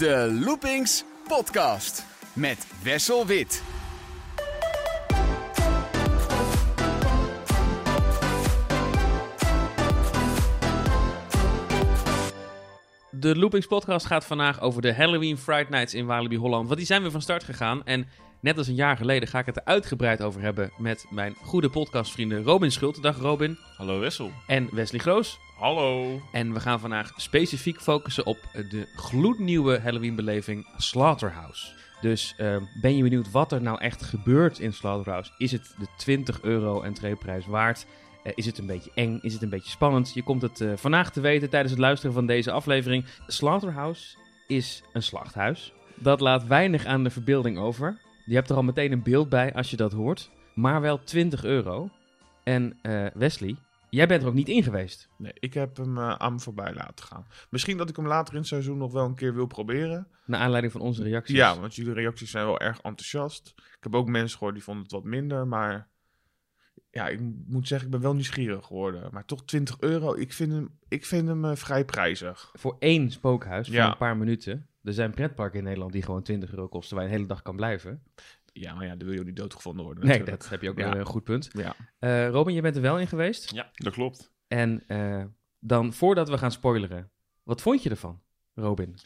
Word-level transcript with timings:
De 0.00 0.38
Loopings 0.44 1.04
Podcast 1.28 2.06
met 2.32 2.66
Wessel 2.82 3.26
Wit. 3.26 3.62
De 13.10 13.36
Loopings 13.36 13.66
podcast 13.66 14.06
gaat 14.06 14.24
vandaag 14.24 14.60
over 14.60 14.82
de 14.82 14.94
Halloween 14.94 15.38
Fright 15.38 15.68
Nights 15.68 15.94
in 15.94 16.06
Walibi 16.06 16.36
Holland. 16.36 16.64
Want 16.64 16.76
die 16.78 16.86
zijn 16.86 17.02
weer 17.02 17.10
van 17.10 17.22
start 17.22 17.44
gegaan. 17.44 17.84
En 17.84 18.06
net 18.40 18.58
als 18.58 18.66
een 18.66 18.74
jaar 18.74 18.96
geleden 18.96 19.28
ga 19.28 19.38
ik 19.38 19.46
het 19.46 19.56
er 19.56 19.64
uitgebreid 19.64 20.22
over 20.22 20.40
hebben 20.40 20.70
met 20.78 21.06
mijn 21.10 21.34
goede 21.42 21.68
podcastvrienden 21.68 22.42
Robin 22.42 22.72
Schult. 22.72 23.02
Dag 23.02 23.18
Robin. 23.18 23.58
Hallo 23.76 24.00
Wessel. 24.00 24.30
En 24.46 24.68
Wesley 24.72 25.00
Groos. 25.00 25.38
Hallo. 25.56 26.20
En 26.32 26.52
we 26.52 26.60
gaan 26.60 26.80
vandaag 26.80 27.12
specifiek 27.16 27.80
focussen 27.80 28.26
op 28.26 28.38
de 28.52 28.88
gloednieuwe 28.96 29.80
Halloween 29.80 30.14
beleving 30.14 30.66
Slaughterhouse. 30.76 31.66
Dus 32.00 32.34
uh, 32.38 32.56
ben 32.80 32.96
je 32.96 33.02
benieuwd 33.02 33.30
wat 33.30 33.52
er 33.52 33.62
nou 33.62 33.80
echt 33.80 34.02
gebeurt 34.02 34.58
in 34.58 34.72
Slaughterhouse? 34.72 35.30
Is 35.38 35.52
het 35.52 35.74
de 35.78 35.86
20 35.96 36.42
euro 36.42 36.82
entreeprijs 36.82 37.46
waard? 37.46 37.86
Uh, 38.24 38.32
is 38.34 38.46
het 38.46 38.58
een 38.58 38.66
beetje 38.66 38.90
eng? 38.94 39.18
Is 39.22 39.32
het 39.32 39.42
een 39.42 39.48
beetje 39.48 39.70
spannend? 39.70 40.14
Je 40.14 40.22
komt 40.22 40.42
het 40.42 40.60
uh, 40.60 40.72
vandaag 40.76 41.12
te 41.12 41.20
weten 41.20 41.50
tijdens 41.50 41.72
het 41.72 41.80
luisteren 41.80 42.14
van 42.14 42.26
deze 42.26 42.50
aflevering. 42.50 43.04
Slaughterhouse 43.26 44.16
is 44.46 44.82
een 44.92 45.02
slachthuis. 45.02 45.72
Dat 45.94 46.20
laat 46.20 46.46
weinig 46.46 46.84
aan 46.84 47.04
de 47.04 47.10
verbeelding 47.10 47.58
over. 47.58 47.98
Je 48.24 48.34
hebt 48.34 48.50
er 48.50 48.56
al 48.56 48.62
meteen 48.62 48.92
een 48.92 49.02
beeld 49.02 49.28
bij 49.28 49.54
als 49.54 49.70
je 49.70 49.76
dat 49.76 49.92
hoort. 49.92 50.30
Maar 50.54 50.80
wel 50.80 51.02
20 51.02 51.44
euro. 51.44 51.90
En 52.44 52.78
uh, 52.82 53.06
Wesley, 53.14 53.56
jij 53.90 54.06
bent 54.06 54.22
er 54.22 54.28
ook 54.28 54.34
niet 54.34 54.48
in 54.48 54.62
geweest. 54.62 55.08
Nee, 55.18 55.32
ik 55.34 55.54
heb 55.54 55.76
hem 55.76 55.96
uh, 55.98 56.14
aan 56.14 56.32
me 56.32 56.38
voorbij 56.38 56.74
laten 56.74 57.04
gaan. 57.04 57.26
Misschien 57.50 57.76
dat 57.76 57.88
ik 57.88 57.96
hem 57.96 58.06
later 58.06 58.34
in 58.34 58.40
het 58.40 58.48
seizoen 58.48 58.78
nog 58.78 58.92
wel 58.92 59.04
een 59.04 59.14
keer 59.14 59.34
wil 59.34 59.46
proberen. 59.46 60.08
Naar 60.26 60.40
aanleiding 60.40 60.72
van 60.72 60.82
onze 60.82 61.02
reacties. 61.02 61.36
Ja, 61.36 61.60
want 61.60 61.74
jullie 61.74 61.92
reacties 61.92 62.30
zijn 62.30 62.44
wel 62.44 62.60
erg 62.60 62.80
enthousiast. 62.80 63.52
Ik 63.56 63.78
heb 63.80 63.94
ook 63.94 64.08
mensen 64.08 64.38
gehoord 64.38 64.54
die 64.54 64.64
vonden 64.64 64.82
het 64.82 64.92
wat 64.92 65.04
minder, 65.04 65.46
maar 65.46 65.88
ja, 66.90 67.08
ik 67.08 67.20
moet 67.46 67.68
zeggen, 67.68 67.86
ik 67.86 67.92
ben 67.92 68.02
wel 68.02 68.14
nieuwsgierig 68.14 68.66
geworden. 68.66 69.08
Maar 69.12 69.24
toch 69.24 69.44
20 69.44 69.76
euro, 69.80 70.14
ik 70.14 70.32
vind 70.32 70.52
hem, 70.52 70.78
ik 70.88 71.06
vind 71.06 71.28
hem 71.28 71.44
uh, 71.44 71.54
vrij 71.54 71.84
prijzig. 71.84 72.50
Voor 72.52 72.76
één 72.78 73.10
spookhuis, 73.10 73.66
voor 73.66 73.76
ja. 73.76 73.90
een 73.90 73.96
paar 73.96 74.16
minuten. 74.16 74.68
Er 74.82 74.92
zijn 74.92 75.10
pretparken 75.10 75.58
in 75.58 75.64
Nederland 75.64 75.92
die 75.92 76.02
gewoon 76.02 76.22
20 76.22 76.50
euro 76.50 76.68
kosten, 76.68 76.96
waar 76.96 77.04
je 77.04 77.10
een 77.10 77.16
hele 77.16 77.28
dag 77.28 77.42
kan 77.42 77.56
blijven. 77.56 78.02
Ja, 78.52 78.74
maar 78.74 78.86
ja, 78.86 78.96
dan 78.96 79.04
wil 79.06 79.12
je 79.12 79.20
ook 79.20 79.26
niet 79.26 79.36
doodgevonden 79.36 79.84
worden. 79.84 80.04
Nee, 80.04 80.18
natuurlijk. 80.18 80.42
dat 80.42 80.50
heb 80.50 80.62
je 80.62 80.70
ook 80.70 80.78
ja. 80.78 80.96
een 80.96 81.06
goed 81.06 81.24
punt. 81.24 81.50
Ja. 81.52 81.76
Uh, 82.00 82.28
Robin, 82.28 82.54
je 82.54 82.60
bent 82.60 82.76
er 82.76 82.82
wel 82.82 82.98
in 82.98 83.06
geweest. 83.06 83.54
Ja, 83.54 83.70
dat 83.72 83.92
klopt. 83.92 84.32
En 84.48 84.82
uh, 84.88 85.24
dan, 85.58 85.92
voordat 85.92 86.28
we 86.28 86.38
gaan 86.38 86.52
spoileren, 86.52 87.10
wat 87.42 87.62
vond 87.62 87.82
je 87.82 87.90
ervan, 87.90 88.22
Robin? 88.54 88.96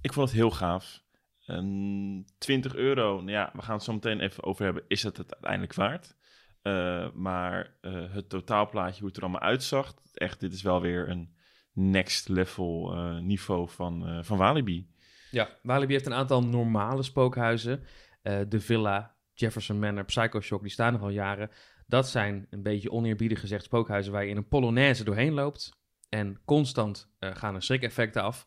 Ik 0.00 0.12
vond 0.12 0.28
het 0.28 0.38
heel 0.38 0.50
gaaf. 0.50 1.02
Um, 1.46 2.24
20 2.38 2.74
euro, 2.74 3.16
nou 3.16 3.30
ja, 3.30 3.50
we 3.52 3.62
gaan 3.62 3.74
het 3.74 3.84
zo 3.84 3.92
meteen 3.92 4.20
even 4.20 4.44
over 4.44 4.64
hebben. 4.64 4.84
Is 4.88 5.02
het 5.02 5.16
het 5.16 5.32
uiteindelijk 5.32 5.74
waard? 5.74 6.16
Uh, 6.62 7.10
maar 7.12 7.76
uh, 7.82 8.12
het 8.12 8.28
totaalplaatje, 8.28 8.98
hoe 8.98 9.08
het 9.08 9.16
er 9.16 9.22
allemaal 9.22 9.40
uitzag, 9.40 9.94
echt, 10.14 10.40
dit 10.40 10.52
is 10.52 10.62
wel 10.62 10.80
weer 10.80 11.08
een 11.08 11.34
next 11.72 12.28
level 12.28 12.94
uh, 12.96 13.18
niveau 13.18 13.68
van, 13.68 14.24
van 14.24 14.38
Walibi. 14.38 14.91
Ja, 15.32 15.58
Walibi 15.62 15.92
heeft 15.92 16.06
een 16.06 16.14
aantal 16.14 16.44
normale 16.44 17.02
spookhuizen. 17.02 17.84
de 18.22 18.60
Villa, 18.60 19.16
Jefferson 19.34 19.78
Manor, 19.78 20.04
Psycho 20.04 20.40
Shock, 20.40 20.62
die 20.62 20.70
staan 20.70 20.94
er 20.94 21.00
al 21.00 21.08
jaren. 21.08 21.50
Dat 21.86 22.08
zijn 22.08 22.46
een 22.50 22.62
beetje 22.62 22.90
oneerbiedig 22.90 23.40
gezegd 23.40 23.64
spookhuizen 23.64 24.12
waar 24.12 24.24
je 24.24 24.30
in 24.30 24.36
een 24.36 24.48
polonaise 24.48 25.04
doorheen 25.04 25.32
loopt. 25.32 25.80
En 26.08 26.40
constant 26.44 27.12
gaan 27.18 27.54
er 27.54 27.62
schrikeffecten 27.62 28.22
af. 28.22 28.46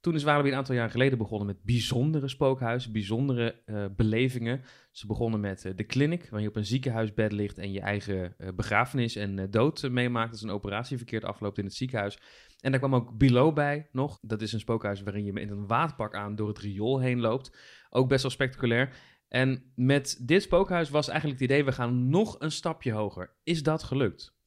Toen 0.00 0.14
is 0.14 0.22
Walibi 0.22 0.48
een 0.48 0.56
aantal 0.56 0.74
jaar 0.74 0.90
geleden 0.90 1.18
begonnen 1.18 1.46
met 1.46 1.62
bijzondere 1.62 2.28
spookhuizen, 2.28 2.92
bijzondere 2.92 3.62
uh, 3.66 3.84
belevingen. 3.96 4.62
Ze 4.90 5.06
begonnen 5.06 5.40
met 5.40 5.72
de 5.74 5.86
clinic, 5.86 6.28
waar 6.30 6.40
je 6.40 6.48
op 6.48 6.56
een 6.56 6.66
ziekenhuisbed 6.66 7.32
ligt 7.32 7.58
en 7.58 7.72
je 7.72 7.80
eigen 7.80 8.36
begrafenis 8.54 9.16
en 9.16 9.50
dood 9.50 9.88
meemaakt 9.90 10.30
als 10.30 10.42
een 10.42 10.50
operatie 10.50 10.96
verkeerd 10.96 11.24
afloopt 11.24 11.58
in 11.58 11.64
het 11.64 11.74
ziekenhuis. 11.74 12.18
En 12.62 12.70
daar 12.70 12.80
kwam 12.80 12.94
ook 12.94 13.18
Below 13.18 13.54
bij 13.54 13.88
nog. 13.92 14.18
Dat 14.22 14.42
is 14.42 14.52
een 14.52 14.60
spookhuis 14.60 15.02
waarin 15.02 15.24
je 15.24 15.32
met 15.32 15.50
een 15.50 15.66
waterpak 15.66 16.14
aan 16.14 16.34
door 16.34 16.48
het 16.48 16.58
riool 16.58 17.00
heen 17.00 17.20
loopt. 17.20 17.56
Ook 17.90 18.08
best 18.08 18.22
wel 18.22 18.30
spectaculair. 18.30 18.94
En 19.28 19.72
met 19.74 20.18
dit 20.20 20.42
spookhuis 20.42 20.90
was 20.90 21.08
eigenlijk 21.08 21.40
het 21.40 21.50
idee, 21.50 21.64
we 21.64 21.72
gaan 21.72 22.08
nog 22.08 22.36
een 22.38 22.50
stapje 22.50 22.92
hoger. 22.92 23.30
Is 23.42 23.62
dat 23.62 23.82
gelukt? 23.82 24.40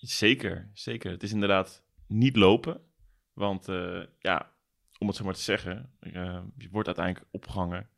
zeker, 0.00 0.70
zeker. 0.72 1.10
Het 1.10 1.22
is 1.22 1.32
inderdaad 1.32 1.84
niet 2.06 2.36
lopen. 2.36 2.80
Want 3.32 3.68
uh, 3.68 4.02
ja, 4.18 4.52
om 4.98 5.06
het 5.06 5.16
zo 5.16 5.24
maar 5.24 5.34
te 5.34 5.40
zeggen, 5.40 5.90
uh, 6.00 6.40
je 6.56 6.68
wordt 6.70 6.86
uiteindelijk 6.86 7.26
opgehangen 7.30 7.88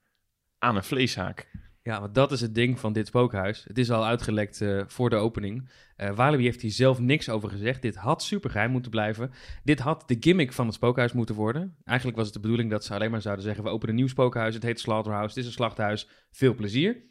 aan 0.58 0.76
een 0.76 0.84
vleeshaak. 0.84 1.50
Ja, 1.88 2.00
want 2.00 2.14
dat 2.14 2.32
is 2.32 2.40
het 2.40 2.54
ding 2.54 2.80
van 2.80 2.92
dit 2.92 3.06
spookhuis. 3.06 3.64
Het 3.68 3.78
is 3.78 3.90
al 3.90 4.06
uitgelekt 4.06 4.60
uh, 4.60 4.82
voor 4.86 5.10
de 5.10 5.16
opening. 5.16 5.68
Uh, 5.96 6.10
Walibi 6.10 6.44
heeft 6.44 6.60
hier 6.60 6.70
zelf 6.70 6.98
niks 6.98 7.28
over 7.28 7.48
gezegd. 7.48 7.82
Dit 7.82 7.96
had 7.96 8.22
super 8.22 8.50
geheim 8.50 8.70
moeten 8.70 8.90
blijven. 8.90 9.30
Dit 9.64 9.78
had 9.78 10.02
de 10.06 10.16
gimmick 10.20 10.52
van 10.52 10.66
het 10.66 10.74
spookhuis 10.74 11.12
moeten 11.12 11.34
worden. 11.34 11.76
Eigenlijk 11.84 12.16
was 12.16 12.26
het 12.26 12.34
de 12.34 12.40
bedoeling 12.40 12.70
dat 12.70 12.84
ze 12.84 12.94
alleen 12.94 13.10
maar 13.10 13.22
zouden 13.22 13.44
zeggen... 13.44 13.64
we 13.64 13.70
openen 13.70 13.94
een 13.94 14.00
nieuw 14.00 14.08
spookhuis, 14.08 14.54
het 14.54 14.62
heet 14.62 14.80
Slaughterhouse, 14.80 15.28
het 15.28 15.38
is 15.38 15.46
een 15.46 15.52
slachthuis. 15.52 16.08
Veel 16.30 16.54
plezier. 16.54 17.02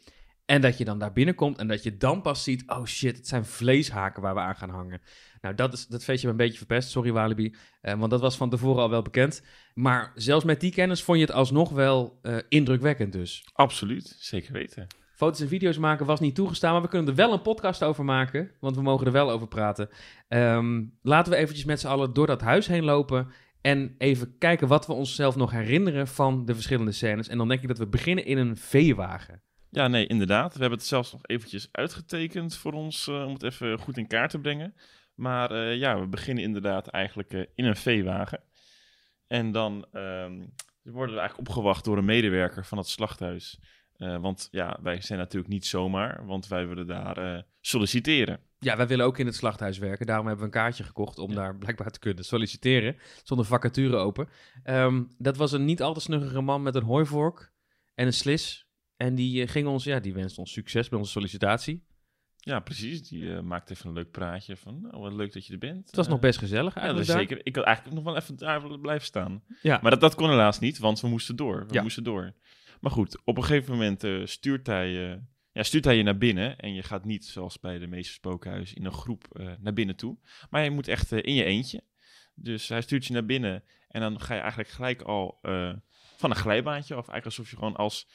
En 0.45 0.61
dat 0.61 0.77
je 0.77 0.85
dan 0.85 0.99
daar 0.99 1.13
binnenkomt 1.13 1.57
en 1.57 1.67
dat 1.67 1.83
je 1.83 1.97
dan 1.97 2.21
pas 2.21 2.43
ziet... 2.43 2.63
oh 2.69 2.85
shit, 2.85 3.17
het 3.17 3.27
zijn 3.27 3.45
vleeshaken 3.45 4.21
waar 4.21 4.33
we 4.33 4.39
aan 4.39 4.55
gaan 4.55 4.69
hangen. 4.69 5.01
Nou, 5.41 5.55
dat, 5.55 5.73
is, 5.73 5.87
dat 5.87 6.03
feestje 6.03 6.27
me 6.27 6.31
een 6.31 6.39
beetje 6.39 6.57
verpest. 6.57 6.89
Sorry, 6.89 7.11
Walibi. 7.11 7.55
Uh, 7.81 7.93
want 7.93 8.11
dat 8.11 8.21
was 8.21 8.37
van 8.37 8.49
tevoren 8.49 8.81
al 8.81 8.89
wel 8.89 9.01
bekend. 9.01 9.41
Maar 9.73 10.11
zelfs 10.15 10.45
met 10.45 10.59
die 10.59 10.71
kennis 10.71 11.03
vond 11.03 11.19
je 11.19 11.25
het 11.25 11.33
alsnog 11.33 11.69
wel 11.69 12.19
uh, 12.21 12.37
indrukwekkend 12.49 13.11
dus. 13.11 13.45
Absoluut, 13.53 14.15
zeker 14.19 14.53
weten. 14.53 14.87
Foto's 15.15 15.39
en 15.39 15.47
video's 15.47 15.77
maken 15.77 16.05
was 16.05 16.19
niet 16.19 16.35
toegestaan, 16.35 16.73
maar 16.73 16.81
we 16.81 16.87
kunnen 16.87 17.09
er 17.09 17.15
wel 17.15 17.33
een 17.33 17.41
podcast 17.41 17.83
over 17.83 18.05
maken. 18.05 18.51
Want 18.59 18.75
we 18.75 18.81
mogen 18.81 19.05
er 19.05 19.11
wel 19.11 19.31
over 19.31 19.47
praten. 19.47 19.89
Um, 20.29 20.97
laten 21.01 21.31
we 21.31 21.37
eventjes 21.37 21.65
met 21.65 21.79
z'n 21.79 21.87
allen 21.87 22.13
door 22.13 22.27
dat 22.27 22.41
huis 22.41 22.67
heen 22.67 22.83
lopen... 22.83 23.31
En 23.61 23.95
even 23.97 24.37
kijken 24.37 24.67
wat 24.67 24.87
we 24.87 24.93
onszelf 24.93 25.35
nog 25.35 25.51
herinneren 25.51 26.07
van 26.07 26.45
de 26.45 26.53
verschillende 26.53 26.91
scènes. 26.91 27.27
En 27.27 27.37
dan 27.37 27.47
denk 27.47 27.61
ik 27.61 27.67
dat 27.67 27.77
we 27.77 27.87
beginnen 27.87 28.25
in 28.25 28.37
een 28.37 28.57
veewagen. 28.57 29.41
Ja, 29.69 29.87
nee, 29.87 30.07
inderdaad. 30.07 30.53
We 30.53 30.59
hebben 30.59 30.77
het 30.77 30.87
zelfs 30.87 31.11
nog 31.11 31.21
eventjes 31.25 31.69
uitgetekend 31.71 32.55
voor 32.55 32.73
ons, 32.73 33.07
uh, 33.07 33.25
om 33.25 33.33
het 33.33 33.43
even 33.43 33.79
goed 33.79 33.97
in 33.97 34.07
kaart 34.07 34.29
te 34.29 34.39
brengen. 34.39 34.73
Maar 35.17 35.51
uh, 35.51 35.75
ja, 35.75 35.99
we 35.99 36.07
beginnen 36.07 36.43
inderdaad 36.43 36.87
eigenlijk 36.87 37.33
uh, 37.33 37.45
in 37.55 37.65
een 37.65 37.75
veewagen. 37.75 38.39
En 39.27 39.51
dan 39.51 39.85
um, 39.93 40.53
worden 40.83 41.15
we 41.15 41.19
eigenlijk 41.19 41.49
opgewacht 41.49 41.85
door 41.85 41.97
een 41.97 42.05
medewerker 42.05 42.65
van 42.65 42.77
het 42.77 42.87
slachthuis. 42.87 43.59
Uh, 43.97 44.17
want 44.17 44.47
ja, 44.51 44.79
wij 44.81 45.01
zijn 45.01 45.19
natuurlijk 45.19 45.53
niet 45.53 45.65
zomaar, 45.65 46.25
want 46.25 46.47
wij 46.47 46.67
willen 46.67 46.87
daar 46.87 47.45
solliciteren. 47.61 48.39
Ja, 48.59 48.77
wij 48.77 48.87
willen 48.87 49.05
ook 49.05 49.17
in 49.17 49.25
het 49.25 49.35
slachthuis 49.35 49.77
werken. 49.77 50.05
Daarom 50.05 50.27
hebben 50.27 50.45
we 50.49 50.55
een 50.55 50.61
kaartje 50.61 50.83
gekocht 50.83 51.19
om 51.19 51.29
ja. 51.29 51.35
daar 51.35 51.57
blijkbaar 51.57 51.91
te 51.91 51.99
kunnen 51.99 52.23
solliciteren. 52.23 52.97
Zonder 53.23 53.45
vacature 53.45 53.95
open. 53.95 54.29
Um, 54.65 55.07
dat 55.17 55.37
was 55.37 55.51
een 55.51 55.65
niet 55.65 55.81
al 55.81 55.93
te 55.93 55.99
snuggere 55.99 56.41
man 56.41 56.61
met 56.61 56.75
een 56.75 56.83
hooivork 56.83 57.51
en 57.95 58.05
een 58.05 58.13
slis. 58.13 58.67
En 58.95 59.15
die 59.15 59.47
ging 59.47 59.67
ons, 59.67 59.83
ja, 59.83 59.99
die 59.99 60.13
wenst 60.13 60.37
ons 60.37 60.51
succes 60.51 60.89
bij 60.89 60.99
onze 60.99 61.11
sollicitatie. 61.11 61.85
Ja, 62.47 62.59
precies. 62.59 63.07
Die 63.07 63.23
uh, 63.23 63.39
maakt 63.39 63.69
even 63.69 63.87
een 63.87 63.93
leuk 63.93 64.11
praatje 64.11 64.57
van, 64.57 64.87
oh, 64.91 65.01
wat 65.01 65.13
leuk 65.13 65.33
dat 65.33 65.45
je 65.45 65.53
er 65.53 65.59
bent. 65.59 65.85
Het 65.85 65.95
was 65.95 66.05
uh, 66.05 66.11
nog 66.11 66.19
best 66.19 66.39
gezellig 66.39 66.75
Ja, 66.75 66.87
dat 66.87 66.99
is 66.99 67.07
zeker. 67.07 67.39
Ik 67.43 67.55
had 67.55 67.65
eigenlijk 67.65 67.95
nog 67.95 68.05
wel 68.05 68.15
even 68.15 68.35
daar 68.35 68.79
blijven 68.79 69.05
staan. 69.05 69.43
Ja. 69.61 69.79
Maar 69.81 69.91
dat, 69.91 70.01
dat 70.01 70.15
kon 70.15 70.29
helaas 70.29 70.59
niet, 70.59 70.77
want 70.77 70.99
we 71.01 71.07
moesten 71.07 71.35
door. 71.35 71.65
We 71.67 71.73
ja. 71.73 71.81
moesten 71.81 72.03
door. 72.03 72.33
Maar 72.81 72.91
goed, 72.91 73.17
op 73.23 73.37
een 73.37 73.43
gegeven 73.43 73.71
moment 73.71 74.03
uh, 74.03 74.25
stuurt, 74.25 74.67
hij, 74.67 75.21
ja, 75.51 75.63
stuurt 75.63 75.85
hij 75.85 75.97
je 75.97 76.03
naar 76.03 76.17
binnen. 76.17 76.57
En 76.57 76.73
je 76.73 76.83
gaat 76.83 77.05
niet, 77.05 77.25
zoals 77.25 77.59
bij 77.59 77.77
de 77.77 77.87
meeste 77.87 78.13
spookhuizen, 78.13 78.77
in 78.77 78.85
een 78.85 78.91
groep 78.91 79.39
naar 79.59 79.73
binnen 79.73 79.95
toe. 79.95 80.17
Maar 80.49 80.63
je 80.63 80.71
moet 80.71 80.87
echt 80.87 81.11
in 81.11 81.33
je 81.33 81.43
eentje. 81.43 81.83
Dus 82.35 82.67
hij 82.67 82.81
stuurt 82.81 83.05
je 83.05 83.13
naar 83.13 83.25
binnen. 83.25 83.63
En 83.87 84.01
dan 84.01 84.21
ga 84.21 84.33
je 84.33 84.39
eigenlijk 84.39 84.69
gelijk 84.69 85.01
al 85.01 85.39
van 86.17 86.29
een 86.29 86.35
glijbaantje 86.35 86.93
af. 86.93 87.07
Eigenlijk 87.09 87.25
alsof 87.25 87.49
je 87.49 87.55
gewoon 87.55 87.75
als 87.75 88.07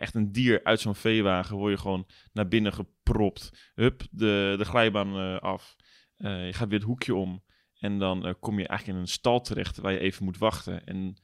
echt 0.00 0.14
een 0.14 0.32
dier 0.32 0.64
uit 0.64 0.80
zo'n 0.80 0.94
veewagen 0.94 1.56
word 1.56 1.72
je 1.72 1.78
gewoon 1.78 2.06
naar 2.32 2.48
binnen 2.48 2.72
gepropt. 2.72 3.70
Hup, 3.74 4.02
de, 4.10 4.54
de 4.58 4.64
glijbaan 4.64 5.20
uh, 5.20 5.38
af. 5.38 5.76
Uh, 6.18 6.46
je 6.46 6.52
gaat 6.52 6.68
weer 6.68 6.78
het 6.78 6.88
hoekje 6.88 7.14
om. 7.14 7.44
En 7.78 7.98
dan 7.98 8.26
uh, 8.26 8.32
kom 8.40 8.58
je 8.58 8.66
eigenlijk 8.66 8.98
in 8.98 9.04
een 9.04 9.10
stal 9.10 9.40
terecht 9.40 9.76
waar 9.78 9.92
je 9.92 9.98
even 9.98 10.24
moet 10.24 10.38
wachten. 10.38 10.86
En 10.86 11.16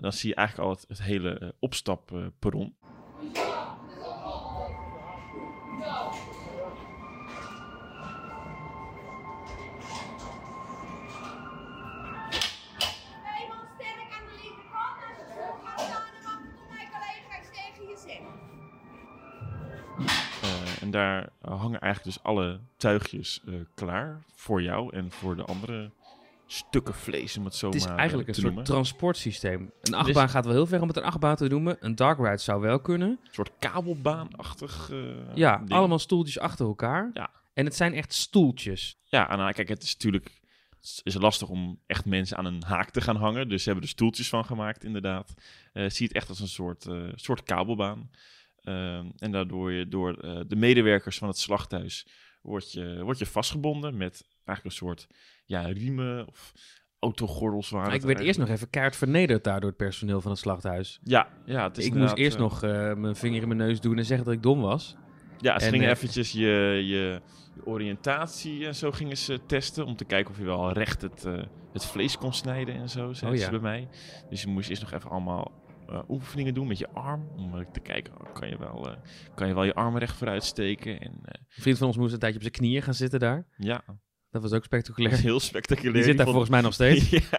dan 0.00 0.12
zie 0.12 0.28
je 0.28 0.34
eigenlijk 0.34 0.68
al 0.68 0.74
het, 0.74 0.84
het 0.88 1.02
hele 1.02 1.54
opstapperron. 1.58 2.76
Daar 20.92 21.28
hangen 21.40 21.80
eigenlijk 21.80 22.04
dus 22.14 22.22
alle 22.22 22.60
tuigjes 22.76 23.42
uh, 23.44 23.54
klaar 23.74 24.22
voor 24.34 24.62
jou 24.62 24.96
en 24.96 25.10
voor 25.10 25.36
de 25.36 25.44
andere 25.44 25.90
stukken 26.46 26.94
vlees, 26.94 27.36
om 27.36 27.44
het 27.44 27.54
zo 27.54 27.66
Het 27.66 27.74
is 27.74 27.82
maar, 27.82 27.92
eh, 27.92 27.98
eigenlijk 27.98 28.28
een 28.28 28.34
soort 28.34 28.64
transportsysteem. 28.64 29.72
Een 29.82 29.94
achtbaan 29.94 30.28
gaat 30.28 30.44
wel 30.44 30.54
heel 30.54 30.66
ver 30.66 30.80
om 30.80 30.88
het 30.88 30.96
een 30.96 31.02
achtbaan 31.02 31.36
te 31.36 31.46
noemen. 31.46 31.76
Een 31.80 31.94
dark 31.94 32.18
ride 32.18 32.36
zou 32.36 32.60
wel 32.60 32.80
kunnen. 32.80 33.08
Een 33.08 33.18
soort 33.30 33.50
kabelbaanachtig 33.58 34.90
eh, 34.90 34.98
Ja, 35.34 35.56
ding. 35.56 35.70
allemaal 35.70 35.98
stoeltjes 35.98 36.38
achter 36.38 36.66
elkaar. 36.66 37.10
Ja. 37.14 37.30
En 37.54 37.64
het 37.64 37.74
zijn 37.74 37.94
echt 37.94 38.12
stoeltjes. 38.12 38.98
Ja, 39.04 39.30
en 39.30 39.38
nou, 39.38 39.52
kijk, 39.52 39.68
het 39.68 39.82
is 39.82 39.92
natuurlijk 39.92 40.40
het 40.80 41.00
is 41.02 41.14
lastig 41.14 41.48
om 41.48 41.80
echt 41.86 42.04
mensen 42.04 42.36
aan 42.36 42.44
een 42.44 42.62
haak 42.62 42.90
te 42.90 43.00
gaan 43.00 43.16
hangen. 43.16 43.48
Dus 43.48 43.62
ze 43.62 43.68
hebben 43.68 43.84
er 43.84 43.90
stoeltjes 43.90 44.28
van 44.28 44.44
gemaakt, 44.44 44.84
inderdaad. 44.84 45.34
Eh 45.72 45.88
zie 45.88 46.06
het 46.06 46.16
echt 46.16 46.28
als 46.28 46.40
een 46.40 46.48
soort, 46.48 46.86
eh, 46.86 47.02
soort 47.14 47.42
kabelbaan. 47.42 48.10
Ehm, 48.62 49.06
en 49.18 49.30
daardoor 49.32 49.72
je 49.72 49.88
door 49.88 50.14
eh, 50.14 50.40
de 50.46 50.56
medewerkers 50.56 51.18
van 51.18 51.28
het 51.28 51.38
slachthuis 51.38 52.06
word 52.42 52.72
je, 52.72 53.02
word 53.02 53.18
je 53.18 53.26
vastgebonden 53.26 53.96
met 53.96 54.24
eigenlijk 54.44 54.64
een 54.64 54.86
soort 54.86 55.06
ja, 55.46 55.62
riemen 55.62 56.26
of 56.28 56.52
autogordels. 56.98 57.70
Waren 57.70 57.88
ik 57.88 57.94
het 57.94 58.04
werd 58.04 58.20
eerst 58.20 58.38
nog 58.38 58.48
even 58.48 58.70
kaart 58.70 58.96
vernederd 58.96 59.44
daar 59.44 59.60
door 59.60 59.68
het 59.68 59.78
personeel 59.78 60.20
van 60.20 60.30
het 60.30 60.40
slachthuis. 60.40 61.00
Ja, 61.02 61.28
ja 61.44 61.68
het 61.68 61.78
is 61.78 61.86
ik 61.86 61.94
moest 61.94 62.16
eerst 62.16 62.36
eh, 62.36 62.42
nog 62.42 62.62
eh, 62.62 62.94
mijn 62.94 63.16
vinger 63.16 63.42
in 63.42 63.48
mijn 63.48 63.60
neus 63.60 63.80
doen 63.80 63.98
en 63.98 64.04
zeggen 64.04 64.26
dat 64.26 64.34
ik 64.34 64.42
dom 64.42 64.60
was. 64.60 64.96
Ja, 65.38 65.58
ze 65.58 65.66
En, 65.66 65.72
gingen 65.72 65.90
eventjes 65.90 66.32
je, 66.32 66.40
je, 66.40 66.86
je 66.86 67.20
oriëntatie 67.64 68.66
en 68.66 68.74
zo 68.74 68.90
gingen 68.90 69.16
ze 69.16 69.40
testen. 69.46 69.86
Om 69.86 69.96
te 69.96 70.04
kijken 70.04 70.30
of 70.30 70.38
je 70.38 70.44
wel 70.44 70.72
recht 70.72 71.02
het, 71.02 71.26
het 71.72 71.84
vlees 71.84 72.18
kon 72.18 72.32
snijden 72.32 72.74
en 72.74 72.88
zo, 72.88 73.12
zeiden 73.12 73.40
Oh, 73.40 73.46
ze 73.46 73.52
ja. 73.52 73.60
bij 73.60 73.70
mij. 73.70 73.88
Dus 74.30 74.42
je 74.42 74.48
moest 74.48 74.68
eerst 74.68 74.82
nog 74.82 74.92
even 74.92 75.10
allemaal 75.10 75.61
eh, 75.88 76.02
oefeningen 76.08 76.54
doen 76.54 76.66
met 76.66 76.78
je 76.78 76.88
arm. 76.88 77.28
Om 77.36 77.58
eh, 77.58 77.66
te 77.72 77.80
kijken, 77.80 78.20
oh, 78.20 78.34
kan, 78.34 78.48
je 78.48 78.58
wel, 78.58 78.90
eh, 78.90 78.96
kan 79.34 79.48
je 79.48 79.54
wel 79.54 79.64
je 79.64 79.74
arm 79.74 79.98
recht 79.98 80.16
vooruit 80.16 80.44
steken. 80.44 81.00
En 81.00 81.12
Een 81.22 81.46
vriend 81.48 81.78
van 81.78 81.86
ons 81.86 81.96
moest 81.96 82.12
een 82.12 82.18
tijdje 82.18 82.36
op 82.38 82.42
zijn 82.44 82.54
knieën 82.56 82.82
gaan 82.82 82.94
zitten 82.94 83.20
daar. 83.20 83.46
ja, 83.56 83.84
Dat 84.30 84.42
was 84.42 84.52
ook 84.52 84.64
spectaculair. 84.64 85.18
heel 85.18 85.40
spectaculair. 85.40 85.92
Die 85.94 86.02
zit 86.02 86.16
daar 86.16 86.26
vond- 86.26 86.36
volgens 86.36 86.50
mij 86.50 86.60
nog 86.60 86.74
steeds. 86.74 87.10
ja. 87.30 87.38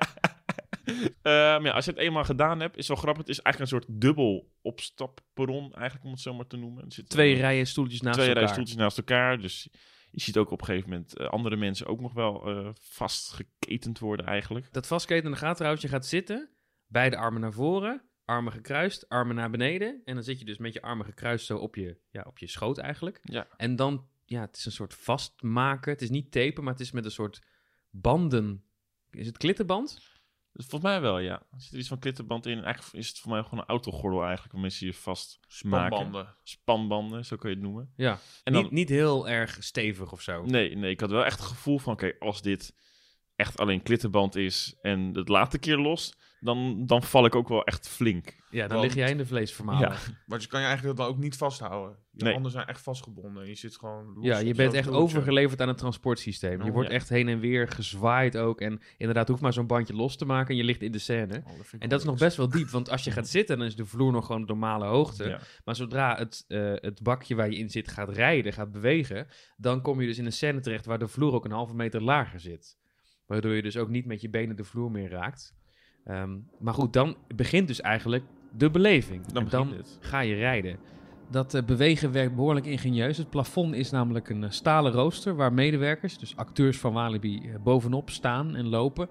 Ehm, 1.21 1.65
ja, 1.65 1.71
als 1.71 1.85
je 1.85 1.91
het 1.91 1.99
eenmaal 1.99 2.23
gedaan 2.23 2.59
hebt, 2.59 2.77
is 2.77 2.87
wel 2.87 2.97
grappig. 2.97 3.21
Het 3.21 3.29
is 3.31 3.41
eigenlijk 3.41 3.73
een 3.73 3.79
soort 3.81 4.01
dubbel 4.01 4.51
opstapperron, 4.61 5.73
eigenlijk 5.73 6.05
om 6.05 6.11
het 6.11 6.19
zo 6.19 6.33
maar 6.33 6.47
te 6.47 6.57
noemen. 6.57 6.85
Er 6.85 6.91
zitten 6.91 7.13
Twee 7.13 7.35
rijen 7.35 7.67
stoeltjes 7.67 8.01
naast 8.01 8.13
twee 8.15 8.27
elkaar. 8.27 8.41
rijen 8.43 8.53
stoeltjes 8.55 8.77
naast 8.83 8.97
elkaar. 8.97 9.39
Dus 9.41 9.69
je 10.11 10.21
ziet 10.21 10.37
ook 10.37 10.51
op 10.51 10.59
een 10.59 10.65
gegeven 10.65 10.89
moment 10.89 11.17
andere 11.19 11.55
mensen 11.55 11.87
ook 11.87 12.01
nog 12.01 12.13
wel 12.13 12.43
vastgeketend 12.81 13.99
worden 13.99 14.25
eigenlijk. 14.25 14.67
Dat 14.73 14.87
vastketenen 14.87 15.37
gaat 15.37 15.55
trouwens, 15.55 15.81
je 15.83 15.89
gaat 15.89 16.05
zitten, 16.05 16.49
beide 16.87 17.17
armen 17.17 17.41
naar 17.41 17.53
voren, 17.53 18.01
armen 18.25 18.53
gekruist, 18.53 19.09
armen 19.09 19.35
naar 19.35 19.49
beneden. 19.49 20.01
En 20.05 20.13
dan 20.13 20.23
zit 20.23 20.39
je 20.39 20.45
dus 20.45 20.57
met 20.57 20.73
je 20.73 20.81
armen 20.81 21.05
gekruist 21.05 21.45
zo 21.45 21.57
op 21.57 21.75
je, 21.75 21.97
ja, 22.09 22.23
op 22.27 22.37
je 22.37 22.47
schoot 22.47 22.77
eigenlijk. 22.77 23.19
Ja. 23.23 23.47
En 23.57 23.75
dan, 23.75 24.07
ja, 24.25 24.41
het 24.41 24.57
is 24.57 24.65
een 24.65 24.71
soort 24.71 24.93
vastmaken. 24.93 25.91
Het 25.91 26.01
is 26.01 26.09
niet 26.09 26.31
tapen, 26.31 26.63
maar 26.63 26.73
het 26.73 26.81
is 26.81 26.91
met 26.91 27.05
een 27.05 27.11
soort 27.11 27.41
banden. 27.89 28.63
Is 29.09 29.25
het 29.25 29.37
klittenband? 29.37 30.11
Volgens 30.53 30.81
mij 30.81 31.01
wel, 31.01 31.19
ja. 31.19 31.45
Er 31.51 31.61
zit 31.61 31.71
er 31.71 31.79
iets 31.79 31.87
van 31.87 31.99
klittenband 31.99 32.45
in. 32.45 32.63
Eigenlijk 32.63 32.95
is 32.95 33.07
het 33.07 33.19
voor 33.19 33.31
mij 33.31 33.43
gewoon 33.43 33.59
een 33.59 33.65
autogordel 33.65 34.23
eigenlijk, 34.23 34.53
om 34.53 34.61
mensen 34.61 34.85
je 34.85 34.93
vast 34.93 35.39
maken. 35.61 35.97
Spanbanden. 35.97 36.35
Spanbanden, 36.43 37.25
zo 37.25 37.35
kun 37.35 37.49
je 37.49 37.55
het 37.55 37.63
noemen. 37.63 37.93
Ja. 37.95 38.19
En 38.43 38.53
dan, 38.53 38.63
niet, 38.63 38.71
niet 38.71 38.89
heel 38.89 39.29
erg 39.29 39.63
stevig 39.63 40.11
of 40.11 40.21
zo. 40.21 40.45
Nee, 40.45 40.75
nee, 40.75 40.91
ik 40.91 40.99
had 40.99 41.09
wel 41.09 41.25
echt 41.25 41.39
het 41.39 41.47
gevoel 41.47 41.77
van, 41.79 41.93
oké, 41.93 42.13
als 42.19 42.41
dit 42.41 42.75
echt 43.35 43.59
alleen 43.59 43.81
klittenband 43.81 44.35
is 44.35 44.77
en 44.81 44.99
het 44.99 45.27
laatste 45.27 45.59
keer 45.59 45.77
los, 45.77 46.13
dan, 46.43 46.85
dan 46.85 47.03
val 47.03 47.25
ik 47.25 47.35
ook 47.35 47.47
wel 47.47 47.63
echt 47.63 47.87
flink. 47.87 48.35
Ja, 48.49 48.67
dan 48.67 48.77
Want- 48.77 48.83
lig 48.87 48.95
jij 48.95 49.09
in 49.11 49.17
de 49.17 49.25
vleesvermalen. 49.25 49.89
Ja. 49.89 49.95
Maar 50.27 50.39
je 50.39 50.47
kan 50.47 50.59
je 50.59 50.65
eigenlijk 50.65 50.97
dan 50.97 51.07
ook 51.07 51.17
niet 51.17 51.37
vasthouden. 51.37 51.97
Je 52.11 52.23
Nee. 52.23 52.33
handen 52.33 52.51
zijn 52.51 52.67
echt 52.67 52.81
vastgebonden. 52.81 53.47
Je 53.47 53.55
zit 53.55 53.75
gewoon 53.77 54.13
los 54.13 54.25
Ja, 54.25 54.37
je 54.37 54.53
bent 54.53 54.73
echt 54.73 54.89
overgeleverd 54.89 55.61
aan 55.61 55.67
het 55.67 55.77
transportsysteem. 55.77 56.61
Je 56.61 56.67
Oh, 56.67 56.73
wordt 56.73 56.89
ja. 56.89 56.95
echt 56.95 57.09
heen 57.09 57.27
en 57.27 57.39
weer 57.39 57.67
gezwaaid 57.67 58.37
ook. 58.37 58.61
En 58.61 58.81
inderdaad, 58.97 59.27
hoeft 59.27 59.41
maar 59.41 59.53
zo'n 59.53 59.67
bandje 59.67 59.93
los 59.95 60.15
te 60.17 60.25
maken 60.25 60.49
en 60.49 60.55
je 60.55 60.63
ligt 60.63 60.81
in 60.81 60.91
de 60.91 60.97
scène. 60.99 61.43
Oh, 61.45 61.57
dat 61.57 61.65
En 61.79 61.89
dat 61.89 61.99
is 61.99 62.05
nog 62.05 62.17
best 62.17 62.37
wel 62.37 62.49
diep, 62.49 62.69
want 62.69 62.89
als 62.89 63.03
je 63.03 63.11
gaat 63.11 63.27
zitten, 63.27 63.57
dan 63.57 63.67
is 63.67 63.75
de 63.75 63.85
vloer 63.85 64.11
nog 64.11 64.25
gewoon 64.25 64.41
de 64.41 64.47
normale 64.47 64.85
hoogte. 64.85 65.27
Ja. 65.27 65.39
Maar 65.65 65.75
zodra 65.75 66.15
het, 66.17 66.45
eh, 66.47 66.73
het 66.75 67.01
bakje 67.03 67.35
waar 67.35 67.49
je 67.49 67.57
in 67.57 67.69
zit 67.69 67.87
gaat 67.87 68.09
rijden, 68.09 68.53
gaat 68.53 68.71
bewegen, 68.71 69.27
dan 69.57 69.81
kom 69.81 70.01
je 70.01 70.07
dus 70.07 70.17
in 70.17 70.25
een 70.25 70.31
scène 70.31 70.59
terecht 70.59 70.85
waar 70.85 70.99
de 70.99 71.07
vloer 71.07 71.33
ook 71.33 71.45
een 71.45 71.51
halve 71.51 71.75
meter 71.75 72.01
lager 72.01 72.39
zit. 72.39 72.77
Waardoor 73.25 73.53
je 73.53 73.61
dus 73.61 73.77
ook 73.77 73.89
niet 73.89 74.05
met 74.05 74.21
je 74.21 74.29
benen 74.29 74.55
de 74.55 74.63
vloer 74.63 74.91
meer 74.91 75.09
raakt. 75.09 75.53
Ehm, 76.05 76.37
maar 76.59 76.73
goed, 76.73 76.93
dan 76.93 77.15
begint 77.35 77.67
dus 77.67 77.81
eigenlijk 77.81 78.23
de 78.51 78.69
beleving. 78.69 79.25
Dan 79.25 79.51
En 79.51 79.85
ga 79.99 80.19
je 80.19 80.35
rijden. 80.35 80.79
Dat 81.29 81.53
eh, 81.53 81.63
bewegen 81.63 82.11
werkt 82.11 82.35
behoorlijk 82.35 82.65
ingenieus. 82.65 83.17
Het 83.17 83.29
plafond 83.29 83.75
is 83.75 83.91
namelijk 83.91 84.29
een 84.29 84.43
eh, 84.43 84.49
stalen 84.49 84.91
rooster 84.91 85.35
waar 85.35 85.53
medewerkers, 85.53 86.17
dus 86.17 86.35
acteurs 86.35 86.77
van 86.77 86.93
Walibi, 86.93 87.49
eh, 87.49 87.55
bovenop 87.63 88.09
staan 88.09 88.55
en 88.55 88.67
lopen. 88.67 89.09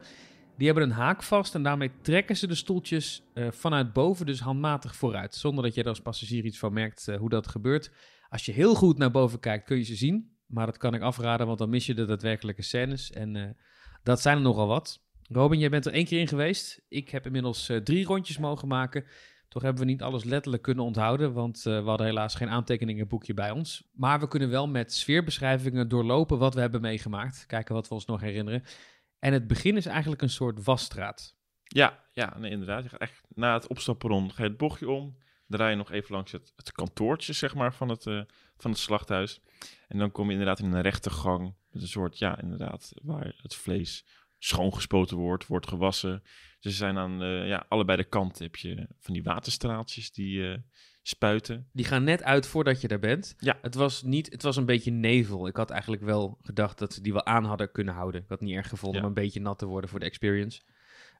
Die 0.57 0.67
hebben 0.67 0.85
een 0.85 0.97
haak 0.97 1.23
vast 1.23 1.55
en 1.55 1.63
daarmee 1.63 1.91
trekken 2.03 2.37
ze 2.37 2.47
de 2.47 2.55
stoeltjes 2.55 3.23
vanuit 3.35 3.93
boven 3.93 4.27
dus 4.27 4.41
handmatig 4.41 4.97
vooruit. 4.97 5.35
Zonder 5.35 5.65
dat 5.65 5.75
je 5.75 5.83
er 5.83 5.89
als 5.89 6.01
passagier 6.01 6.45
iets 6.45 6.59
van 6.59 6.73
merkt 6.73 7.07
hoe 7.19 7.29
dat 7.29 7.49
gebeurt. 7.49 7.93
Als 8.29 8.45
je 8.45 8.53
heel 8.53 8.75
goed 8.75 8.99
naar 8.99 9.11
boven 9.11 9.41
kijkt 9.41 9.65
kun 9.65 9.77
je 9.77 9.83
ze 9.83 9.95
zien. 9.95 10.37
Maar 10.47 10.67
dat 10.67 10.77
kan 10.77 10.95
ik 10.95 11.03
afraden, 11.03 11.47
want 11.47 11.59
dan 11.59 11.71
mis 11.71 11.87
je 11.87 11.95
de 11.95 12.05
daadwerkelijke 12.05 12.63
scènes. 12.63 13.11
En 13.11 13.57
dat 14.03 14.21
zijn 14.21 14.37
er 14.37 14.43
nogal 14.43 14.67
wat. 14.67 15.03
Robin, 15.33 15.59
jij 15.59 15.71
bent 15.71 15.87
er 15.87 15.93
één 15.93 16.05
keer 16.05 16.21
in 16.21 16.29
geweest. 16.29 16.83
Ik 16.89 17.09
heb 17.09 17.27
inmiddels 17.27 17.69
eh, 17.69 17.77
drie 17.77 18.05
rondjes 18.05 18.39
mogen 18.39 18.69
maken. 18.69 19.05
Toch 19.49 19.63
hebben 19.63 19.83
we 19.83 19.91
niet 19.91 20.03
alles 20.03 20.25
letterlijk 20.25 20.63
kunnen 20.63 20.85
onthouden, 20.85 21.33
want 21.33 21.67
eh, 21.67 21.83
we 21.83 21.89
hadden 21.89 22.07
helaas 22.07 22.35
geen 22.35 22.49
aantekeningenboekje 22.49 23.35
bij 23.35 23.51
ons. 23.51 23.89
Maar 23.93 24.21
we 24.21 24.29
kunnen 24.29 24.51
wel 24.51 24.69
met 24.69 24.93
sfeerbeschrijvingen 24.93 25.89
doorlopen 25.89 26.39
wat 26.39 26.55
we 26.55 26.61
hebben 26.61 26.81
meegemaakt. 26.81 27.47
Kijken 27.47 27.75
wat 27.75 27.89
we 27.89 27.95
ons 27.95 28.05
nog 28.05 28.21
herinneren. 28.21 28.63
En 29.19 29.33
het 29.33 29.47
begin 29.47 29.77
is 29.77 29.87
eigenlijk 29.87 30.23
een 30.23 30.31
soort 30.31 30.65
wasstraat. 30.65 31.37
Ja, 31.63 32.05
ja 32.13 32.37
inderdaad. 32.37 32.83
Je 32.83 32.89
gaat 32.89 33.01
echt 33.01 33.23
na 33.29 33.55
het 33.55 33.67
opstapperron 33.67 34.33
ga 34.33 34.43
je 34.43 34.49
het 34.49 34.59
bochtje 34.59 34.91
om. 34.91 35.17
Draai 35.47 35.71
je 35.71 35.77
nog 35.77 35.91
even 35.91 36.15
langs 36.15 36.33
het, 36.33 36.53
het 36.57 36.73
kantoortje 36.73 37.33
zeg 37.33 37.55
maar, 37.55 37.75
van, 37.75 37.89
het, 37.89 38.07
eh, 38.07 38.21
van 38.57 38.71
het 38.71 38.81
slachthuis. 38.81 39.41
En 39.89 39.99
dan 39.99 40.13
kom 40.13 40.27
je 40.27 40.33
inderdaad 40.33 40.59
in 40.59 40.73
een 40.73 40.81
rechte 40.81 41.11
gang. 41.11 41.55
Met 41.71 41.83
een 41.83 41.89
soort, 41.89 42.19
ja, 42.19 42.41
inderdaad, 42.41 42.93
waar 43.03 43.35
het 43.43 43.55
vlees 43.55 44.05
schoongespoten 44.45 45.17
wordt, 45.17 45.47
wordt 45.47 45.69
gewassen. 45.69 46.23
Ze 46.59 46.71
zijn 46.71 46.99
aan 46.99 47.23
eh, 47.23 47.47
ja, 47.47 47.65
allebei 47.69 47.97
de 47.97 48.05
kanten 48.05 48.45
heb 48.45 48.57
je 48.57 48.89
van 48.99 49.15
die 49.15 49.23
waterstraaltjes 49.23 50.13
die 50.13 50.51
eh, 50.51 50.59
spuiten. 51.03 51.69
Die 51.73 51.85
gaan 51.85 52.05
net 52.05 52.23
uit 52.23 52.47
voordat 52.47 52.81
je 52.81 52.89
daar 52.89 52.99
bent. 52.99 53.35
Ja. 53.39 53.59
Het 53.63 53.75
was, 53.75 54.03
niet, 54.03 54.33
het 54.33 54.43
was 54.43 54.57
een 54.57 54.67
beetje 54.67 54.91
nevel. 54.91 55.47
Ik 55.47 55.57
had 55.57 55.71
eigenlijk 55.71 56.03
wel 56.03 56.39
gedacht 56.43 56.79
dat 56.79 56.93
ze 56.93 57.01
die 57.01 57.13
wel 57.13 57.27
aan 57.27 57.45
hadden 57.45 57.73
kunnen 57.73 57.95
houden. 57.95 58.21
Ik 58.21 58.29
had 58.29 58.39
het 58.39 58.49
niet 58.49 58.57
erg 58.57 58.69
gevonden 58.69 59.01
Ja. 59.01 59.07
om 59.07 59.13
een 59.17 59.23
beetje 59.23 59.41
nat 59.41 59.59
te 59.59 59.67
worden 59.67 59.91
voor 59.91 60.01
de 60.01 60.07
experience. 60.07 60.61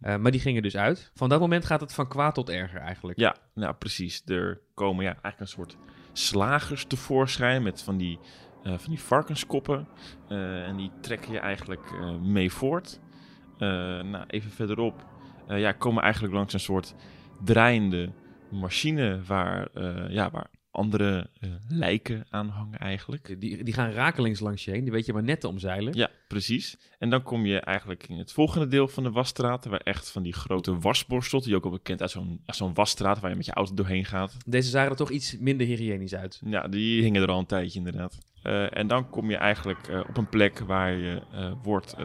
Eh, 0.01 0.17
maar 0.17 0.31
die 0.31 0.41
gingen 0.41 0.63
dus 0.63 0.77
uit. 0.77 1.11
Van 1.15 1.29
dat 1.29 1.41
moment 1.41 1.65
gaat 1.65 1.81
het 1.81 1.95
van 1.95 2.09
kwaad 2.09 2.35
tot 2.35 2.49
erger 2.49 2.81
eigenlijk. 2.81 3.19
Ja, 3.19 3.37
nou 3.55 3.75
precies. 3.75 4.23
Er 4.27 4.61
komen 4.75 5.05
ja, 5.05 5.11
eigenlijk 5.11 5.41
een 5.41 5.47
soort 5.47 5.77
slagers 6.13 6.85
tevoorschijn 6.85 7.63
met 7.63 7.83
van 7.83 7.97
die, 7.97 8.19
van 8.63 8.89
die 8.89 9.01
varkenskoppen. 9.01 9.89
En 10.29 10.77
die 10.77 10.91
trekken 11.01 11.33
je 11.33 11.39
eigenlijk 11.39 11.93
mee 12.21 12.53
voort. 12.53 13.01
Eh, 13.63 14.03
nou, 14.03 14.25
even 14.27 14.51
verderop 14.51 15.05
eh, 15.53 15.61
ja, 15.61 15.73
komen 15.73 16.03
eigenlijk 16.03 16.35
langs 16.35 16.53
een 16.53 16.61
soort 16.61 16.95
draaiende 17.45 18.11
machine 18.51 19.21
waar, 19.27 19.69
eh, 19.75 20.09
ja, 20.09 20.31
waar 20.31 20.51
andere 20.71 21.31
eh, 21.41 21.51
lijken 21.69 22.27
aan 22.31 22.49
hangen 22.49 22.79
eigenlijk. 22.79 23.41
Die, 23.41 23.65
die 23.65 23.75
gaan 23.75 23.91
rakelings 23.91 24.41
langs 24.41 24.65
je 24.65 24.71
heen. 24.71 24.83
Die 24.83 24.93
weet 24.93 25.07
je 25.07 25.13
maar 25.13 25.23
net 25.23 25.41
te 25.41 25.49
omzeilen. 25.49 25.95
Ja, 25.95 26.11
precies. 26.29 26.77
En 26.99 27.11
dan 27.11 27.23
kom 27.23 27.47
je 27.47 27.61
eigenlijk 27.61 28.09
in 28.09 28.19
het 28.19 28.33
volgende 28.33 28.67
deel 28.67 28.89
van 28.89 29.03
de 29.03 29.11
wasstraat, 29.11 29.65
waar 29.65 29.81
echt 29.81 30.11
van 30.11 30.23
die 30.23 30.33
grote 30.33 30.79
wasborstels, 30.79 31.45
die 31.45 31.57
ook 31.57 31.65
al 31.65 31.71
bekend 31.71 32.01
uit 32.01 32.11
zo'n 32.11 32.41
zo'n 32.47 32.75
wasstraat 32.75 33.21
waar 33.21 33.31
je 33.31 33.37
met 33.37 33.47
je 33.47 33.53
auto 33.53 33.75
doorheen 33.75 34.05
gaat. 34.05 34.37
Deze 34.47 34.71
zagen 34.71 34.91
er 34.91 34.97
toch 34.97 35.11
iets 35.11 35.39
minder 35.39 35.67
hygiënisch 35.67 36.15
uit. 36.15 36.41
Ja, 36.45 36.69
die 36.69 37.03
hingen 37.03 37.23
er 37.23 37.29
al 37.29 37.39
een 37.39 37.47
tijdje 37.47 37.79
inderdaad. 37.79 38.19
En 38.73 38.87
dan 38.87 39.11
kom 39.11 39.31
je 39.31 39.37
eigenlijk 39.37 40.05
op 40.09 40.17
een 40.17 40.29
plek 40.29 40.59
waar 40.59 40.93
je 40.93 41.23
wordt 41.63 41.97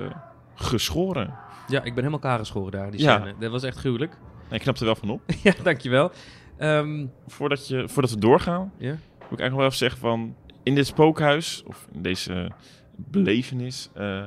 geschoren. 0.56 1.47
Ja, 1.68 1.78
ik 1.78 1.84
ben 1.84 1.96
helemaal 1.96 2.20
kaal 2.20 2.38
geschoren 2.38 2.72
daar, 2.72 2.92
die 2.92 3.02
Ja. 3.02 3.18
scène. 3.18 3.34
Dat 3.40 3.52
was 3.52 3.64
echt 3.64 3.78
gruwelijk. 3.78 4.18
En 4.50 4.56
ik 4.56 4.62
knap 4.62 4.78
er 4.78 4.86
wel 4.86 4.96
van 4.96 5.10
op. 5.10 5.22
ja, 5.44 5.54
dankjewel. 5.64 6.12
Ehm 6.58 7.06
Voordat, 7.28 7.68
je, 7.68 7.88
voordat 7.90 8.12
we 8.12 8.20
doorgaan, 8.20 8.72
ja. 8.78 8.86
wil 8.88 8.96
ik 9.32 9.40
eigenlijk 9.40 9.56
wel 9.56 9.66
even 9.66 9.78
zeggen 9.78 10.00
van... 10.00 10.36
In 10.64 10.76
dit 10.76 10.88
spookhuis, 10.88 11.64
of 11.66 11.88
in 11.94 12.02
deze 12.02 12.52
belevenis... 12.96 13.90
eh, 13.94 14.24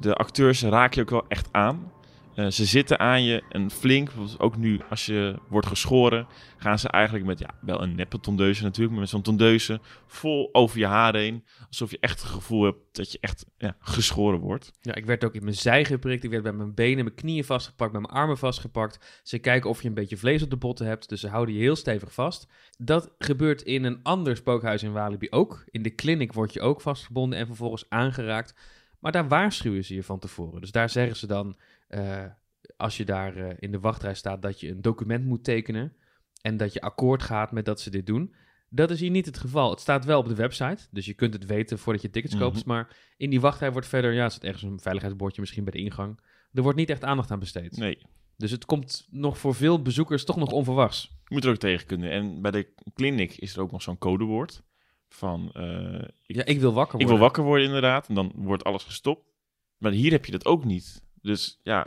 de 0.00 0.14
acteurs 0.14 0.62
raak 0.62 0.94
je 0.94 1.00
ook 1.00 1.10
wel 1.10 1.24
echt 1.28 1.48
aan. 1.52 1.92
Eh, 2.36 2.46
ze 2.46 2.64
zitten 2.64 2.98
aan 2.98 3.24
je 3.24 3.42
en 3.48 3.70
flink, 3.70 4.10
ook 4.38 4.56
nu 4.56 4.80
als 4.90 5.06
je 5.06 5.38
wordt 5.48 5.66
geschoren, 5.66 6.26
gaan 6.56 6.78
ze 6.78 6.88
eigenlijk 6.88 7.24
met, 7.24 7.38
ja, 7.38 7.50
wel 7.60 7.82
een 7.82 7.94
neppe 7.94 8.20
tondeuze 8.20 8.62
natuurlijk, 8.62 8.90
maar 8.90 9.00
met 9.00 9.10
zo'n 9.10 9.22
tondeuze 9.22 9.80
vol 10.06 10.48
over 10.52 10.78
je 10.78 10.86
haar 10.86 11.14
heen. 11.14 11.44
Alsof 11.68 11.90
je 11.90 11.98
echt 12.00 12.22
het 12.22 12.30
gevoel 12.30 12.62
hebt 12.62 12.78
dat 12.92 13.12
je 13.12 13.18
echt 13.20 13.46
ja, 13.58 13.76
geschoren 13.78 14.38
wordt. 14.40 14.72
ja, 14.80 14.94
ik 14.94 15.06
werd 15.06 15.24
ook 15.24 15.34
in 15.34 15.44
mijn 15.44 15.56
zij 15.56 15.84
geprikt. 15.84 16.24
Ik 16.24 16.30
werd 16.30 16.42
bij 16.42 16.52
mijn 16.52 16.74
benen, 16.74 17.04
mijn 17.04 17.16
knieën 17.16 17.44
vastgepakt, 17.44 17.92
bij 17.92 18.00
mijn 18.00 18.12
armen 18.12 18.38
vastgepakt. 18.38 19.20
Ze 19.22 19.38
kijken 19.38 19.70
of 19.70 19.82
je 19.82 19.88
een 19.88 19.94
beetje 19.94 20.16
vlees 20.16 20.42
op 20.42 20.50
de 20.50 20.56
botten 20.56 20.86
hebt, 20.86 21.08
dus 21.08 21.20
ze 21.20 21.28
houden 21.28 21.54
je 21.54 21.60
heel 21.60 21.76
stevig 21.76 22.12
vast. 22.12 22.46
Dat 22.78 23.14
gebeurt 23.18 23.62
in 23.62 23.84
een 23.84 24.00
ander 24.02 24.36
spookhuis 24.36 24.82
in 24.82 24.92
Walibi 24.92 25.26
ook. 25.30 25.64
In 25.70 25.82
de 25.82 25.94
clinic 25.94 26.32
word 26.32 26.52
je 26.52 26.60
ook 26.60 26.80
vastgebonden 26.80 27.38
en 27.38 27.46
vervolgens 27.46 27.84
aangeraakt. 27.88 28.54
Maar 28.98 29.12
daar 29.12 29.28
waarschuwen 29.28 29.84
ze 29.84 29.94
je 29.94 30.02
van 30.02 30.18
tevoren. 30.18 30.60
Dus 30.60 30.70
daar 30.70 30.90
zeggen 30.90 31.16
ze 31.16 31.26
dan, 31.26 31.56
als 32.76 32.96
je 32.96 33.04
daar 33.04 33.62
in 33.62 33.70
de 33.70 33.80
wachtrij 33.80 34.14
staat, 34.14 34.42
dat 34.42 34.60
je 34.60 34.70
een 34.70 34.82
document 34.82 35.24
moet 35.24 35.44
tekenen 35.44 35.92
en 36.42 36.56
dat 36.56 36.72
je 36.72 36.80
akkoord 36.80 37.22
gaat 37.22 37.52
met 37.52 37.64
dat 37.64 37.80
ze 37.80 37.90
dit 37.90 38.06
doen. 38.06 38.34
Dat 38.68 38.90
is 38.90 39.00
hier 39.00 39.10
niet 39.10 39.26
het 39.26 39.38
geval. 39.38 39.70
Het 39.70 39.80
staat 39.80 40.04
wel 40.04 40.18
op 40.18 40.28
de 40.28 40.34
website, 40.34 40.86
dus 40.90 41.06
je 41.06 41.14
kunt 41.14 41.32
het 41.32 41.46
weten 41.46 41.78
voordat 41.78 42.02
je 42.02 42.10
tickets 42.10 42.36
koopt. 42.36 42.56
Mhm. 42.58 42.68
Maar 42.68 42.96
in 43.16 43.30
die 43.30 43.40
wachtrij 43.40 43.72
wordt 43.72 43.86
verder, 43.86 44.12
ja, 44.12 44.24
er 44.24 44.30
staat 44.30 44.44
ergens 44.44 44.62
een 44.62 44.80
veiligheidsbordje 44.80 45.40
misschien 45.40 45.64
bij 45.64 45.72
de 45.72 45.78
ingang. 45.78 46.20
Er 46.52 46.62
wordt 46.62 46.78
niet 46.78 46.90
echt 46.90 47.04
aandacht 47.04 47.30
aan 47.30 47.38
besteed. 47.38 47.76
Nee, 47.76 47.98
Dus 48.36 48.50
het 48.50 48.64
komt 48.64 49.06
nog 49.10 49.38
voor 49.38 49.54
veel 49.54 49.82
bezoekers 49.82 50.24
toch 50.24 50.36
nog 50.36 50.50
onverwachts. 50.52 51.02
je 51.24 51.34
moet 51.34 51.44
er 51.44 51.50
ook 51.50 51.56
tegen 51.56 51.86
kunnen. 51.86 52.10
En 52.10 52.42
bij 52.42 52.50
de 52.50 52.68
clinic 52.94 53.32
is 53.36 53.54
er 53.56 53.60
ook 53.62 53.70
nog 53.72 53.82
zo'n 53.82 53.98
codewoord 53.98 54.62
van... 55.08 55.50
eh, 55.52 56.08
ik, 56.26 56.36
Ja, 56.36 56.44
ik 56.44 56.60
wil 56.60 56.72
wakker 56.72 56.94
ik 56.94 57.00
worden. 57.00 57.08
wil 57.08 57.18
wakker 57.18 57.42
worden 57.44 57.66
inderdaad, 57.66 58.08
en 58.08 58.14
dan 58.14 58.32
wordt 58.34 58.64
alles 58.64 58.84
gestopt. 58.84 59.24
Maar 59.78 59.92
hier 59.92 60.10
heb 60.10 60.24
je 60.24 60.32
dat 60.32 60.44
ook 60.46 60.64
niet. 60.64 61.04
Dus 61.22 61.60
ja, 61.62 61.86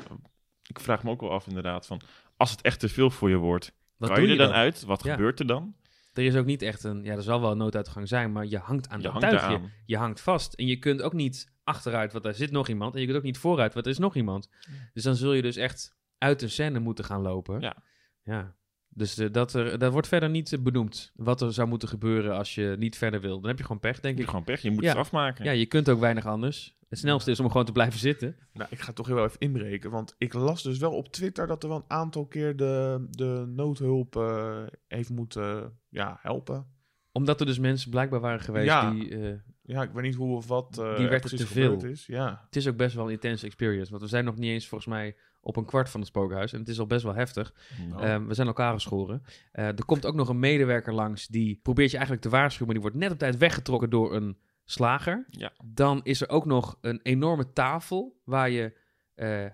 ik 0.68 0.80
vraag 0.80 1.04
me 1.04 1.10
ook 1.10 1.22
wel 1.22 1.32
af 1.32 1.48
inderdaad 1.48 1.86
van... 1.86 2.02
Als 2.38 2.52
het 2.52 2.62
echt 2.62 2.80
te 2.80 2.90
veel 2.90 3.10
voor 3.10 3.30
je 3.30 3.36
wordt, 3.36 3.74
Wat 3.98 4.10
kan 4.10 4.18
doe 4.20 4.28
je 4.28 4.34
je 4.34 4.40
er 4.42 4.48
dan 4.48 4.56
uit? 4.56 4.84
Wat 4.84 5.04
Ja. 5.04 5.12
gebeurt 5.12 5.40
er 5.40 5.48
dan? 5.48 5.76
Er 6.14 6.24
is 6.26 6.36
ook 6.36 6.46
niet 6.46 6.62
echt 6.62 6.84
een, 6.84 7.04
ja, 7.04 7.16
er 7.16 7.22
zal 7.24 7.42
wel 7.42 7.52
een 7.52 7.58
nooduitgang 7.58 8.08
zijn, 8.08 8.32
maar 8.32 8.46
je 8.46 8.58
hangt 8.58 8.90
aan 8.90 9.02
Je 9.02 9.12
dat 9.12 9.20
tuigje. 9.22 9.60
Je 9.86 9.98
hangt 9.98 10.22
vast. 10.22 10.54
En 10.54 10.66
je 10.68 10.78
kunt 10.80 11.02
ook 11.02 11.14
niet 11.14 11.52
achteruit, 11.64 12.12
want 12.12 12.24
daar 12.24 12.34
zit 12.34 12.52
nog 12.52 12.68
iemand. 12.68 12.94
En 12.94 13.00
je 13.00 13.06
kunt 13.06 13.18
ook 13.18 13.24
niet 13.24 13.38
vooruit, 13.38 13.74
want 13.74 13.86
er 13.86 13.92
is 13.92 13.98
nog 13.98 14.16
iemand. 14.16 14.50
Dus 14.94 15.04
dan 15.04 15.16
zul 15.16 15.34
je 15.34 15.42
dus 15.42 15.56
echt 15.56 15.98
uit 16.18 16.40
de 16.40 16.48
scène 16.48 16.80
moeten 16.80 17.06
gaan 17.06 17.22
lopen. 17.22 17.62
Ja. 17.62 17.76
Ja. 18.24 18.56
Dus 18.90 19.18
eh, 19.18 19.28
dat, 19.32 19.54
er, 19.54 19.80
dat 19.80 19.92
wordt 19.92 20.08
verder 20.08 20.30
niet 20.30 20.54
eh, 20.54 20.60
benoemd. 20.60 21.12
Wat 21.16 21.42
er 21.42 21.54
zou 21.54 21.68
moeten 21.68 21.88
gebeuren 21.88 22.36
als 22.38 22.56
je 22.56 22.76
niet 22.80 22.98
verder 22.98 23.22
wil. 23.22 23.40
Dan 23.40 23.50
heb 23.50 23.58
je 23.58 23.64
gewoon 23.66 23.80
pech, 23.82 24.00
denk 24.00 24.04
Je 24.04 24.10
ik. 24.10 24.18
hebt 24.18 24.30
gewoon 24.30 24.44
pech, 24.46 24.62
je 24.62 24.72
moet 24.72 24.84
Ja. 24.84 24.90
het 24.90 24.98
afmaken. 24.98 25.46
Ja, 25.46 25.52
je 25.52 25.66
kunt 25.66 25.90
ook 25.90 26.00
weinig 26.00 26.26
anders. 26.26 26.78
Het 26.90 27.00
snelste 27.00 27.32
is 27.32 27.40
om 27.40 27.48
gewoon 27.48 27.66
te 27.66 27.72
blijven 27.72 28.00
zitten. 28.00 28.36
Nou, 28.54 28.70
ik 28.72 28.80
ga 28.80 28.92
toch 28.92 29.08
heel 29.08 29.24
even 29.24 29.40
inbreken. 29.40 29.92
Want 29.92 30.16
ik 30.18 30.34
las 30.34 30.64
dus 30.64 30.78
wel 30.78 30.92
op 30.92 31.08
Twitter 31.12 31.48
dat 31.48 31.64
er 31.64 31.70
wel 31.70 31.78
een 31.78 31.84
aantal 31.98 32.26
keer 32.26 32.56
de, 32.56 33.06
de 33.10 33.44
noodhulp 33.56 34.16
eh, 34.16 34.58
heeft 34.88 35.10
moeten 35.10 35.78
ja, 35.90 36.18
helpen. 36.22 36.68
Omdat 37.12 37.40
er 37.40 37.46
dus 37.46 37.60
mensen 37.60 37.90
blijkbaar 37.90 38.20
waren 38.20 38.40
geweest 38.42 38.66
Ja. 38.66 38.92
die... 38.92 39.18
eh, 39.20 39.34
Ja, 39.62 39.84
ik 39.84 39.92
weet 39.92 40.04
niet 40.04 40.16
hoe 40.16 40.36
of 40.36 40.48
wat 40.48 40.78
eh, 40.78 40.96
Die 40.96 41.04
er 41.04 41.10
werd 41.10 41.22
precies 41.22 41.40
te 41.40 41.48
veel. 41.48 41.84
is. 41.86 42.06
Ja. 42.06 42.42
het 42.46 42.56
is 42.56 42.68
ook 42.68 42.78
best 42.78 42.96
wel 42.96 43.06
een 43.06 43.12
intense 43.12 43.46
experience. 43.46 43.90
Want 43.90 44.02
we 44.04 44.10
zijn 44.10 44.26
nog 44.26 44.36
niet 44.38 44.52
eens 44.52 44.68
volgens 44.68 44.90
mij 44.90 45.16
op 45.42 45.56
een 45.56 45.66
kwart 45.66 45.90
van 45.90 46.00
het 46.00 46.10
spookhuis. 46.10 46.54
En 46.54 46.60
het 46.60 46.68
is 46.70 46.80
al 46.80 46.88
best 46.88 47.04
wel 47.04 47.14
heftig. 47.16 47.54
Nou, 47.90 48.02
Ehm, 48.04 48.26
we 48.26 48.34
zijn 48.34 48.48
elkaar 48.48 48.74
geschoren. 48.74 49.24
Eh, 49.52 49.66
er 49.68 49.86
komt 49.86 50.06
ook 50.06 50.16
nog 50.16 50.30
een 50.30 50.40
medewerker 50.40 50.94
langs 50.94 51.28
die 51.28 51.60
probeert 51.64 51.90
je 51.90 51.98
eigenlijk 51.98 52.26
te 52.26 52.32
waarschuwen, 52.32 52.66
maar 52.66 52.76
die 52.82 52.84
wordt 52.84 52.98
net 53.04 53.12
op 53.12 53.18
tijd 53.18 53.38
weggetrokken 53.38 53.90
door 53.90 54.16
een 54.16 54.38
slager. 54.72 55.26
Ja. 55.30 55.52
Dan 55.64 56.00
is 56.04 56.22
er 56.22 56.30
ook 56.30 56.46
nog 56.46 56.78
een 56.82 57.00
enorme 57.04 57.54
tafel 57.54 58.20
waar 58.24 58.50
je 58.50 58.78
eh, 59.16 59.46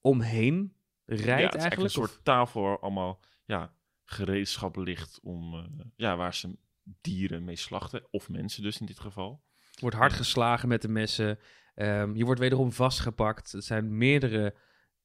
omheen 0.00 0.76
rijdt 1.04 1.26
ja, 1.26 1.34
het 1.34 1.54
is 1.54 1.54
echt 1.54 1.62
eigenlijk. 1.62 1.94
een 1.94 2.02
soort 2.02 2.24
tafel 2.24 2.62
waar 2.62 2.78
allemaal 2.78 3.20
ja, 3.44 3.72
gereedschap 4.04 4.76
ligt 4.76 5.20
om, 5.22 5.54
eh, 5.54 5.84
ja, 5.96 6.16
waar 6.16 6.34
ze 6.34 6.56
dieren 6.82 7.44
mee 7.44 7.56
slachten. 7.56 8.06
Of 8.10 8.28
mensen 8.28 8.62
dus 8.62 8.80
in 8.80 8.86
dit 8.86 9.00
geval. 9.00 9.42
wordt 9.80 9.96
hard 9.96 10.12
geslagen 10.12 10.68
met 10.68 10.82
de 10.82 10.88
messen. 10.88 11.38
Ehm, 11.74 12.14
je 12.14 12.24
wordt 12.24 12.40
wederom 12.40 12.72
vastgepakt. 12.72 13.52
Het 13.52 13.64
zijn 13.64 13.96
meerdere 13.96 14.54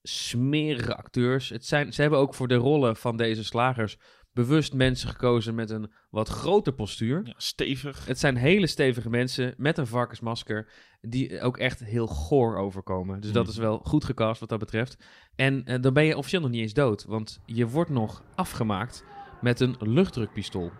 smerige 0.01 0.95
acteurs. 0.95 1.49
Het 1.49 1.65
zijn, 1.65 1.93
ze 1.93 2.01
hebben 2.01 2.19
ook 2.19 2.33
voor 2.33 2.47
de 2.47 2.55
rollen 2.55 2.95
van 2.95 3.17
deze 3.17 3.43
slagers 3.43 3.97
bewust 4.45 4.73
mensen 4.73 5.09
gekozen 5.09 5.55
met 5.55 5.69
een 5.69 5.91
wat 6.09 6.29
groter 6.29 6.73
postuur. 6.73 7.21
Ja, 7.23 7.33
stevig. 7.37 8.05
Het 8.05 8.19
zijn 8.19 8.35
hele 8.35 8.67
stevige 8.67 9.09
mensen 9.09 9.53
met 9.57 9.77
een 9.77 9.87
varkensmasker 9.87 10.69
die 11.01 11.41
ook 11.41 11.57
echt 11.57 11.79
heel 11.79 12.07
goor 12.07 12.57
overkomen. 12.57 13.21
Dus 13.21 13.31
dat 13.31 13.43
Mhm. 13.43 13.51
is 13.51 13.57
wel 13.57 13.79
goed 13.83 14.05
gecast 14.05 14.39
wat 14.39 14.49
dat 14.49 14.59
betreft. 14.59 14.97
En 15.35 15.65
eh, 15.65 15.81
dan 15.81 15.93
ben 15.93 16.03
je 16.03 16.17
officieel 16.17 16.41
nog 16.41 16.49
niet 16.51 16.61
eens 16.61 16.73
dood, 16.73 17.05
want 17.05 17.39
je 17.45 17.67
wordt 17.67 17.89
nog 17.89 18.23
afgemaakt 18.35 19.03
met 19.41 19.59
een 19.59 19.75
luchtdrukpistool. 19.79 20.71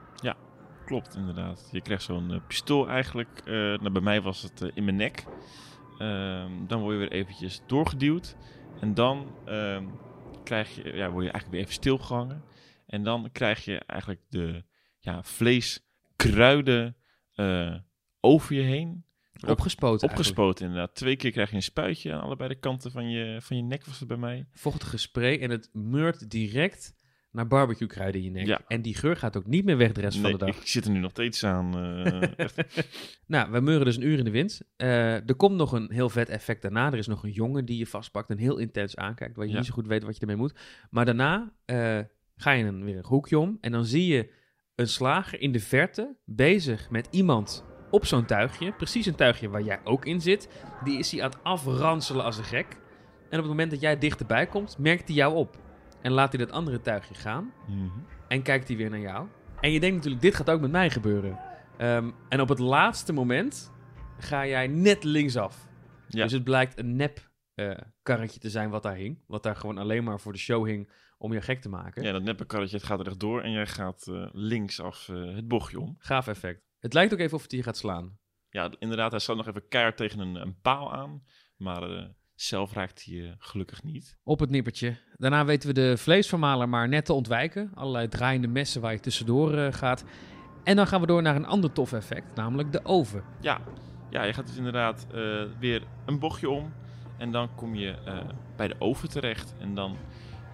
Klopt, 0.85 1.15
inderdaad. 1.15 1.69
Je 1.71 1.81
krijgt 1.81 2.03
zo'n 2.03 2.31
eh, 2.31 2.39
pistool 2.47 2.87
eigenlijk. 2.89 3.41
eh, 3.45 3.53
nou, 3.53 3.89
bij 3.89 4.01
mij 4.01 4.21
was 4.21 4.41
het 4.41 4.71
in 4.73 4.83
mijn 4.83 4.95
nek. 4.95 5.23
Ehm, 5.97 6.51
dan 6.67 6.81
word 6.81 6.93
je 6.93 6.99
weer 6.99 7.11
eventjes 7.11 7.61
doorgeduwd. 7.65 8.35
En 8.79 8.93
dan 8.93 9.27
ehm, 9.45 9.83
krijg 10.43 10.75
je, 10.75 10.83
ja, 10.83 11.09
word 11.11 11.25
je 11.25 11.31
eigenlijk 11.31 11.49
weer 11.51 11.59
even 11.61 11.73
stilgehangen. 11.73 12.43
En 12.87 13.03
dan 13.03 13.29
krijg 13.31 13.65
je 13.65 13.77
eigenlijk 13.79 14.21
de 14.29 14.63
ja, 14.99 15.23
vleeskruiden 15.23 16.95
eh, 17.33 17.75
over 18.19 18.55
je 18.55 18.61
heen. 18.61 19.05
Opgespoten. 19.47 20.09
Opgespoten 20.09 20.65
inderdaad. 20.65 20.95
Twee 20.95 21.15
keer 21.15 21.31
krijg 21.31 21.49
je 21.49 21.55
een 21.55 21.61
spuitje 21.61 22.13
aan 22.13 22.21
allebei 22.21 22.49
de 22.49 22.59
kanten 22.59 22.91
van 22.91 23.09
je, 23.09 23.41
van 23.41 23.57
je 23.57 23.63
nek 23.63 23.85
was 23.85 23.99
het 23.99 24.07
bij 24.07 24.17
mij. 24.17 24.47
Vochtige 24.51 24.97
spray 24.97 25.37
en 25.39 25.49
het 25.49 25.69
meurt 25.73 26.29
direct 26.29 26.95
naar 27.31 27.47
barbecue 27.47 27.87
kruiden 27.87 28.21
in 28.21 28.27
je 28.27 28.33
nek. 28.33 28.45
Ja. 28.47 28.61
En 28.67 28.81
die 28.81 28.95
geur 28.95 29.15
gaat 29.17 29.37
ook 29.37 29.45
niet 29.45 29.65
meer 29.65 29.77
weg 29.77 29.91
de 29.91 30.01
rest 30.01 30.13
Nee, 30.21 30.31
van 30.31 30.39
de 30.39 30.45
dag. 30.45 30.55
ik 30.61 30.67
zit 30.67 30.85
er 30.85 30.91
nu 30.91 30.99
nog 30.99 31.11
steeds 31.11 31.43
aan. 31.43 31.77
eh. 32.37 32.45
Nou, 33.27 33.51
we 33.51 33.59
meuren 33.59 33.85
dus 33.85 33.95
een 33.95 34.03
uur 34.07 34.17
in 34.17 34.23
de 34.25 34.31
wind. 34.31 34.61
Eh, 34.75 35.13
er 35.29 35.35
komt 35.35 35.55
nog 35.55 35.71
een 35.71 35.91
heel 35.91 36.09
vet 36.09 36.29
effect 36.29 36.61
daarna. 36.61 36.87
Er 36.91 36.97
is 36.97 37.07
nog 37.07 37.23
een 37.23 37.31
jongen 37.31 37.65
die 37.65 37.77
je 37.77 37.87
vastpakt 37.87 38.29
en 38.29 38.37
heel 38.37 38.57
intens 38.57 38.95
aankijkt, 38.95 39.35
waar 39.35 39.45
je 39.45 39.51
Ja. 39.51 39.57
niet 39.57 39.67
zo 39.67 39.73
goed 39.73 39.87
weet 39.87 40.03
wat 40.03 40.15
je 40.15 40.21
ermee 40.21 40.35
moet. 40.35 40.59
Maar 40.89 41.05
daarna 41.05 41.53
ga 42.37 42.51
je 42.51 42.63
dan 42.63 42.83
weer 42.83 42.97
een 42.97 43.05
hoekje 43.05 43.39
om 43.39 43.57
en 43.61 43.71
dan 43.71 43.85
zie 43.85 44.07
je 44.07 44.29
een 44.75 44.87
slager 44.87 45.41
in 45.41 45.51
de 45.51 45.59
verte 45.59 46.15
bezig 46.25 46.89
met 46.89 47.07
iemand 47.11 47.65
op 47.91 48.05
zo'n 48.05 48.25
tuigje. 48.25 48.71
Precies 48.71 49.05
een 49.05 49.15
tuigje 49.15 49.49
waar 49.49 49.61
jij 49.61 49.79
ook 49.83 50.05
in 50.05 50.21
zit. 50.21 50.49
Die 50.83 50.99
is 50.99 51.11
hij 51.11 51.23
aan 51.23 51.29
het 51.29 51.43
afranselen 51.43 52.23
als 52.23 52.37
een 52.37 52.43
gek. 52.43 52.67
En 53.29 53.37
op 53.37 53.43
het 53.43 53.47
moment 53.47 53.71
dat 53.71 53.81
jij 53.81 53.97
dichterbij 53.97 54.47
komt, 54.47 54.77
merkt 54.77 55.07
hij 55.07 55.17
jou 55.17 55.35
op. 55.35 55.57
En 56.01 56.11
laat 56.11 56.33
hij 56.33 56.45
dat 56.45 56.55
andere 56.55 56.81
tuigje 56.81 57.13
gaan. 57.13 57.51
Mhm. 57.67 57.99
En 58.27 58.41
kijkt 58.41 58.67
hij 58.67 58.77
weer 58.77 58.89
naar 58.89 58.99
jou. 58.99 59.27
En 59.59 59.71
je 59.71 59.79
denkt 59.79 59.95
natuurlijk, 59.95 60.21
dit 60.21 60.35
gaat 60.35 60.49
ook 60.49 60.61
met 60.61 60.71
mij 60.71 60.89
gebeuren. 60.89 61.39
Ehm, 61.77 62.11
en 62.29 62.41
op 62.41 62.49
het 62.49 62.59
laatste 62.59 63.13
moment 63.13 63.71
ga 64.17 64.47
jij 64.47 64.67
net 64.67 65.03
linksaf. 65.03 65.67
Ja. 66.07 66.23
Dus 66.23 66.31
het 66.31 66.43
blijkt 66.43 66.79
een 66.79 66.95
nep 66.95 67.29
eh, 67.53 67.77
karretje 68.01 68.39
te 68.39 68.49
zijn 68.49 68.69
wat 68.69 68.83
daar 68.83 68.95
hing. 68.95 69.19
Wat 69.27 69.43
daar 69.43 69.55
gewoon 69.55 69.77
alleen 69.77 70.03
maar 70.03 70.19
voor 70.19 70.31
de 70.31 70.39
show 70.39 70.65
hing 70.65 70.89
om 71.17 71.33
je 71.33 71.41
gek 71.41 71.61
te 71.61 71.69
maken. 71.69 72.03
Ja, 72.03 72.11
dat 72.11 72.23
neppe 72.23 72.45
karretje 72.45 72.77
het 72.77 72.85
gaat 72.85 72.99
er 72.99 73.05
rechtdoor 73.05 73.41
en 73.41 73.51
jij 73.51 73.67
gaat 73.67 74.07
eh, 74.07 74.27
linksaf 74.31 75.09
eh, 75.09 75.35
het 75.35 75.47
bochtje 75.47 75.79
om. 75.79 75.95
Gaaf 75.97 76.27
effect. 76.27 76.61
Het 76.79 76.93
lijkt 76.93 77.13
ook 77.13 77.19
even 77.19 77.35
of 77.37 77.41
het 77.41 77.51
je 77.51 77.63
gaat 77.63 77.77
slaan. 77.77 78.17
Ja, 78.49 78.71
inderdaad, 78.79 79.11
hij 79.11 79.19
staat 79.19 79.35
nog 79.35 79.47
even 79.47 79.67
keihard 79.67 79.97
tegen 79.97 80.19
een, 80.19 80.35
een 80.35 80.59
paal 80.61 80.93
aan. 80.93 81.23
Maar 81.55 81.83
eh, 81.83 82.05
zelf 82.35 82.73
raakt 82.73 83.05
hij 83.05 83.35
gelukkig 83.39 83.83
niet. 83.83 84.17
Op 84.23 84.39
het 84.39 84.49
nippertje. 84.49 84.97
Daarna 85.15 85.45
weten 85.45 85.67
we 85.67 85.73
de 85.73 85.97
vleesvermaler 85.97 86.69
maar 86.69 86.87
net 86.87 87.05
te 87.05 87.13
ontwijken. 87.13 87.71
Allerlei 87.73 88.07
draaiende 88.07 88.47
messen 88.47 88.81
waar 88.81 88.91
je 88.91 88.99
tussendoor 88.99 89.73
gaat. 89.73 90.05
En 90.63 90.75
dan 90.75 90.87
gaan 90.87 91.01
we 91.01 91.07
door 91.07 91.21
naar 91.21 91.35
een 91.35 91.45
ander 91.45 91.71
tof 91.71 91.93
effect, 91.93 92.35
namelijk 92.35 92.71
de 92.71 92.85
oven. 92.85 93.23
Ja, 93.41 93.61
ja 94.09 94.23
je 94.23 94.33
gaat 94.33 94.47
dus 94.47 94.57
inderdaad 94.57 95.07
weer 95.59 95.83
een 96.05 96.19
bochtje 96.19 96.49
om. 96.49 96.73
En 97.17 97.31
dan 97.31 97.55
kom 97.55 97.75
je 97.75 97.95
bij 98.55 98.67
de 98.67 98.75
oven 98.79 99.09
terecht. 99.09 99.55
En 99.59 99.75
dan 99.75 99.97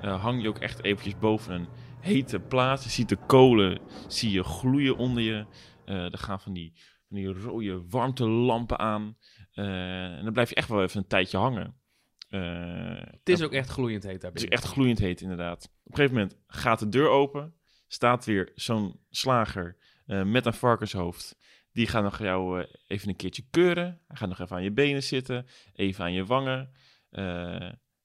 eh, 0.04 0.22
hang 0.22 0.42
je 0.42 0.48
ook 0.48 0.60
echt 0.60 0.84
eventjes 0.84 1.20
boven 1.20 1.54
een 1.54 1.68
hete 2.00 2.40
plaat. 2.40 2.84
Je 2.84 2.90
ziet 2.90 3.10
de 3.10 3.18
kolen 3.28 3.80
zie 4.08 4.32
je 4.32 4.44
gloeien 4.44 4.98
onder 4.98 5.24
je. 5.24 5.46
Eh 5.86 6.12
er 6.12 6.18
gaan 6.18 6.40
van 6.40 6.54
die, 6.54 6.74
van 7.08 7.18
die 7.18 7.28
rode 7.28 7.84
warmtelampen 7.90 8.80
aan. 8.80 9.18
Eh, 9.52 10.18
en 10.18 10.24
dan 10.24 10.34
blijf 10.34 10.50
je 10.50 10.56
echt 10.56 10.70
wel 10.70 10.84
even 10.84 11.00
een 11.00 11.08
tijdje 11.08 11.38
hangen. 11.38 11.82
Het 12.30 13.30
is 13.30 13.42
ook 13.42 13.52
echt 13.52 13.70
gloeiend 13.70 14.04
heet 14.04 14.22
daar 14.22 14.32
Het 14.32 14.44
is 14.44 14.50
echt 14.50 14.64
gloeiend 14.64 15.00
heet, 15.00 15.22
inderdaad. 15.22 15.64
Op 15.84 15.92
een 15.92 15.96
gegeven 15.96 16.18
moment 16.18 16.38
gaat 16.48 16.80
de 16.80 16.90
deur 16.90 17.10
open. 17.10 17.54
Staat 17.88 18.26
weer 18.26 18.52
zo'n 18.56 19.00
slager 19.10 19.78
met 20.06 20.46
een 20.46 20.54
varkenshoofd. 20.54 21.38
Die 21.72 21.88
gaat 21.88 22.04
nog 22.04 22.20
jou 22.20 22.66
even 22.88 23.10
een 23.10 23.16
keertje 23.16 23.46
keuren. 23.52 24.02
Hij 24.08 24.18
gaat 24.18 24.30
nog 24.30 24.40
even 24.40 24.56
aan 24.56 24.64
je 24.64 24.72
benen 24.72 25.04
zitten. 25.04 25.46
Even 25.74 26.04
aan 26.04 26.14
je 26.14 26.26
wangen. 26.26 26.72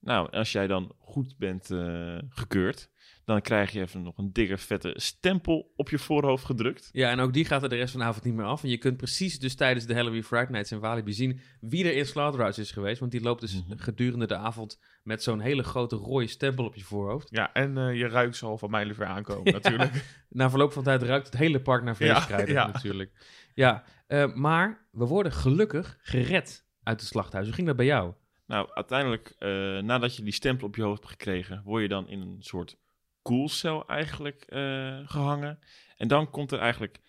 Nou, 0.00 0.30
als 0.30 0.52
jij 0.52 0.66
dan 0.66 0.92
goed 0.98 1.34
bent 1.38 1.70
eh, 1.70 2.18
gekeurd. 2.28 2.90
Dan 3.24 3.40
krijg 3.40 3.70
je 3.70 3.80
even 3.80 4.02
nog 4.02 4.18
een 4.18 4.32
dikke 4.32 4.56
vette 4.58 4.92
stempel 4.96 5.72
op 5.76 5.88
je 5.90 5.98
voorhoofd 5.98 6.44
gedrukt. 6.44 6.88
Ja, 6.92 7.10
en 7.10 7.20
ook 7.20 7.32
die 7.32 7.44
gaat 7.44 7.62
er 7.62 7.68
de 7.68 7.76
rest 7.76 7.90
van 7.90 8.00
de 8.00 8.06
avond 8.06 8.24
niet 8.24 8.34
meer 8.34 8.44
af. 8.44 8.62
En 8.62 8.68
je 8.68 8.76
kunt 8.78 8.96
precies 8.96 9.38
dus 9.38 9.54
tijdens 9.54 9.86
de 9.86 9.94
Halloween 9.94 10.24
Friday 10.24 10.50
Nights 10.50 10.72
in 10.72 10.78
Walibi 10.78 11.12
zien 11.12 11.40
wie 11.60 11.84
er 11.84 11.96
in 11.96 12.06
Slaughterhouse 12.06 12.60
is 12.60 12.70
geweest. 12.70 13.00
Want 13.00 13.12
die 13.12 13.20
loopt 13.20 13.40
dus 13.40 13.64
Mhm. 13.64 13.78
gedurende 13.78 14.26
de 14.26 14.36
avond 14.36 14.80
met 15.02 15.22
zo'n 15.22 15.40
hele 15.40 15.62
grote 15.62 15.96
rode 15.96 16.26
stempel 16.26 16.64
op 16.64 16.74
je 16.74 16.84
voorhoofd. 16.84 17.28
Ja, 17.30 17.52
en 17.52 17.78
eh, 17.78 17.94
je 17.98 18.08
ruikt 18.08 18.36
ze 18.36 18.46
al 18.46 18.58
van 18.58 18.70
mijlen 18.70 18.94
ver 18.94 19.06
aankomen 19.06 19.52
natuurlijk. 19.62 20.04
Na 20.28 20.50
verloop 20.50 20.72
van 20.72 20.82
tijd 20.82 21.02
ruikt 21.02 21.26
het 21.26 21.36
hele 21.36 21.60
park 21.60 21.82
naar 21.82 21.96
Ja, 21.98 22.12
vleeskruiden 22.12 22.54
ja. 22.54 22.66
natuurlijk. 22.66 23.12
Ja, 23.54 23.84
eh, 24.06 24.34
maar 24.34 24.86
we 24.90 25.04
worden 25.06 25.32
gelukkig 25.32 25.98
gered 26.00 26.66
uit 26.82 27.00
het 27.00 27.08
slachthuis. 27.08 27.46
Hoe 27.46 27.54
ging 27.54 27.66
dat 27.66 27.76
bij 27.76 27.86
jou? 27.86 28.12
Nou, 28.48 28.68
uiteindelijk, 28.74 29.34
eh, 29.38 29.48
nadat 29.78 30.16
je 30.16 30.22
die 30.22 30.32
stempel 30.32 30.66
op 30.66 30.76
je 30.76 30.82
hoofd 30.82 31.00
hebt 31.00 31.12
gekregen, 31.12 31.62
word 31.64 31.82
je 31.82 31.88
dan 31.88 32.08
in 32.08 32.20
een 32.20 32.42
soort 32.42 32.76
koelcel 33.22 33.86
eigenlijk 33.86 34.42
eh, 34.42 34.98
gehangen. 35.04 35.58
En 35.96 36.08
dan 36.08 36.30
komt 36.30 36.52
er 36.52 36.58
eigenlijk 36.58 37.00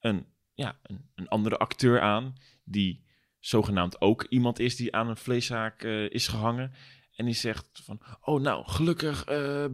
een, 0.00 0.26
ja, 0.54 0.78
een, 0.82 1.10
een 1.14 1.28
andere 1.28 1.56
acteur 1.56 2.00
aan, 2.00 2.34
die 2.64 3.04
zogenaamd 3.40 4.00
ook 4.00 4.26
iemand 4.28 4.58
is 4.58 4.76
die 4.76 4.94
aan 4.94 5.08
een 5.08 5.16
vleeszaak 5.16 5.82
eh, 5.82 6.10
is 6.10 6.28
gehangen. 6.28 6.72
En 7.16 7.24
die 7.24 7.34
zegt 7.34 7.68
van, 7.72 8.00
oh 8.20 8.40
nou, 8.40 8.68
gelukkig 8.68 9.24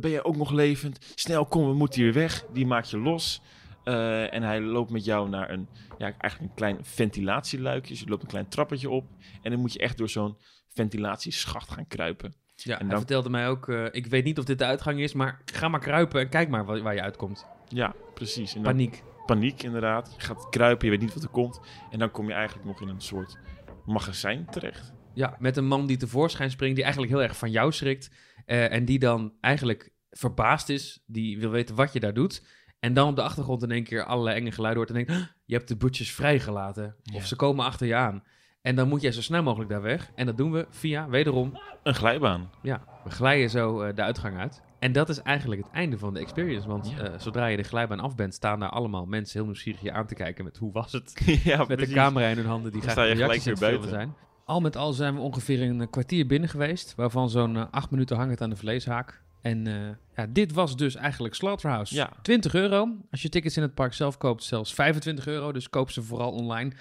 ben 0.01 0.11
je 0.11 0.25
ook 0.25 0.37
nog 0.37 0.51
levend. 0.51 1.13
Snel, 1.15 1.47
kom, 1.47 1.67
we 1.67 1.75
moeten 1.75 2.03
hier 2.03 2.13
weg. 2.13 2.45
Die 2.53 2.67
maak 2.67 2.85
je 2.85 2.99
los. 2.99 3.41
Uh, 3.85 4.35
en 4.35 4.43
hij 4.43 4.61
loopt 4.61 4.91
met 4.91 5.05
jou 5.05 5.29
naar 5.29 5.51
een, 5.51 5.69
ja, 5.99 6.13
eigenlijk 6.19 6.41
een 6.41 6.57
klein 6.57 6.79
ventilatieluikje. 6.85 7.91
Dus 7.91 8.01
je 8.01 8.09
loopt 8.09 8.23
een 8.23 8.29
klein 8.29 8.49
trappetje 8.49 8.91
op. 8.91 9.07
En 9.43 9.51
dan 9.51 9.61
moet 9.61 9.73
je 9.73 9.79
echt 9.79 9.99
door 9.99 10.09
zo'n 10.09 10.37
ventilatieschacht 10.69 11.71
gaan 11.71 11.87
kruipen. 11.87 12.35
Ja, 12.57 12.79
en 12.79 12.89
hij 12.89 12.97
vertelde 12.97 13.31
mij 13.31 13.49
ook, 13.49 13.69
uh, 13.69 13.87
ik 13.91 14.07
weet 14.07 14.25
niet 14.25 14.39
of 14.39 14.45
dit 14.45 14.59
de 14.59 14.65
uitgang 14.65 15.01
is, 15.01 15.13
maar 15.13 15.43
ga 15.45 15.69
maar 15.69 15.81
kruipen 15.81 16.21
en 16.21 16.29
kijk 16.29 16.49
maar 16.49 16.65
waar, 16.65 16.83
waar 16.83 16.95
je 16.95 17.03
uitkomt. 17.03 17.47
Ja, 17.69 17.95
precies. 18.15 18.55
En 18.55 18.63
dan, 18.63 18.73
paniek. 18.73 19.03
Paniek, 19.27 19.63
inderdaad. 19.63 20.15
Je 20.17 20.25
gaat 20.25 20.49
kruipen, 20.49 20.85
je 20.85 20.93
weet 20.93 21.03
niet 21.03 21.15
wat 21.15 21.23
er 21.23 21.29
komt. 21.29 21.61
En 21.91 21.99
dan 21.99 22.11
kom 22.11 22.27
je 22.27 22.33
eigenlijk 22.33 22.67
nog 22.67 22.81
in 22.81 22.89
een 22.89 23.01
soort 23.01 23.39
magazijn 23.85 24.47
terecht. 24.51 24.93
Ja, 25.15 25.37
met 25.39 25.57
een 25.57 25.67
man 25.67 25.87
die 25.87 25.97
tevoorschijn 25.97 26.51
springt, 26.51 26.75
die 26.75 26.85
eigenlijk 26.85 27.15
heel 27.15 27.23
erg 27.23 27.37
van 27.37 27.51
jou 27.51 27.73
schrikt. 27.73 28.11
Uh, 28.47 28.73
en 28.73 28.85
die 28.85 28.99
dan 28.99 29.33
eigenlijk 29.41 29.93
verbaasd 30.11 30.69
is, 30.69 31.03
die 31.07 31.39
wil 31.39 31.51
weten 31.51 31.75
wat 31.75 31.93
je 31.93 32.01
daar 32.01 32.15
doet. 32.15 32.43
En 32.81 32.95
dan 32.95 33.09
op 33.09 33.17
de 33.17 33.23
achtergrond 33.23 33.63
in 33.63 33.71
één 33.71 33.85
keer 33.85 34.05
allerlei 34.05 34.37
enge 34.37 34.51
geluiden 34.53 34.83
hoort 34.83 34.99
en 34.99 35.07
denkt, 35.07 35.33
je 35.45 35.55
hebt 35.55 35.69
de 35.69 35.77
butchers 35.77 36.13
vrijgelaten. 36.13 36.95
Of 37.15 37.27
ze 37.27 37.37
komen 37.37 37.65
achter 37.65 37.87
je 37.87 37.95
aan. 37.95 38.23
En 38.63 38.77
dan 38.77 38.89
moet 38.89 39.01
jij 39.01 39.13
zo 39.13 39.23
snel 39.23 39.43
mogelijk 39.43 39.71
daar 39.71 39.83
weg. 39.83 40.11
En 40.15 40.27
dat 40.27 40.37
doen 40.37 40.53
we 40.53 40.67
via, 40.71 41.09
wederom... 41.09 41.61
Een 41.83 41.95
glijbaan. 41.95 42.51
Ja, 42.63 42.85
we 43.05 43.11
glijden 43.11 43.51
zo 43.51 43.83
uh, 43.85 43.95
de 43.95 44.03
uitgang 44.03 44.39
uit. 44.39 44.63
En 44.79 44.93
dat 44.93 45.09
is 45.09 45.23
eigenlijk 45.23 45.63
het 45.63 45.73
einde 45.73 45.99
van 45.99 46.15
de 46.15 46.21
experience. 46.21 46.69
Want 46.69 46.93
uh, 46.93 47.09
zodra 47.19 47.47
je 47.47 47.57
de 47.57 47.63
glijbaan 47.63 48.01
af 48.01 48.15
bent, 48.15 48.35
staan 48.35 48.61
daar 48.61 48.69
allemaal 48.69 49.07
mensen 49.07 49.39
heel 49.39 49.45
nieuwsgierig 49.45 49.81
je 49.81 49.93
aan 49.93 50.07
te 50.07 50.15
kijken 50.15 50.45
met 50.45 50.57
hoe 50.57 50.73
was 50.73 50.93
het? 50.93 51.23
ja, 51.45 51.57
met 51.57 51.67
precies. 51.67 51.89
de 51.89 51.95
camera 51.95 52.27
in 52.27 52.37
hun 52.37 52.47
handen 52.47 52.73
die 52.73 52.81
Dan 52.81 52.91
graag 52.91 53.13
reacties 53.13 53.45
weer 53.45 53.59
buiten. 53.59 53.89
zijn. 53.89 54.15
Al 54.45 54.61
met 54.61 54.77
al 54.77 54.93
zijn 54.93 55.15
we 55.15 55.21
ongeveer 55.21 55.63
een 55.63 55.91
kwartier 55.91 56.27
binnen 56.27 56.49
geweest. 56.49 56.95
Waarvan 56.95 57.31
zo'n 57.31 57.55
uh, 57.55 57.65
acht 57.71 57.91
minuten 57.91 58.17
hangend 58.17 58.41
aan 58.41 58.51
de 58.51 58.57
vleeshaak. 58.57 59.23
En 59.43 59.67
uh, 59.67 59.89
ja, 60.17 60.27
dit 60.27 60.53
was 60.53 60.77
dus 60.77 60.95
eigenlijk 60.95 61.35
Slaughterhouse. 61.35 61.95
Ja. 61.95 62.13
20 62.23 62.55
euro. 62.55 62.97
Als 63.11 63.23
je 63.23 63.29
tickets 63.29 63.57
in 63.57 63.63
het 63.63 63.75
park 63.75 63.93
zelf 63.93 64.17
koopt, 64.17 64.45
zelfs 64.45 64.75
25 64.75 65.27
euro. 65.27 65.53
Dus 65.53 65.71
koop 65.71 65.91
ze 65.91 66.03
vooral 66.03 66.33
online. 66.33 66.73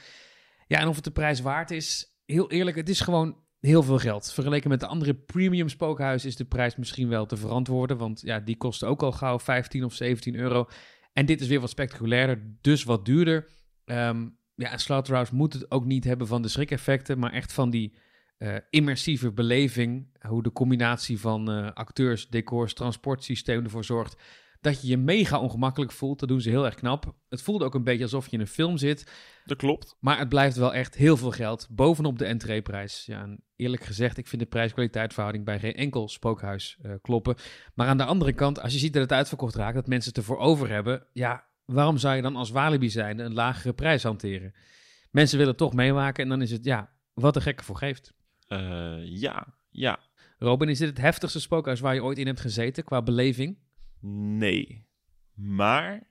Ja, 0.68 0.80
en 0.80 0.88
of 0.88 0.96
het 0.96 1.04
de 1.04 1.12
prijs 1.12 1.42
waard 1.42 1.72
is, 1.72 2.20
heel 2.26 2.52
eerlijk, 2.52 2.78
het 2.78 2.90
is 2.90 3.02
gewoon 3.02 3.38
heel 3.60 3.84
veel 3.84 3.98
geld. 3.98 4.34
Vergeleken 4.34 4.70
met 4.70 4.80
de 4.80 4.88
andere 4.88 5.14
premium 5.14 5.70
spookhuizen 5.70 6.30
is 6.30 6.36
de 6.36 6.46
prijs 6.46 6.76
misschien 6.76 7.10
wel 7.10 7.26
te 7.26 7.38
verantwoorden. 7.38 7.98
Want 7.98 8.22
ja, 8.22 8.40
die 8.40 8.58
kosten 8.58 8.88
ook 8.88 9.04
al 9.04 9.12
gauw 9.12 9.40
15 9.40 9.84
of 9.84 9.94
17 9.94 10.36
euro. 10.36 10.68
En 11.14 11.26
dit 11.26 11.42
is 11.42 11.48
weer 11.48 11.60
wat 11.60 11.70
spectaculairder, 11.70 12.58
dus 12.62 12.84
wat 12.84 13.06
duurder. 13.06 13.48
Um, 13.86 14.38
ja, 14.56 14.72
en 14.72 14.80
Slaughterhouse 14.80 15.36
moet 15.36 15.54
het 15.54 15.72
ook 15.72 15.86
niet 15.86 16.04
hebben 16.04 16.28
van 16.28 16.42
de 16.42 16.48
schrikeffecten, 16.48 17.20
maar 17.20 17.32
echt 17.32 17.54
van 17.54 17.70
die 17.70 17.94
uh, 18.40 18.56
immersieve 18.70 19.32
beleving. 19.32 20.08
Hoe 20.28 20.44
de 20.44 20.52
combinatie 20.52 21.20
van 21.20 21.52
uh, 21.52 21.72
acteurs, 21.72 22.30
decors, 22.30 22.74
transportsysteem 22.74 23.64
ervoor 23.64 23.86
zorgt 23.86 24.22
dat 24.62 24.82
je 24.82 24.88
je 24.88 24.98
mega 24.98 25.40
ongemakkelijk 25.40 25.92
voelt. 25.92 26.20
Dat 26.20 26.30
doen 26.30 26.42
ze 26.42 26.50
heel 26.50 26.66
erg 26.66 26.76
knap. 26.76 27.16
Het 27.30 27.42
voelde 27.42 27.66
ook 27.66 27.76
een 27.76 27.84
beetje 27.84 28.04
alsof 28.04 28.26
je 28.26 28.32
in 28.32 28.40
een 28.40 28.48
film 28.48 28.78
zit. 28.78 29.12
Dat 29.46 29.58
klopt. 29.58 29.96
Maar 30.00 30.20
het 30.20 30.30
blijft 30.30 30.58
wel 30.58 30.74
echt 30.74 30.96
heel 30.96 31.18
veel 31.18 31.32
geld 31.32 31.68
bovenop 31.70 32.18
de 32.18 32.26
entreeprijs. 32.26 33.06
Ja, 33.06 33.22
en 33.22 33.44
eerlijk 33.56 33.84
gezegd, 33.84 34.18
ik 34.18 34.28
vind 34.28 34.42
de 34.42 34.48
prijs-kwaliteitverhouding 34.48 35.46
bij 35.46 35.60
geen 35.60 35.76
enkel 35.76 36.08
spookhuis 36.08 36.78
uh, 36.82 36.94
kloppen. 37.02 37.36
Maar 37.74 37.88
aan 37.88 37.98
de 37.98 38.06
andere 38.06 38.34
kant, 38.34 38.62
als 38.62 38.74
je 38.74 38.80
ziet 38.80 38.94
dat 38.94 39.02
het 39.02 39.12
uitverkocht 39.12 39.56
raakt, 39.56 39.76
dat 39.76 39.88
mensen 39.88 40.10
het 40.10 40.18
ervoor 40.18 40.38
over 40.38 40.70
hebben, 40.70 41.08
ja, 41.14 41.48
waarom 41.66 41.98
zou 41.98 42.16
je 42.16 42.22
dan 42.22 42.36
als 42.36 42.50
Walibi 42.50 42.90
zijnde 42.90 43.24
een 43.24 43.34
lagere 43.34 43.74
prijs 43.74 44.04
hanteren? 44.04 44.54
Mensen 45.12 45.38
willen 45.38 45.56
toch 45.56 45.74
meemaken 45.74 46.24
en 46.24 46.30
dan 46.30 46.42
is 46.42 46.52
het, 46.52 46.66
ja, 46.66 46.94
wat 47.14 47.34
de 47.34 47.42
gekke 47.42 47.64
voor 47.64 47.78
geeft. 47.78 48.14
Uh, 48.50 49.06
ja, 49.06 49.54
ja. 49.70 50.00
Robin, 50.38 50.70
is 50.70 50.78
dit 50.78 50.90
het 50.90 50.98
heftigste 50.98 51.40
spookhuis 51.40 51.80
waar 51.80 51.94
je 51.94 52.04
ooit 52.04 52.18
in 52.18 52.28
hebt 52.28 52.40
gezeten 52.40 52.84
qua 52.84 53.02
beleving? 53.02 53.58
Nee. 54.02 54.88
Maar 55.34 56.08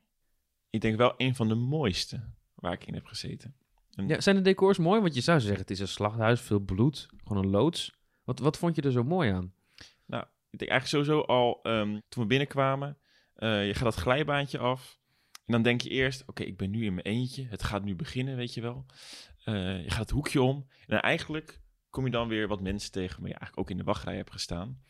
ik 0.71 0.81
denk 0.81 0.97
wel 0.97 1.15
een 1.17 1.35
van 1.35 1.49
de 1.49 1.55
mooiste 1.55 2.33
waar 2.55 2.73
ik 2.73 2.87
in 2.87 2.95
heb 2.95 3.07
gezeten. 3.07 3.55
En 3.95 4.09
Ja, 4.09 4.21
zijn 4.21 4.37
de 4.37 4.43
decors 4.43 4.79
mooi? 4.79 5.01
Want 5.01 5.15
je 5.15 5.21
zou 5.21 5.41
zeggen, 5.41 5.61
het 5.61 5.71
is 5.71 5.81
een 5.81 5.89
slachthuis, 5.89 6.41
veel 6.41 6.59
bloed, 6.59 7.09
gewoon 7.25 7.45
een 7.45 7.51
loods. 7.51 7.97
Wat, 8.25 8.39
wat 8.39 8.59
vond 8.59 8.77
je 8.77 8.83
er 8.83 8.93
zo 8.93 9.05
mooi 9.05 9.31
aan? 9.31 9.53
Nou, 10.07 10.25
ik 10.51 10.59
denk 10.59 10.71
eigenlijk 10.71 11.07
sowieso 11.07 11.27
al 11.27 11.61
um, 11.63 12.03
toen 12.09 12.23
we 12.23 12.29
binnenkwamen, 12.29 12.99
uh, 13.37 13.67
je 13.67 13.75
gaat 13.75 13.85
dat 13.85 13.95
glijbaantje 13.95 14.59
af. 14.59 14.99
En 15.33 15.53
dan 15.53 15.63
denk 15.63 15.81
je 15.81 15.91
eerst, 15.91 16.21
oké, 16.21 16.31
okay, 16.31 16.47
ik 16.47 16.57
ben 16.57 16.71
nu 16.71 16.85
in 16.85 16.95
mijn 16.95 17.07
eentje. 17.07 17.47
Het 17.47 17.63
gaat 17.63 17.85
nu 17.85 17.95
beginnen, 17.95 18.37
weet 18.37 18.55
je 18.55 18.61
wel. 18.61 18.87
Uh, 19.45 19.83
je 19.83 19.91
gaat 19.91 20.01
het 20.01 20.11
hoekje 20.11 20.43
om. 20.43 20.69
En 20.87 21.01
eigenlijk 21.01 21.61
kom 21.91 22.05
je 22.05 22.11
dan 22.11 22.29
weer 22.29 22.49
wat 22.49 22.61
mensen 22.61 22.93
tegen, 22.93 23.21
maar 23.21 23.31
je 23.31 23.37
eigenlijk 23.37 23.59
ook 23.59 23.71
in 23.71 23.77
de 23.77 23.91
wachtrij 23.91 24.17
hebt 24.17 24.31
gestaan. 24.31 24.83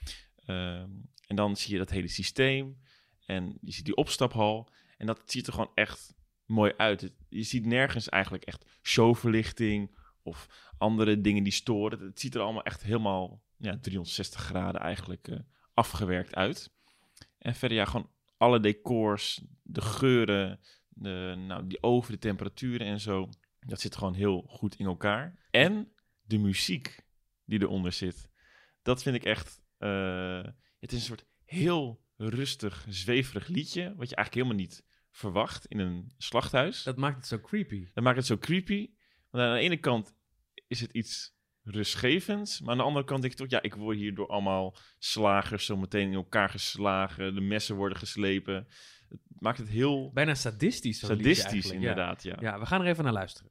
Um, 0.47 1.11
en 1.27 1.37
dan 1.37 1.57
zie 1.57 1.73
je 1.73 1.79
dat 1.79 1.91
hele 1.91 2.09
systeem. 2.09 2.79
En 3.27 3.59
je 3.61 3.73
ziet 3.73 3.85
die 3.85 3.97
opstaphal. 3.97 4.69
En 4.97 5.07
dat 5.07 5.23
ziet 5.25 5.47
er 5.47 5.53
gewoon 5.53 5.71
echt 5.75 6.15
mooi 6.47 6.73
uit. 6.77 7.13
Je 7.29 7.43
ziet 7.43 7.65
nergens 7.65 8.09
eigenlijk 8.09 8.45
echt 8.45 8.65
showverlichting 8.83 9.97
of 10.23 10.71
andere 10.79 11.21
dingen 11.21 11.43
die 11.43 11.53
storen. 11.53 12.01
Het 12.01 12.21
ziet 12.21 12.35
er 12.35 12.41
allemaal 12.41 12.63
echt 12.63 12.83
helemaal 12.83 13.43
ja, 13.57 13.79
360 13.81 14.41
graden 14.41 14.81
eigenlijk 14.81 15.29
uh, 15.29 15.39
afgewerkt 15.75 16.35
uit. 16.35 16.71
En 17.39 17.55
verder 17.55 17.79
ja, 17.79 17.85
gewoon 17.85 18.11
alle 18.37 18.61
decors, 18.61 19.43
de 19.63 19.81
geuren, 19.81 20.61
de, 20.89 21.35
nou, 21.47 21.67
die 21.67 21.83
oven, 21.83 22.13
de 22.13 22.19
temperaturen 22.19 22.87
en 22.87 23.01
zo. 23.01 23.29
Dat 23.61 23.81
zit 23.81 23.97
gewoon 23.97 24.15
heel 24.15 24.45
goed 24.49 24.75
in 24.75 24.87
elkaar. 24.87 25.49
En 25.51 25.93
de 26.29 26.39
muziek 26.39 27.01
die 27.45 27.61
eronder 27.61 27.93
zit. 27.93 28.29
Dat 28.83 29.03
vind 29.03 29.17
ik 29.17 29.25
echt... 29.25 29.61
Uh, 29.79 30.43
het 30.79 30.93
is 30.93 30.99
een 30.99 31.05
soort 31.05 31.27
heel 31.45 32.07
rustig, 32.17 32.87
zweverig 32.89 33.47
liedje, 33.47 33.95
wat 33.97 34.09
je 34.09 34.17
eigenlijk 34.17 34.35
helemaal 34.35 34.67
niet 34.67 34.85
verwacht 35.11 35.67
in 35.67 35.79
een 35.79 36.13
slachthuis. 36.17 36.83
Dat 36.83 36.97
maakt 36.97 37.17
het 37.17 37.27
zo 37.27 37.41
creepy. 37.41 37.89
Dat 37.93 38.05
maakt 38.05 38.17
het 38.17 38.27
zo 38.27 38.39
creepy. 38.39 38.91
Want 39.31 39.45
aan 39.45 39.55
de 39.55 39.61
ene 39.61 39.77
kant 39.77 40.15
is 40.67 40.81
het 40.81 40.93
iets 40.93 41.37
rustgevends, 41.63 42.61
maar 42.61 42.71
aan 42.71 42.77
de 42.77 42.83
andere 42.83 43.05
kant 43.05 43.21
denk 43.21 43.33
ik 43.33 43.39
toch, 43.39 43.51
ja, 43.51 43.63
ik 43.63 43.75
word 43.75 43.97
hier 43.97 44.15
door 44.15 44.29
allemaal 44.29 44.77
slagers 44.99 45.67
zo 45.67 45.77
meteen 45.77 46.09
in 46.09 46.15
elkaar 46.15 46.49
geslagen, 46.49 47.35
de 47.35 47.41
messen 47.41 47.77
worden 47.77 47.99
geslepen. 47.99 48.67
Het 49.09 49.21
maakt 49.39 49.59
het 49.59 49.69
heel... 49.69 50.11
Bijna 50.13 50.35
sadistisch. 50.35 50.99
Sadistisch, 50.99 51.71
inderdaad, 51.71 52.23
ja. 52.23 52.37
ja. 52.41 52.51
Ja, 52.51 52.59
we 52.59 52.67
gaan 52.67 52.81
er 52.81 52.87
even 52.87 53.05
naar 53.05 53.13
luisteren. 53.13 53.51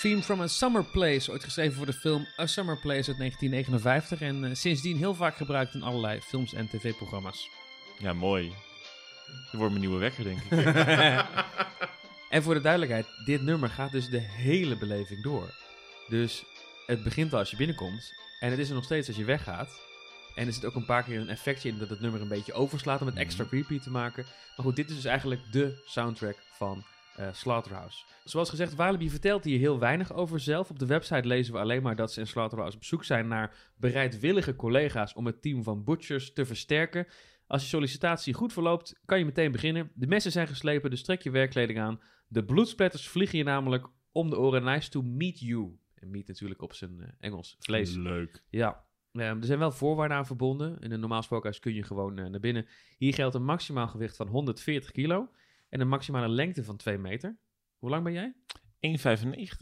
Theme 0.00 0.22
from 0.22 0.40
a 0.40 0.46
Summer 0.46 0.84
Place, 0.84 1.30
ooit 1.30 1.44
geschreven 1.44 1.76
voor 1.76 1.86
de 1.86 1.92
film 1.92 2.26
A 2.38 2.46
Summer 2.46 2.78
Place 2.78 3.08
uit 3.08 3.18
1959 3.18 4.20
en 4.20 4.44
uh, 4.44 4.54
sindsdien 4.54 4.96
heel 4.96 5.14
vaak 5.14 5.36
gebruikt 5.36 5.74
in 5.74 5.82
allerlei 5.82 6.20
films 6.20 6.52
en 6.54 6.68
tv-programma's. 6.68 7.48
Ja, 7.98 8.12
mooi. 8.12 8.54
Dat 9.26 9.52
wordt 9.52 9.68
mijn 9.68 9.80
nieuwe 9.80 9.98
wekker, 9.98 10.24
denk 10.24 10.40
ik. 10.40 10.50
en 12.36 12.42
voor 12.42 12.54
de 12.54 12.60
duidelijkheid, 12.60 13.06
dit 13.24 13.42
nummer 13.42 13.68
gaat 13.68 13.92
dus 13.92 14.08
de 14.08 14.18
hele 14.18 14.76
beleving 14.76 15.22
door. 15.22 15.54
Dus 16.08 16.44
het 16.86 17.02
begint 17.02 17.32
al 17.32 17.38
als 17.38 17.50
je 17.50 17.56
binnenkomt 17.56 18.12
en 18.38 18.50
het 18.50 18.58
is 18.58 18.68
er 18.68 18.74
nog 18.74 18.84
steeds 18.84 19.08
als 19.08 19.16
je 19.16 19.24
weggaat. 19.24 19.80
En 20.34 20.46
er 20.46 20.52
zit 20.52 20.64
ook 20.64 20.74
een 20.74 20.84
paar 20.84 21.02
keer 21.02 21.20
een 21.20 21.28
effectje 21.28 21.68
in 21.68 21.78
dat 21.78 21.88
het 21.88 22.00
nummer 22.00 22.20
een 22.20 22.28
beetje 22.28 22.52
overslaat 22.52 23.00
om 23.00 23.06
het 23.06 23.16
extra 23.16 23.44
creepy 23.44 23.80
te 23.80 23.90
maken. 23.90 24.24
Maar 24.56 24.66
goed, 24.66 24.76
dit 24.76 24.88
is 24.88 24.94
dus 24.94 25.04
eigenlijk 25.04 25.52
de 25.52 25.82
soundtrack 25.86 26.36
van 26.56 26.84
uh, 27.18 27.32
Slaughterhouse. 27.32 28.04
Zoals 28.24 28.50
gezegd, 28.50 28.74
Walibi 28.74 29.10
vertelt 29.10 29.44
hier 29.44 29.58
heel 29.58 29.78
weinig 29.78 30.12
over 30.12 30.40
zelf. 30.40 30.70
Op 30.70 30.78
de 30.78 30.86
website 30.86 31.26
lezen 31.26 31.52
we 31.52 31.58
alleen 31.58 31.82
maar 31.82 31.96
dat 31.96 32.12
ze 32.12 32.20
in 32.20 32.26
Slaughterhouse 32.26 32.76
op 32.76 32.84
zoek 32.84 33.04
zijn 33.04 33.28
naar 33.28 33.72
bereidwillige 33.76 34.56
collega's 34.56 35.14
om 35.14 35.26
het 35.26 35.42
team 35.42 35.62
van 35.62 35.84
Butchers 35.84 36.32
te 36.32 36.46
versterken. 36.46 37.06
Als 37.46 37.62
je 37.62 37.68
sollicitatie 37.68 38.34
goed 38.34 38.52
verloopt, 38.52 39.00
kan 39.04 39.18
je 39.18 39.24
meteen 39.24 39.52
beginnen. 39.52 39.90
De 39.94 40.06
messen 40.06 40.32
zijn 40.32 40.48
geslepen, 40.48 40.90
dus 40.90 41.02
trek 41.02 41.22
je 41.22 41.30
werkkleding 41.30 41.78
aan. 41.78 42.00
De 42.28 42.44
bloedsplatters 42.44 43.08
vliegen 43.08 43.38
je 43.38 43.44
namelijk 43.44 43.86
om 44.12 44.30
de 44.30 44.38
oren. 44.38 44.64
Nice 44.64 44.90
to 44.90 45.02
meet 45.02 45.40
you. 45.40 45.78
En 45.94 46.10
meet 46.10 46.28
natuurlijk 46.28 46.62
op 46.62 46.74
zijn 46.74 46.96
uh, 47.00 47.06
Engels 47.18 47.56
vlees. 47.58 47.94
Leuk. 47.94 48.42
Ja. 48.50 48.84
Um, 49.12 49.22
er 49.22 49.44
zijn 49.44 49.58
wel 49.58 49.72
voorwaarden 49.72 50.16
aan 50.16 50.26
verbonden. 50.26 50.78
In 50.80 50.92
een 50.92 51.00
normaal 51.00 51.22
spookhuis 51.22 51.58
kun 51.58 51.74
je 51.74 51.82
gewoon 51.82 52.18
uh, 52.18 52.26
naar 52.26 52.40
binnen. 52.40 52.66
Hier 52.98 53.14
geldt 53.14 53.34
een 53.34 53.44
maximaal 53.44 53.88
gewicht 53.88 54.16
van 54.16 54.28
140 54.28 54.90
kilo. 54.90 55.28
En 55.70 55.80
een 55.80 55.88
maximale 55.88 56.28
lengte 56.28 56.64
van 56.64 56.76
2 56.76 56.98
meter. 56.98 57.38
Hoe 57.78 57.90
lang 57.90 58.04
ben 58.04 58.12
jij? 58.12 58.34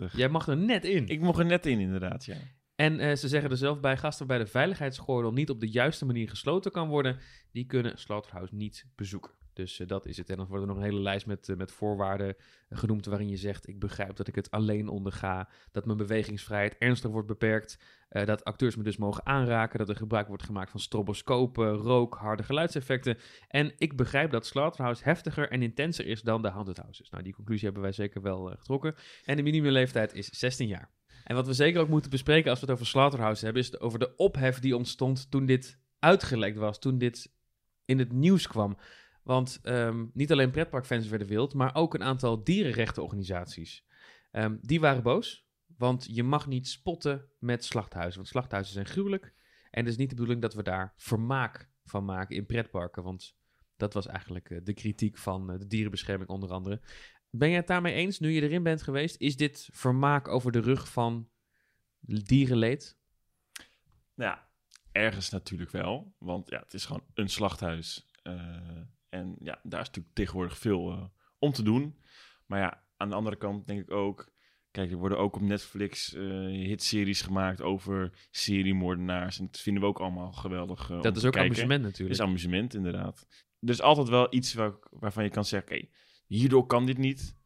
1,95. 0.09 0.17
Jij 0.17 0.29
mag 0.29 0.49
er 0.49 0.57
net 0.57 0.85
in. 0.85 1.09
Ik 1.09 1.21
mocht 1.21 1.39
er 1.39 1.45
net 1.45 1.67
in, 1.67 1.81
inderdaad, 1.81 2.25
ja. 2.25 2.37
En 2.75 3.01
uh, 3.01 3.15
ze 3.15 3.29
zeggen 3.29 3.51
er 3.51 3.57
zelf 3.57 3.81
bij, 3.81 3.97
gasten 3.97 4.27
waarbij 4.27 4.47
de 4.47 4.51
veiligheidsgordel 4.51 5.33
niet 5.33 5.51
op 5.51 5.61
de 5.61 5.71
juiste 5.71 6.05
manier 6.05 6.29
gesloten 6.29 6.73
kan 6.73 6.89
worden, 6.89 7.19
die 7.53 7.67
kunnen 7.67 7.99
Slaughterhouse 7.99 8.55
niet 8.55 8.87
bezoeken. 8.95 9.38
Dus 9.59 9.81
dat 9.87 10.07
is 10.07 10.17
het. 10.17 10.31
En 10.31 10.37
dan 10.37 10.47
wordt 10.47 10.63
er 10.63 10.69
nog 10.69 10.77
een 10.77 10.83
hele 10.83 11.01
lijst 11.01 11.27
met, 11.27 11.55
met 11.57 11.73
voorwaarden 11.73 12.37
genoemd 12.71 13.07
waarin 13.07 13.29
je 13.29 13.37
zegt: 13.37 13.69
Ik 13.69 13.79
begrijp 13.79 14.17
dat 14.17 14.29
ik 14.29 14.35
het 14.35 14.51
alleen 14.51 14.89
onderga, 14.89 15.49
dat 15.73 15.85
mijn 15.85 15.99
bewegingsvrijheid 15.99 16.77
ernstig 16.79 17.11
wordt 17.11 17.27
beperkt, 17.29 17.79
dat 18.09 18.45
acteurs 18.45 18.77
me 18.77 18.83
dus 18.83 18.97
mogen 18.97 19.27
aanraken, 19.27 19.79
dat 19.79 19.89
er 19.89 19.97
gebruik 19.97 20.29
wordt 20.29 20.43
gemaakt 20.43 20.71
van 20.71 20.81
stroboscopen, 20.81 21.73
rook, 21.73 22.15
harde 22.15 22.43
geluidseffecten. 22.43 23.19
En 23.49 23.73
ik 23.79 23.97
begrijp 23.97 24.31
dat 24.31 24.47
Slaughterhouse 24.47 25.05
heftiger 25.05 25.51
en 25.51 25.63
intenser 25.63 26.07
is 26.07 26.23
dan 26.23 26.43
de 26.43 26.49
Haunted 26.49 26.77
Houses. 26.77 27.11
Nou, 27.11 27.23
die 27.23 27.35
conclusie 27.35 27.65
hebben 27.65 27.83
wij 27.83 27.93
zeker 27.93 28.23
wel 28.23 28.45
getrokken. 28.45 28.95
En 29.25 29.37
de 29.37 29.43
minimumleeftijd 29.43 30.15
is 30.15 30.27
16 30.27 30.69
jaar. 30.69 30.91
En 31.25 31.35
wat 31.35 31.47
we 31.47 31.53
zeker 31.53 31.81
ook 31.81 31.89
moeten 31.89 32.11
bespreken 32.11 32.51
als 32.51 32.61
we 32.61 32.67
het 32.67 32.75
over 32.75 32.87
Slaughterhouse 32.87 33.45
hebben, 33.45 33.63
is 33.63 33.81
over 33.81 33.99
de 33.99 34.17
ophef 34.17 34.59
die 34.59 34.77
ontstond 34.77 35.31
toen 35.31 35.47
dit 35.47 35.79
uitgelekt 35.99 36.57
was, 36.57 36.79
toen 36.79 36.99
dit 36.99 37.37
in 37.89 37.99
het 37.99 38.13
nieuws 38.13 38.47
kwam. 38.47 38.77
Want 39.29 39.59
ehm, 39.63 40.07
niet 40.13 40.33
alleen 40.33 40.51
pretparkfans 40.51 41.09
werden 41.09 41.29
wild, 41.29 41.55
maar 41.55 41.75
ook 41.75 41.95
een 41.95 42.03
aantal 42.03 42.45
dierenrechtenorganisaties. 42.45 43.87
Um, 44.33 44.59
die 44.63 44.81
waren 44.81 45.03
boos, 45.03 45.49
want 45.77 46.07
je 46.11 46.23
mag 46.23 46.47
niet 46.47 46.69
spotten 46.69 47.31
met 47.39 47.65
slachthuizen. 47.65 48.17
Want 48.17 48.29
slachthuizen 48.29 48.73
zijn 48.73 48.87
gruwelijk. 48.87 49.35
En 49.71 49.85
het 49.85 49.93
is 49.93 49.97
niet 49.97 50.09
de 50.09 50.15
bedoeling 50.15 50.43
dat 50.43 50.55
we 50.55 50.63
daar 50.63 50.95
vermaak 50.97 51.71
van 51.85 52.05
maken 52.05 52.37
in 52.37 52.47
pretparken. 52.47 53.03
Want 53.03 53.37
dat 53.77 53.95
was 53.95 54.07
eigenlijk 54.07 54.51
eh, 54.51 54.59
de 54.63 54.75
kritiek 54.75 55.19
van 55.19 55.51
eh, 55.51 55.59
de 55.59 55.67
dierenbescherming 55.67 56.31
onder 56.31 56.51
andere. 56.51 56.81
Ben 57.31 57.49
je 57.49 57.57
het 57.57 57.67
daarmee 57.67 57.95
eens, 57.95 58.19
nu 58.19 58.31
je 58.31 58.43
erin 58.43 58.63
bent 58.63 58.83
geweest? 58.83 59.21
Is 59.21 59.37
dit 59.37 59.69
vermaak 59.73 60.29
over 60.29 60.53
de 60.53 60.61
rug 60.61 60.91
van 60.91 61.29
dierenleed? 62.01 62.99
Nou, 64.15 64.39
ergens 64.93 65.31
natuurlijk 65.31 65.71
wel. 65.71 66.15
Want 66.19 66.51
ja, 66.51 66.59
het 66.59 66.75
is 66.75 66.85
gewoon 66.85 67.05
een 67.15 67.29
slachthuis. 67.29 68.11
Uh, 68.23 68.81
en 69.19 69.37
ja, 69.41 69.61
daar 69.63 69.81
is 69.81 69.87
natuurlijk 69.87 70.15
tegenwoordig 70.15 70.59
veel 70.59 70.93
uh, 70.93 71.05
om 71.39 71.53
te 71.53 71.63
doen. 71.63 71.95
Maar 72.47 72.61
ja, 72.61 72.83
aan 72.97 73.09
de 73.09 73.15
andere 73.15 73.37
kant 73.37 73.67
denk 73.67 73.81
ik 73.81 73.91
ook... 73.91 74.37
Kijk, 74.71 74.91
er 74.91 74.97
worden 74.97 75.19
ook 75.19 75.37
op 75.37 75.43
Netflix 75.43 76.15
uh, 76.15 76.47
hitseries 76.47 77.23
gemaakt 77.23 77.63
over 77.63 78.27
seriemoordenaars. 78.31 79.39
En 79.39 79.47
dat 79.47 79.61
vinden 79.61 79.83
we 79.83 79.89
ook 79.89 80.01
allemaal 80.01 80.33
geweldig. 80.33 80.87
dat 81.01 81.17
is 81.17 81.25
ook 81.25 81.37
amusement 81.37 81.83
natuurlijk. 81.83 82.17
Dat 82.17 82.27
is 82.27 82.33
amusement, 82.33 82.75
inderdaad. 82.75 83.27
Er 83.61 83.69
is 83.69 83.81
altijd 83.81 84.09
wel 84.09 84.35
iets 84.35 84.55
waar, 84.55 84.73
waarvan 84.91 85.25
je 85.25 85.31
kan 85.31 85.45
zeggen... 85.45 85.77
Oké, 85.77 85.89
hierdoor 86.27 86.67
kan 86.67 86.87
dit 86.87 86.99
niet. 86.99 87.37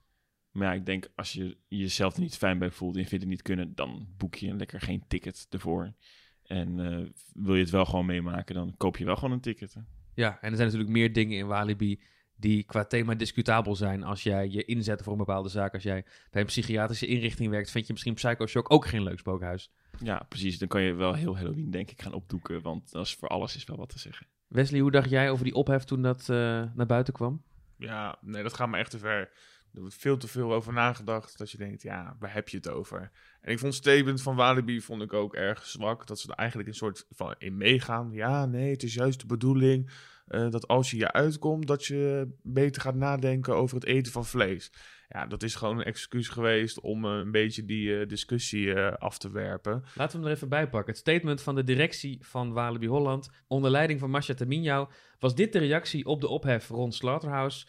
Maar 0.50 0.66
ja, 0.66 0.72
ik 0.72 0.86
denk 0.86 1.10
als 1.14 1.32
je 1.32 1.56
jezelf 1.68 2.14
er 2.14 2.20
niet 2.20 2.36
fijn 2.36 2.58
bij 2.58 2.70
voelt 2.70 2.94
en 2.94 3.00
je 3.00 3.06
vindt 3.06 3.24
het 3.24 3.32
niet 3.32 3.42
kunnen, 3.42 3.74
dan 3.74 4.08
boek 4.16 4.34
je 4.34 4.54
lekker 4.54 4.80
geen 4.80 5.04
ticket 5.08 5.46
ervoor. 5.50 5.94
En 6.42 6.78
uh, 6.78 7.08
wil 7.32 7.54
je 7.54 7.62
het 7.62 7.70
wel 7.70 7.84
gewoon 7.84 8.06
meemaken, 8.06 8.54
dan 8.54 8.76
koop 8.76 8.96
je 8.96 9.04
wel 9.04 9.16
gewoon 9.16 9.32
een 9.32 9.40
ticket. 9.40 9.74
Hè? 9.74 9.80
Ja, 10.14 10.38
en 10.40 10.50
er 10.50 10.56
zijn 10.56 10.68
natuurlijk 10.68 10.90
meer 10.90 11.12
dingen 11.12 11.38
in 11.38 11.46
Walibi 11.46 12.00
die 12.36 12.62
qua 12.62 12.84
thema 12.84 13.14
discutabel 13.14 13.76
zijn 13.76 14.02
als 14.02 14.22
jij 14.22 14.48
je 14.48 14.64
inzet 14.64 15.02
voor 15.02 15.12
een 15.12 15.18
bepaalde 15.18 15.48
zaak. 15.48 15.74
Als 15.74 15.82
jij 15.82 16.04
bij 16.30 16.40
een 16.40 16.46
psychiatrische 16.46 17.06
inrichting 17.06 17.50
werkt, 17.50 17.70
vind 17.70 17.86
je 17.86 17.92
misschien 17.92 18.14
Psycho 18.14 18.46
Shock 18.46 18.72
ook 18.72 18.86
geen 18.86 19.02
leuk 19.02 19.18
spookhuis. 19.18 19.70
Ja, 19.98 20.26
precies. 20.28 20.58
Dan 20.58 20.68
kan 20.68 20.82
je 20.82 20.92
wel 20.92 21.14
heel 21.14 21.36
Halloween 21.36 21.70
denk 21.70 21.90
ik 21.90 22.02
gaan 22.02 22.12
opdoeken, 22.12 22.62
want 22.62 22.90
dat 22.90 23.06
is 23.06 23.14
voor 23.14 23.28
alles 23.28 23.56
is 23.56 23.64
wel 23.64 23.76
wat 23.76 23.88
te 23.88 23.98
zeggen. 23.98 24.26
Wesley, 24.48 24.80
hoe 24.80 24.90
dacht 24.90 25.10
jij 25.10 25.30
over 25.30 25.44
die 25.44 25.54
ophef 25.54 25.84
toen 25.84 26.02
dat 26.02 26.20
uh, 26.20 26.36
naar 26.74 26.86
buiten 26.86 27.12
kwam? 27.12 27.42
Ja, 27.78 28.18
nee, 28.20 28.42
dat 28.42 28.52
gaat 28.54 28.68
me 28.68 28.78
echt 28.78 28.90
te 28.90 28.98
ver. 28.98 29.30
Er 29.74 29.80
wordt 29.80 29.94
veel 29.94 30.16
te 30.16 30.28
veel 30.28 30.52
over 30.52 30.72
nagedacht. 30.72 31.38
Dat 31.38 31.50
je 31.50 31.58
denkt, 31.58 31.82
ja, 31.82 32.16
waar 32.18 32.34
heb 32.34 32.48
je 32.48 32.56
het 32.56 32.68
over? 32.68 33.10
En 33.40 33.52
ik 33.52 33.58
vond 33.58 33.74
statement 33.74 34.22
van 34.22 34.36
Walibi 34.36 34.80
vond 34.80 35.02
ik 35.02 35.12
ook 35.12 35.34
erg 35.34 35.66
zwak. 35.66 36.06
Dat 36.06 36.20
ze 36.20 36.28
er 36.28 36.34
eigenlijk 36.34 36.68
een 36.68 36.74
soort 36.74 37.06
van 37.10 37.34
in 37.38 37.56
meegaan. 37.56 38.12
Ja, 38.12 38.46
nee, 38.46 38.70
het 38.70 38.82
is 38.82 38.94
juist 38.94 39.20
de 39.20 39.26
bedoeling 39.26 39.90
uh, 40.28 40.50
dat 40.50 40.68
als 40.68 40.90
je 40.90 40.96
je 40.96 41.12
uitkomt, 41.12 41.66
dat 41.66 41.84
je 41.84 42.28
beter 42.42 42.82
gaat 42.82 42.94
nadenken 42.94 43.56
over 43.56 43.74
het 43.74 43.84
eten 43.84 44.12
van 44.12 44.24
vlees. 44.24 44.72
Ja, 45.08 45.26
dat 45.26 45.42
is 45.42 45.54
gewoon 45.54 45.78
een 45.78 45.84
excuus 45.84 46.28
geweest 46.28 46.80
om 46.80 47.04
uh, 47.04 47.10
een 47.10 47.30
beetje 47.30 47.64
die 47.64 47.88
uh, 47.88 48.08
discussie 48.08 48.76
af 48.78 49.18
te 49.18 49.30
werpen. 49.30 49.84
Laten 49.94 50.16
we 50.16 50.22
hem 50.22 50.26
er 50.26 50.36
even 50.36 50.48
bij 50.48 50.68
pakken. 50.68 50.92
Het 50.92 51.00
statement 51.00 51.42
van 51.42 51.54
de 51.54 51.64
directie 51.64 52.18
van 52.20 52.52
Walibi 52.52 52.86
Holland, 52.86 53.30
onder 53.46 53.70
leiding 53.70 54.00
van 54.00 54.10
Masha 54.10 54.34
Taminjau, 54.34 54.88
was 55.18 55.34
dit 55.34 55.52
de 55.52 55.58
reactie 55.58 56.04
op 56.06 56.20
de 56.20 56.28
ophef 56.28 56.68
rond 56.68 56.94
Slaughterhouse. 56.94 57.66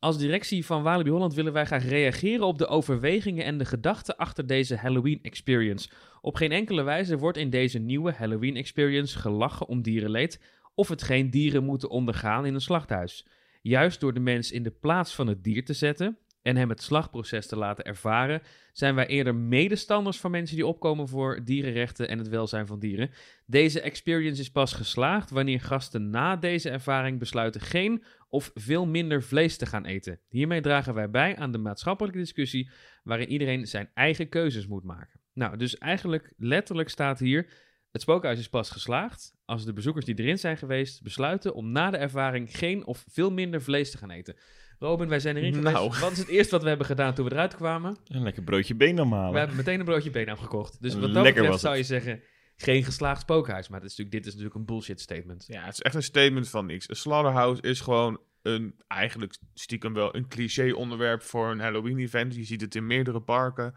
Als 0.00 0.18
directie 0.18 0.66
van 0.66 0.82
Walibi 0.82 1.10
Holland 1.10 1.34
willen 1.34 1.52
wij 1.52 1.66
graag 1.66 1.84
reageren 1.88 2.46
op 2.46 2.58
de 2.58 2.66
overwegingen 2.66 3.44
en 3.44 3.58
de 3.58 3.64
gedachten 3.64 4.16
achter 4.16 4.46
deze 4.46 4.76
Halloween 4.76 5.18
experience. 5.22 5.88
Op 6.20 6.34
geen 6.34 6.52
enkele 6.52 6.82
wijze 6.82 7.16
wordt 7.18 7.38
in 7.38 7.50
deze 7.50 7.78
nieuwe 7.78 8.12
Halloween 8.12 8.56
experience 8.56 9.18
gelachen 9.18 9.68
om 9.68 9.82
dierenleed 9.82 10.40
of 10.74 10.88
hetgeen 10.88 11.30
dieren 11.30 11.64
moeten 11.64 11.90
ondergaan 11.90 12.46
in 12.46 12.54
een 12.54 12.60
slachthuis. 12.60 13.26
Juist 13.62 14.00
door 14.00 14.14
de 14.14 14.20
mens 14.20 14.52
in 14.52 14.62
de 14.62 14.70
plaats 14.70 15.14
van 15.14 15.26
het 15.26 15.44
dier 15.44 15.64
te 15.64 15.72
zetten 15.72 16.18
en 16.42 16.56
hem 16.56 16.68
het 16.68 16.82
slagproces 16.82 17.46
te 17.46 17.56
laten 17.56 17.84
ervaren, 17.84 18.42
zijn 18.72 18.94
wij 18.94 19.06
eerder 19.06 19.34
medestanders 19.34 20.18
van 20.18 20.30
mensen 20.30 20.56
die 20.56 20.66
opkomen 20.66 21.08
voor 21.08 21.40
dierenrechten 21.44 22.08
en 22.08 22.18
het 22.18 22.28
welzijn 22.28 22.66
van 22.66 22.78
dieren. 22.78 23.10
Deze 23.46 23.80
experience 23.80 24.40
is 24.40 24.50
pas 24.50 24.72
geslaagd 24.72 25.30
wanneer 25.30 25.60
gasten 25.60 26.10
na 26.10 26.36
deze 26.36 26.70
ervaring 26.70 27.18
besluiten 27.18 27.60
geen 27.60 28.04
of 28.28 28.50
veel 28.54 28.86
minder 28.86 29.22
vlees 29.22 29.56
te 29.56 29.66
gaan 29.66 29.84
eten. 29.84 30.20
Hiermee 30.28 30.60
dragen 30.60 30.94
wij 30.94 31.10
bij 31.10 31.36
aan 31.36 31.52
de 31.52 31.58
maatschappelijke 31.58 32.18
discussie 32.18 32.70
waarin 33.02 33.28
iedereen 33.28 33.66
zijn 33.66 33.90
eigen 33.94 34.28
keuzes 34.28 34.66
moet 34.66 34.84
maken. 34.84 35.20
Nou, 35.32 35.56
dus 35.56 35.78
eigenlijk 35.78 36.32
letterlijk 36.36 36.88
staat 36.88 37.18
hier: 37.18 37.48
het 37.90 38.02
spookhuis 38.02 38.38
is 38.38 38.48
pas 38.48 38.70
geslaagd 38.70 39.34
als 39.44 39.64
de 39.64 39.72
bezoekers 39.72 40.04
die 40.04 40.18
erin 40.18 40.38
zijn 40.38 40.56
geweest 40.56 41.02
besluiten 41.02 41.54
om 41.54 41.72
na 41.72 41.90
de 41.90 41.96
ervaring 41.96 42.56
geen 42.56 42.86
of 42.86 43.04
veel 43.08 43.30
minder 43.30 43.62
vlees 43.62 43.90
te 43.90 43.98
gaan 43.98 44.10
eten. 44.10 44.36
Robin, 44.80 45.08
wij 45.08 45.20
zijn 45.20 45.36
erin 45.36 45.54
geweest. 45.54 45.74
Nou. 45.74 45.92
Wat 46.00 46.12
is 46.12 46.18
het 46.18 46.28
eerste 46.28 46.50
wat 46.50 46.62
we 46.62 46.68
hebben 46.68 46.86
gedaan 46.86 47.14
toen 47.14 47.24
we 47.24 47.32
eruit 47.32 47.56
kwamen? 47.56 47.96
Een 48.06 48.22
lekker 48.22 48.42
broodje 48.42 48.74
benam 48.74 49.12
halen. 49.12 49.32
We 49.32 49.38
hebben 49.38 49.56
meteen 49.56 49.78
een 49.78 49.84
broodje 49.84 50.10
benam 50.10 50.36
gekocht. 50.36 50.82
Dus 50.82 50.94
wat 50.94 51.12
dat 51.12 51.22
lekker 51.22 51.42
betreft 51.42 51.60
zou 51.60 51.76
je 51.76 51.82
zeggen, 51.82 52.22
geen 52.56 52.84
geslaagd 52.84 53.20
spookhuis. 53.20 53.68
Maar 53.68 53.80
dit 53.80 53.90
is, 53.90 53.96
natuurlijk, 53.96 54.24
dit 54.24 54.26
is 54.26 54.40
natuurlijk 54.40 54.60
een 54.60 54.74
bullshit 54.74 55.00
statement. 55.00 55.44
Ja, 55.46 55.64
het 55.64 55.72
is 55.72 55.80
echt 55.80 55.94
een 55.94 56.02
statement 56.02 56.48
van 56.48 56.66
niks. 56.66 56.88
Een 56.88 56.96
slaughterhouse 56.96 57.62
is 57.62 57.80
gewoon 57.80 58.20
een, 58.42 58.74
eigenlijk 58.86 59.38
stiekem 59.54 59.94
wel 59.94 60.16
een 60.16 60.28
cliché 60.28 60.72
onderwerp 60.72 61.22
voor 61.22 61.50
een 61.50 61.60
Halloween 61.60 61.98
event. 61.98 62.34
Je 62.34 62.44
ziet 62.44 62.60
het 62.60 62.74
in 62.74 62.86
meerdere 62.86 63.20
parken. 63.20 63.74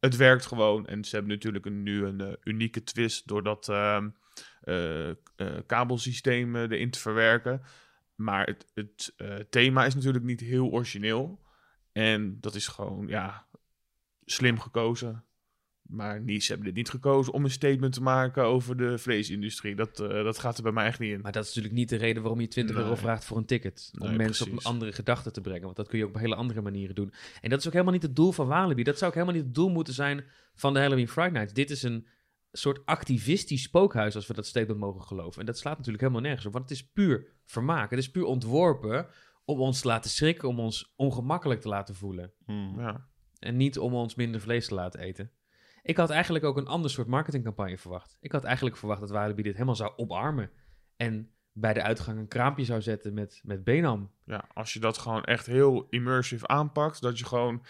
Het 0.00 0.16
werkt 0.16 0.46
gewoon. 0.46 0.86
En 0.86 1.04
ze 1.04 1.14
hebben 1.14 1.32
natuurlijk 1.32 1.66
een, 1.66 1.82
nu 1.82 2.04
een 2.04 2.22
uh, 2.22 2.32
unieke 2.42 2.84
twist 2.84 3.28
door 3.28 3.42
dat 3.42 3.68
uh, 3.68 4.02
uh, 4.64 5.10
kabelsysteem 5.66 6.56
erin 6.56 6.90
te 6.90 6.98
verwerken. 6.98 7.62
Maar 8.14 8.46
het, 8.46 8.66
het 8.74 9.14
thema 9.50 9.84
is 9.84 9.94
natuurlijk 9.94 10.24
niet 10.24 10.40
heel 10.40 10.70
origineel. 10.70 11.42
En 11.92 12.40
dat 12.40 12.54
is 12.54 12.68
gewoon, 12.68 13.06
ja, 13.08 13.46
slim 14.24 14.60
gekozen. 14.60 15.24
Maar 15.82 16.20
niet, 16.20 16.42
ze 16.44 16.48
hebben 16.48 16.66
dit 16.66 16.76
niet 16.76 16.90
gekozen 16.90 17.32
om 17.32 17.44
een 17.44 17.50
statement 17.50 17.92
te 17.92 18.02
maken 18.02 18.44
over 18.44 18.76
de 18.76 18.98
vleesindustrie. 18.98 19.74
Dat, 19.74 20.00
uh, 20.00 20.08
dat 20.08 20.38
gaat 20.38 20.56
er 20.56 20.62
bij 20.62 20.72
mij 20.72 20.86
echt 20.86 20.98
niet 20.98 21.12
in. 21.12 21.20
Maar 21.20 21.32
dat 21.32 21.42
is 21.42 21.48
natuurlijk 21.48 21.74
niet 21.74 21.88
de 21.88 21.96
reden 21.96 22.22
waarom 22.22 22.40
je 22.40 22.48
20 22.48 22.76
euro 22.76 22.94
vraagt 22.94 23.24
voor 23.24 23.36
een 23.36 23.44
ticket. 23.44 23.90
Om 23.98 24.06
nee, 24.06 24.16
mensen 24.16 24.46
precies. 24.46 24.52
op 24.52 24.58
een 24.58 24.72
andere 24.72 24.92
gedachte 24.92 25.30
te 25.30 25.40
brengen. 25.40 25.62
Want 25.62 25.76
dat 25.76 25.88
kun 25.88 25.98
je 25.98 26.04
ook 26.04 26.14
op 26.14 26.20
hele 26.20 26.34
andere 26.34 26.60
manieren 26.60 26.94
doen. 26.94 27.12
En 27.40 27.50
dat 27.50 27.58
is 27.58 27.66
ook 27.66 27.72
helemaal 27.72 27.92
niet 27.92 28.02
het 28.02 28.16
doel 28.16 28.32
van 28.32 28.46
Walibi. 28.46 28.82
Dat 28.82 28.98
zou 28.98 29.10
ook 29.10 29.16
helemaal 29.16 29.36
niet 29.36 29.44
het 29.44 29.54
doel 29.54 29.70
moeten 29.70 29.94
zijn 29.94 30.24
van 30.54 30.72
de 30.74 30.80
Halloween 30.80 31.08
Friday 31.08 31.40
Night. 31.40 31.54
Dit 31.54 31.70
is 31.70 31.82
een 31.82 32.06
soort 32.58 32.86
activistisch 32.86 33.62
spookhuis, 33.62 34.14
als 34.14 34.26
we 34.26 34.34
dat 34.34 34.46
statement 34.46 34.78
mogen 34.78 35.02
geloven. 35.02 35.40
En 35.40 35.46
dat 35.46 35.58
slaat 35.58 35.76
natuurlijk 35.76 36.02
helemaal 36.02 36.22
nergens 36.22 36.46
op. 36.46 36.52
Want 36.52 36.68
het 36.68 36.78
is 36.78 36.90
puur 36.92 37.26
vermaak. 37.44 37.90
Het 37.90 37.98
is 37.98 38.10
puur 38.10 38.24
ontworpen 38.24 39.06
om 39.44 39.60
ons 39.60 39.80
te 39.80 39.88
laten 39.88 40.10
schrikken. 40.10 40.48
Om 40.48 40.60
ons 40.60 40.92
ongemakkelijk 40.96 41.60
te 41.60 41.68
laten 41.68 41.94
voelen. 41.94 42.32
Hmm. 42.44 42.80
Ja. 42.80 43.06
En 43.38 43.56
niet 43.56 43.78
om 43.78 43.94
ons 43.94 44.14
minder 44.14 44.40
vlees 44.40 44.66
te 44.66 44.74
laten 44.74 45.00
eten. 45.00 45.30
Ik 45.82 45.96
had 45.96 46.10
eigenlijk 46.10 46.44
ook 46.44 46.56
een 46.56 46.66
ander 46.66 46.90
soort 46.90 47.06
marketingcampagne 47.06 47.78
verwacht. 47.78 48.16
Ik 48.20 48.32
had 48.32 48.44
eigenlijk 48.44 48.76
verwacht 48.76 49.00
dat 49.00 49.10
Walibi 49.10 49.42
dit 49.42 49.52
helemaal 49.52 49.76
zou 49.76 49.92
omarmen. 49.96 50.50
En 50.96 51.30
bij 51.52 51.72
de 51.72 51.82
uitgang 51.82 52.18
een 52.18 52.28
kraampje 52.28 52.64
zou 52.64 52.82
zetten 52.82 53.14
met, 53.14 53.40
met 53.44 53.64
Benam. 53.64 54.10
Ja, 54.24 54.44
als 54.54 54.72
je 54.72 54.80
dat 54.80 54.98
gewoon 54.98 55.24
echt 55.24 55.46
heel 55.46 55.86
immersive 55.90 56.46
aanpakt. 56.46 57.00
Dat 57.00 57.18
je 57.18 57.24
gewoon 57.24 57.64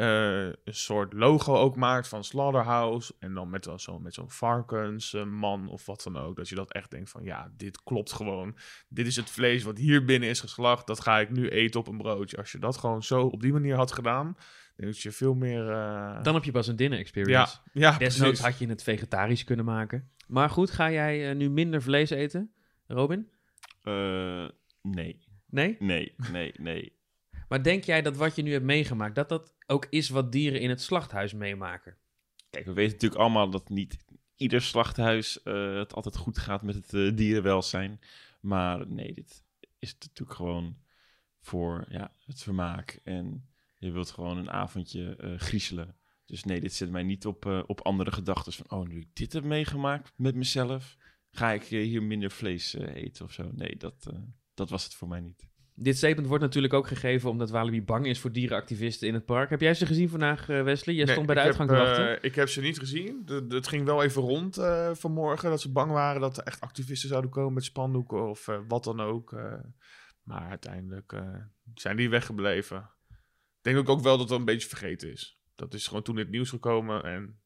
uh, 0.00 0.44
een 0.44 0.74
soort 0.74 1.12
logo 1.12 1.56
ook 1.56 1.76
maakt 1.76 2.08
van 2.08 2.24
Slaughterhouse. 2.24 3.14
En 3.18 3.34
dan 3.34 3.50
met, 3.50 3.68
zo, 3.76 3.98
met 3.98 4.14
zo'n 4.14 4.30
varkensman 4.30 5.62
uh, 5.64 5.70
of 5.70 5.86
wat 5.86 6.02
dan 6.02 6.16
ook. 6.16 6.36
Dat 6.36 6.48
je 6.48 6.54
dat 6.54 6.72
echt 6.72 6.90
denkt 6.90 7.10
van 7.10 7.22
ja, 7.22 7.52
dit 7.56 7.82
klopt 7.82 8.12
gewoon. 8.12 8.56
Dit 8.88 9.06
is 9.06 9.16
het 9.16 9.30
vlees 9.30 9.62
wat 9.62 9.78
hier 9.78 10.04
binnen 10.04 10.28
is 10.28 10.40
geslacht. 10.40 10.86
Dat 10.86 11.00
ga 11.00 11.20
ik 11.20 11.30
nu 11.30 11.48
eten 11.48 11.80
op 11.80 11.88
een 11.88 11.98
broodje. 11.98 12.36
Als 12.36 12.52
je 12.52 12.58
dat 12.58 12.76
gewoon 12.76 13.02
zo 13.02 13.22
op 13.22 13.42
die 13.42 13.52
manier 13.52 13.76
had 13.76 13.92
gedaan 13.92 14.36
dat 14.86 15.00
je 15.00 15.12
veel 15.12 15.34
meer... 15.34 15.70
Uh... 15.70 16.22
Dan 16.22 16.34
heb 16.34 16.44
je 16.44 16.50
pas 16.50 16.66
een 16.66 16.76
dinner 16.76 16.98
experience. 16.98 17.56
Ja, 17.72 17.90
ja 17.90 17.98
Desnoods 17.98 18.40
had 18.40 18.58
je 18.58 18.66
het 18.66 18.82
vegetarisch 18.82 19.44
kunnen 19.44 19.64
maken. 19.64 20.10
Maar 20.26 20.50
goed, 20.50 20.70
ga 20.70 20.90
jij 20.90 21.30
uh, 21.30 21.36
nu 21.36 21.50
minder 21.50 21.82
vlees 21.82 22.10
eten, 22.10 22.52
Robin? 22.86 23.28
Uh, 23.84 24.48
nee. 24.82 25.20
Nee? 25.46 25.76
Nee, 25.78 26.14
nee, 26.32 26.52
nee. 26.56 26.98
Maar 27.50 27.62
denk 27.62 27.84
jij 27.84 28.02
dat 28.02 28.16
wat 28.16 28.36
je 28.36 28.42
nu 28.42 28.52
hebt 28.52 28.64
meegemaakt, 28.64 29.14
dat 29.14 29.28
dat 29.28 29.54
ook 29.66 29.86
is 29.90 30.08
wat 30.08 30.32
dieren 30.32 30.60
in 30.60 30.68
het 30.68 30.80
slachthuis 30.80 31.32
meemaken? 31.32 31.96
Kijk, 32.50 32.64
we 32.64 32.72
weten 32.72 32.92
natuurlijk 32.92 33.20
allemaal 33.20 33.50
dat 33.50 33.68
niet 33.68 34.04
ieder 34.36 34.62
slachthuis 34.62 35.40
het 35.44 35.94
altijd 35.94 36.16
goed 36.16 36.38
gaat 36.38 36.62
met 36.62 36.74
het 36.74 37.16
dierenwelzijn. 37.16 38.00
Maar 38.40 38.88
nee, 38.88 39.14
dit 39.14 39.44
is 39.78 39.96
natuurlijk 39.98 40.36
gewoon 40.36 40.76
voor 41.40 41.84
ja, 41.88 42.12
het 42.24 42.42
vermaak. 42.42 43.00
En 43.04 43.48
je 43.78 43.90
wilt 43.90 44.10
gewoon 44.10 44.36
een 44.36 44.50
avondje 44.50 45.18
uh, 45.20 45.38
griezelen. 45.38 45.96
Dus 46.24 46.44
nee, 46.44 46.60
dit 46.60 46.74
zet 46.74 46.90
mij 46.90 47.02
niet 47.02 47.26
op, 47.26 47.64
op 47.66 47.80
andere 47.80 48.12
gedachten. 48.12 48.52
Van, 48.52 48.70
oh, 48.70 48.88
nu 48.88 49.00
ik 49.00 49.16
dit 49.16 49.32
heb 49.32 49.44
meegemaakt 49.44 50.12
met 50.16 50.34
mezelf, 50.34 50.96
ga 51.30 51.52
ik 51.52 51.62
hier 51.62 52.02
minder 52.02 52.30
vlees 52.30 52.74
eten 52.74 53.24
of 53.24 53.32
zo. 53.32 53.50
Nee, 53.52 53.76
dat, 53.76 54.12
dat 54.54 54.70
was 54.70 54.84
het 54.84 54.94
voor 54.94 55.08
mij 55.08 55.20
niet. 55.20 55.49
Dit 55.82 55.96
statement 55.96 56.26
wordt 56.26 56.42
natuurlijk 56.42 56.74
ook 56.74 56.86
gegeven 56.86 57.30
omdat 57.30 57.50
Walibi 57.50 57.82
bang 57.82 58.06
is 58.06 58.18
voor 58.18 58.32
dierenactivisten 58.32 59.08
in 59.08 59.14
het 59.14 59.24
park. 59.24 59.50
Heb 59.50 59.60
jij 59.60 59.74
ze 59.74 59.86
gezien 59.86 60.08
vandaag, 60.08 60.48
eh, 60.48 60.62
Wesley? 60.62 60.94
Jij 60.94 61.06
stond 61.06 61.26
bij 61.26 61.34
de 61.34 61.40
uitgang 61.40 61.68
te 61.68 61.74
wachten. 61.74 62.10
Uh, 62.10 62.16
ik 62.20 62.34
heb 62.34 62.48
ze 62.48 62.60
niet 62.60 62.78
gezien. 62.78 63.22
het 63.48 63.68
ging 63.68 63.84
wel 63.84 64.02
even 64.02 64.22
rond 64.22 64.58
uh, 64.58 64.90
vanmorgen 64.94 65.50
dat 65.50 65.60
ze 65.60 65.72
bang 65.72 65.92
waren 65.92 66.20
dat 66.20 66.36
er 66.36 66.44
echt 66.44 66.60
activisten 66.60 67.08
zouden 67.08 67.30
komen 67.30 67.52
met 67.52 67.64
spandoeken 67.64 68.28
of 68.28 68.48
wat 68.68 68.84
dan 68.84 69.00
ook. 69.00 69.32
maar 70.22 70.48
uiteindelijk 70.48 71.22
zijn 71.74 71.96
die 71.96 72.10
weggebleven. 72.10 72.90
Ik 73.08 73.74
denk 73.74 73.88
ook 73.88 74.00
wel 74.00 74.18
dat 74.18 74.28
het 74.28 74.38
een 74.38 74.44
beetje 74.44 74.68
vergeten 74.68 75.12
is. 75.12 75.40
Dat 75.54 75.74
is 75.74 75.86
gewoon 75.86 76.02
toen 76.02 76.16
het 76.16 76.30
nieuws 76.30 76.50
gekomen 76.50 77.04
en 77.04 77.40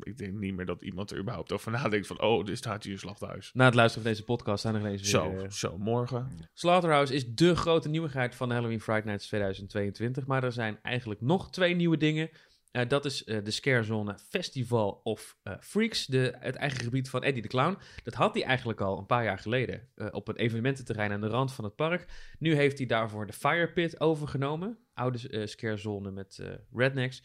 ik 0.00 0.18
denk 0.18 0.34
niet 0.34 0.54
meer 0.54 0.66
dat 0.66 0.82
iemand 0.82 1.10
er 1.10 1.18
überhaupt 1.18 1.52
over 1.52 1.70
nadenkt 1.70 2.06
van... 2.06 2.22
oh, 2.22 2.44
dit 2.44 2.58
staat 2.58 2.84
hier 2.84 2.92
een 2.92 2.98
slachthuis. 2.98 3.50
Na 3.54 3.64
het 3.64 3.74
luisteren 3.74 4.02
van 4.02 4.12
deze 4.12 4.24
podcast 4.24 4.62
zijn 4.62 4.74
er 4.74 4.80
ineens 4.80 5.02
Zo, 5.02 5.30
weer, 5.30 5.42
uh, 5.42 5.50
zo, 5.50 5.78
morgen. 5.78 6.28
Slaughterhouse 6.52 7.14
is 7.14 7.34
de 7.34 7.56
grote 7.56 7.88
nieuwigheid 7.88 8.34
van 8.34 8.50
Halloween 8.50 8.80
Friday 8.80 9.04
Nights 9.04 9.26
2022. 9.26 10.26
Maar 10.26 10.44
er 10.44 10.52
zijn 10.52 10.78
eigenlijk 10.82 11.20
nog 11.20 11.50
twee 11.50 11.74
nieuwe 11.74 11.96
dingen. 11.96 12.30
Uh, 12.72 12.88
dat 12.88 13.04
is 13.04 13.26
uh, 13.26 13.44
de 13.44 13.50
Scarezone 13.50 14.18
Festival 14.28 15.00
of 15.02 15.36
Freaks, 15.60 16.06
de, 16.06 16.36
het 16.38 16.54
eigen 16.54 16.80
gebied 16.80 17.10
van 17.10 17.22
Eddie 17.22 17.42
de 17.42 17.48
Clown. 17.48 17.78
Dat 18.02 18.14
had 18.14 18.34
hij 18.34 18.44
eigenlijk 18.44 18.80
al 18.80 18.98
een 18.98 19.06
paar 19.06 19.24
jaar 19.24 19.38
geleden 19.38 19.88
op 20.10 20.28
een 20.28 20.36
evenemententerrein 20.36 21.12
aan 21.12 21.20
de 21.20 21.26
rand 21.26 21.52
van 21.52 21.64
het 21.64 21.76
park. 21.76 22.06
Nu 22.38 22.54
heeft 22.54 22.78
hij 22.78 22.86
daarvoor 22.86 23.26
de 23.26 23.32
Fire 23.32 23.72
Pit 23.72 24.00
overgenomen. 24.00 24.78
Oude 24.94 25.46
Scarezone 25.46 26.10
met 26.10 26.42
rednecks. 26.72 27.22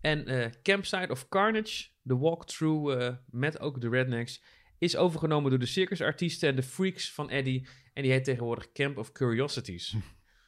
En 0.00 0.52
Campsite 0.62 1.10
of 1.10 1.28
Carnage, 1.28 1.88
de 2.02 2.16
walkthrough 2.16 3.00
uh, 3.00 3.14
met 3.30 3.60
ook 3.60 3.80
de 3.80 3.88
Rednecks 3.88 4.42
is 4.78 4.96
overgenomen 4.96 5.50
door 5.50 5.58
de 5.58 5.66
circusartiesten 5.66 6.48
en 6.48 6.56
de 6.56 6.62
freaks 6.62 7.12
van 7.12 7.30
Eddie. 7.30 7.68
En 7.92 8.02
die 8.02 8.12
heet 8.12 8.24
tegenwoordig 8.24 8.72
Camp 8.72 8.98
of 8.98 9.12
Curiosities. 9.12 9.92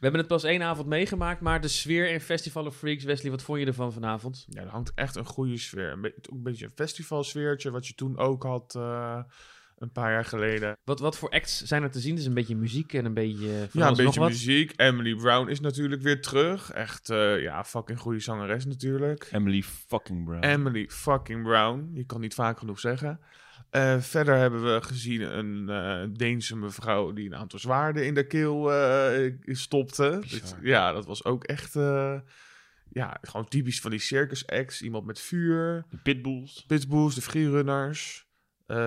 We 0.02 0.08
hebben 0.08 0.20
het 0.26 0.28
pas 0.28 0.44
één 0.44 0.62
avond 0.62 0.88
meegemaakt, 0.88 1.40
maar 1.40 1.60
de 1.60 1.68
sfeer 1.68 2.10
in 2.10 2.20
Festival 2.20 2.66
of 2.66 2.76
Freaks, 2.76 3.04
Wesley, 3.04 3.30
wat 3.30 3.42
vond 3.42 3.60
je 3.60 3.66
ervan 3.66 3.92
vanavond? 3.92 4.46
Ja, 4.48 4.62
er 4.62 4.68
hangt 4.68 4.92
echt 4.94 5.16
een 5.16 5.24
goede 5.24 5.58
sfeer. 5.58 5.90
Een, 5.90 6.00
be 6.00 6.14
een 6.22 6.42
beetje 6.42 6.64
een 6.64 6.72
festivalsfeertje, 6.74 7.70
wat 7.70 7.86
je 7.86 7.94
toen 7.94 8.18
ook 8.18 8.42
had. 8.42 8.74
Uh, 8.76 9.22
een 9.82 9.92
paar 9.92 10.12
jaar 10.12 10.24
geleden. 10.24 10.78
Wat, 10.84 11.00
wat 11.00 11.18
voor 11.18 11.30
acts 11.30 11.62
zijn 11.62 11.82
er 11.82 11.90
te 11.90 12.00
zien? 12.00 12.16
Is 12.16 12.26
een 12.26 12.34
beetje 12.34 12.56
muziek 12.56 12.92
en 12.92 13.04
een 13.04 13.14
beetje. 13.14 13.68
ja, 13.72 13.88
een 13.88 13.96
beetje 13.96 14.20
muziek. 14.20 14.72
Emily 14.76 15.14
Brown 15.14 15.48
is 15.48 15.60
natuurlijk 15.60 16.02
weer 16.02 16.20
terug. 16.20 16.70
Echt, 16.70 17.10
uh, 17.10 17.42
ja, 17.42 17.64
fucking 17.64 17.98
goede 17.98 18.20
zangeres 18.20 18.64
natuurlijk. 18.64 19.28
Emily 19.32 19.62
fucking 19.62 20.24
Brown. 20.24 20.44
Emily 20.44 20.88
fucking 20.88 21.42
Brown. 21.42 21.90
Je 21.94 22.04
kan 22.04 22.20
niet 22.20 22.34
vaak 22.34 22.58
genoeg 22.58 22.80
zeggen. 22.80 23.20
Uh, 23.70 24.00
verder 24.00 24.36
hebben 24.36 24.74
we 24.74 24.82
gezien 24.82 25.38
een 25.38 25.66
uh, 25.68 26.14
Deense 26.16 26.56
mevrouw 26.56 27.12
die 27.12 27.26
een 27.26 27.36
aantal 27.36 27.58
zwaarden 27.58 28.06
in 28.06 28.14
de 28.14 28.26
keel 28.26 28.70
stopte. 29.44 30.22
Dus, 30.28 30.54
ja, 30.62 30.92
dat 30.92 31.06
was 31.06 31.24
ook 31.24 31.44
echt. 31.44 31.74
ja, 32.90 33.18
gewoon 33.20 33.48
typisch 33.48 33.80
van 33.80 33.90
die 33.90 34.00
circus 34.00 34.46
acts. 34.46 34.82
Iemand 34.82 35.06
met 35.06 35.20
vuur. 35.20 35.84
De 35.90 35.96
pitbulls. 35.96 36.64
Pitbulls, 36.66 37.14
de 37.14 37.22
freerunners. 37.22 38.30
Uh, 38.72 38.78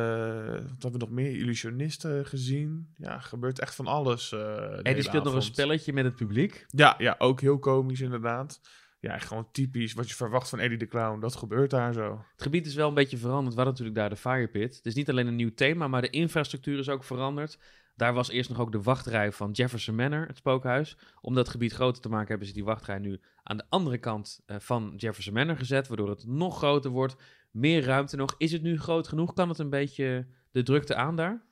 wat 0.52 0.82
hebben 0.82 0.92
we 0.92 0.98
nog 0.98 1.10
meer? 1.10 1.32
Illusionisten 1.32 2.26
gezien. 2.26 2.94
Ja, 2.98 3.20
gebeurt 3.20 3.60
echt 3.60 3.76
van 3.76 3.88
alles. 3.88 4.32
Uh, 4.32 4.88
en 4.88 4.94
die 4.94 5.04
speelt 5.04 5.24
nog 5.24 5.34
een 5.34 5.42
spelletje 5.42 5.94
met 5.94 6.06
het 6.06 6.16
publiek. 6.16 6.66
Ja, 6.70 6.96
ja, 6.98 7.16
ook 7.18 7.42
heel 7.42 7.60
komisch 7.60 8.02
inderdaad. 8.02 8.62
Ja, 9.00 9.18
gewoon 9.18 9.48
typisch 9.52 9.94
wat 9.94 10.10
je 10.10 10.16
verwacht 10.16 10.50
van 10.50 10.60
Eddie 10.60 10.78
de 10.78 10.88
Clown. 10.88 11.20
Dat 11.20 11.36
gebeurt 11.36 11.70
daar 11.70 11.94
zo. 11.94 12.26
Het 12.32 12.42
gebied 12.42 12.66
is 12.66 12.76
wel 12.76 12.88
een 12.88 12.94
beetje 12.94 13.18
veranderd. 13.18 13.56
We 13.56 13.62
hadden 13.62 13.74
natuurlijk 13.74 13.98
daar 13.98 14.10
de 14.10 14.30
Fire 14.30 14.48
Pit. 14.48 14.76
Het 14.76 14.86
is 14.86 14.94
niet 14.94 15.10
alleen 15.10 15.28
een 15.28 15.36
nieuw 15.36 15.54
thema, 15.54 15.88
maar 15.88 16.02
de 16.02 16.10
infrastructuur 16.10 16.80
is 16.80 16.90
ook 16.90 17.04
veranderd. 17.04 17.58
Daar 17.96 18.14
was 18.14 18.30
eerst 18.30 18.50
nog 18.50 18.60
ook 18.60 18.72
de 18.72 18.82
wachtrij 18.82 19.32
van 19.32 19.52
Jefferson 19.52 19.96
Manor, 19.96 20.28
het 20.28 20.38
spookhuis. 20.38 20.98
Om 21.22 21.36
dat 21.36 21.50
gebied 21.50 21.74
groter 21.74 22.02
te 22.02 22.10
maken 22.10 22.28
hebben 22.28 22.48
ze 22.48 22.54
die 22.54 22.64
wachtrij 22.64 23.00
nu 23.00 23.20
aan 23.44 23.58
de 23.58 23.66
andere 23.70 23.98
kant 23.98 24.42
uh, 24.48 24.58
van 24.60 24.94
Jefferson 24.98 25.34
Manor 25.34 25.58
gezet. 25.58 25.88
Waardoor 25.88 26.10
het 26.10 26.26
nog 26.28 26.58
groter 26.58 26.92
wordt 26.92 27.16
meer 27.56 27.84
ruimte 27.84 28.16
nog. 28.16 28.36
Is 28.38 28.52
het 28.52 28.62
nu 28.62 28.80
groot 28.80 29.08
genoeg? 29.08 29.34
Kan 29.34 29.50
het 29.50 29.60
een 29.60 29.70
beetje 29.70 30.28
de 30.52 30.64
drukte 30.64 30.96
aan 30.96 31.16
daar? 31.16 31.44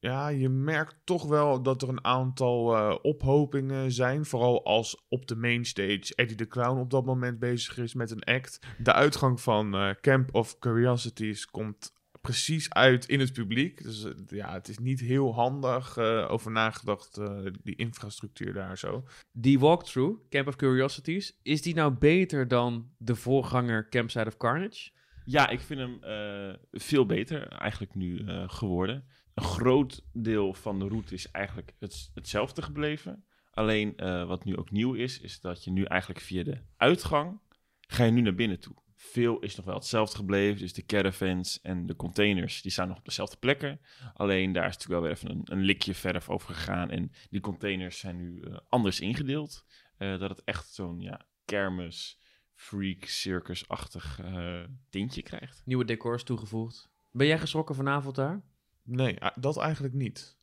Ja, 0.00 0.28
je 0.28 0.48
merkt 0.48 0.96
toch 1.04 1.26
wel 1.26 1.62
dat 1.62 1.82
er 1.82 1.88
een 1.88 2.04
aantal 2.04 2.76
uh, 2.76 2.96
ophopingen 3.02 3.92
zijn. 3.92 4.24
Vooral 4.24 4.64
als 4.64 5.04
op 5.08 5.26
de 5.26 5.36
mainstage 5.36 6.14
Eddie 6.14 6.36
the 6.36 6.46
Clown 6.46 6.78
op 6.78 6.90
dat 6.90 7.04
moment 7.04 7.38
bezig 7.38 7.78
is 7.78 7.94
met 7.94 8.10
een 8.10 8.22
act. 8.24 8.58
De 8.78 8.92
uitgang 8.92 9.40
van 9.40 9.74
uh, 9.74 9.90
Camp 10.00 10.34
of 10.34 10.58
Curiosities 10.58 11.46
komt 11.46 11.92
precies 12.20 12.72
uit 12.72 13.08
in 13.08 13.20
het 13.20 13.32
publiek. 13.32 13.82
Dus 13.82 14.04
uh, 14.04 14.12
ja, 14.26 14.52
het 14.52 14.68
is 14.68 14.78
niet 14.78 15.00
heel 15.00 15.34
handig 15.34 15.98
over 16.28 16.50
nagedacht, 16.50 17.20
die 17.62 17.76
infrastructuur 17.76 18.52
daar 18.52 18.78
zo. 18.78 19.04
Die 19.32 19.58
walkthrough, 19.58 20.20
Camp 20.28 20.48
of 20.48 20.56
Curiosities, 20.56 21.38
is 21.42 21.62
die 21.62 21.74
nou 21.74 21.92
beter 21.92 22.48
dan 22.48 22.90
de 22.96 23.16
voorganger 23.16 23.88
Campsite 23.88 24.26
of 24.26 24.36
Carnage? 24.36 24.90
Ja, 25.24 25.48
ik 25.48 25.60
vind 25.60 25.80
hem 25.80 25.98
uh, 26.04 26.54
veel 26.70 27.06
beter 27.06 27.48
eigenlijk 27.48 27.94
nu 27.94 28.18
uh, 28.18 28.48
geworden. 28.48 29.04
Een 29.34 29.44
groot 29.44 30.04
deel 30.12 30.54
van 30.54 30.78
de 30.78 30.88
route 30.88 31.14
is 31.14 31.30
eigenlijk 31.30 31.74
het, 31.78 32.10
hetzelfde 32.14 32.62
gebleven. 32.62 33.24
Alleen 33.50 33.92
uh, 33.96 34.26
wat 34.26 34.44
nu 34.44 34.56
ook 34.56 34.70
nieuw 34.70 34.94
is, 34.94 35.20
is 35.20 35.40
dat 35.40 35.64
je 35.64 35.70
nu 35.70 35.84
eigenlijk 35.84 36.20
via 36.20 36.42
de 36.42 36.60
uitgang 36.76 37.40
ga 37.80 38.04
je 38.04 38.10
nu 38.10 38.20
naar 38.20 38.34
binnen 38.34 38.60
toe. 38.60 38.74
Veel 38.96 39.38
is 39.38 39.56
nog 39.56 39.64
wel 39.64 39.74
hetzelfde 39.74 40.16
gebleven. 40.16 40.60
Dus 40.60 40.72
de 40.72 40.84
caravans 40.84 41.60
en 41.60 41.86
de 41.86 41.96
containers, 41.96 42.62
die 42.62 42.70
staan 42.70 42.88
nog 42.88 42.98
op 42.98 43.04
dezelfde 43.04 43.36
plekken. 43.36 43.80
Alleen 44.14 44.52
daar 44.52 44.68
is 44.68 44.72
natuurlijk 44.76 45.00
wel 45.00 45.02
weer 45.02 45.18
even 45.18 45.30
een, 45.30 45.58
een 45.58 45.64
likje 45.64 45.94
verf 45.94 46.28
over 46.28 46.54
gegaan. 46.54 46.90
En 46.90 47.12
die 47.30 47.40
containers 47.40 47.98
zijn 47.98 48.16
nu 48.16 48.42
anders 48.68 49.00
ingedeeld. 49.00 49.64
dat 49.96 50.20
het 50.20 50.44
echt 50.44 50.72
zo'n 50.72 51.00
ja, 51.00 51.26
kermis 51.44 52.21
freak 52.62 53.04
circus-achtig 53.04 54.20
uh, 54.24 54.60
tintje 54.90 55.22
krijgt. 55.22 55.62
Nieuwe 55.64 55.84
decors 55.84 56.22
toegevoegd. 56.22 56.88
Ben 57.10 57.26
jij 57.26 57.38
geschrokken 57.38 57.74
vanavond 57.74 58.14
daar? 58.14 58.42
Nee, 58.82 59.18
dat 59.34 59.58
eigenlijk 59.58 59.94
niet. 59.94 60.36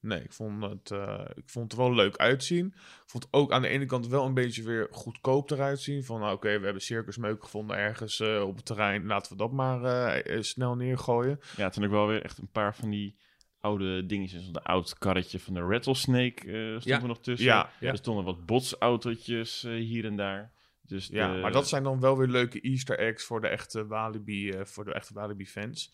Nee, 0.00 0.22
ik 0.22 0.32
vond, 0.32 0.62
het, 0.62 0.90
uh, 0.90 1.24
ik 1.34 1.48
vond 1.48 1.70
het 1.70 1.80
wel 1.80 1.94
leuk 1.94 2.16
uitzien. 2.16 2.66
Ik 2.76 3.02
vond 3.06 3.24
het 3.24 3.32
ook 3.32 3.52
aan 3.52 3.62
de 3.62 3.68
ene 3.68 3.86
kant 3.86 4.06
wel 4.06 4.24
een 4.24 4.34
beetje 4.34 4.62
weer 4.62 4.88
goedkoop 4.90 5.50
eruit 5.50 5.80
zien. 5.80 6.04
Van 6.04 6.20
nou, 6.20 6.34
oké, 6.34 6.58
we 6.58 6.64
hebben 6.64 6.82
circusmeuk 6.82 7.42
gevonden 7.42 7.76
ergens 7.76 8.20
uh, 8.20 8.42
op 8.42 8.56
het 8.56 8.64
terrein. 8.64 9.06
Laten 9.06 9.32
we 9.32 9.38
dat 9.38 9.52
maar 9.52 10.22
snel 10.40 10.74
neergooien. 10.74 11.40
Ja, 11.56 11.68
toen 11.68 11.84
ik 11.84 11.90
wel 11.90 12.06
weer 12.06 12.22
echt 12.22 12.38
een 12.38 12.50
paar 12.52 12.74
van 12.74 12.90
die 12.90 13.16
oude 13.60 14.06
dingetjes. 14.06 14.46
Een 14.46 14.62
oud 14.62 14.98
karretje 14.98 15.40
van 15.40 15.54
de 15.54 15.60
Rattlesnake 15.60 16.76
stond 16.80 16.84
ja. 16.84 17.00
er 17.00 17.08
nog 17.08 17.20
tussen. 17.20 17.46
Ja, 17.46 17.70
ja. 17.80 17.90
Er 17.90 17.96
stonden 17.96 18.24
wat 18.24 18.46
botsautootjes 18.46 19.62
hier 19.62 20.04
en 20.04 20.16
daar. 20.16 20.52
Dus 20.90 21.06
ja, 21.06 21.32
maar 21.32 21.52
dat 21.52 21.68
zijn 21.68 21.82
dan 21.82 22.00
wel 22.00 22.18
weer 22.18 22.28
leuke 22.28 22.60
Easter 22.60 22.98
eggs 22.98 23.24
voor 23.24 23.40
de 23.40 23.48
echte 23.48 23.86
Walibi, 23.86 24.48
uh, 24.48 24.64
voor 24.64 24.84
de 24.84 24.94
echte 24.94 25.14
Walibi 25.14 25.46
fans. 25.46 25.92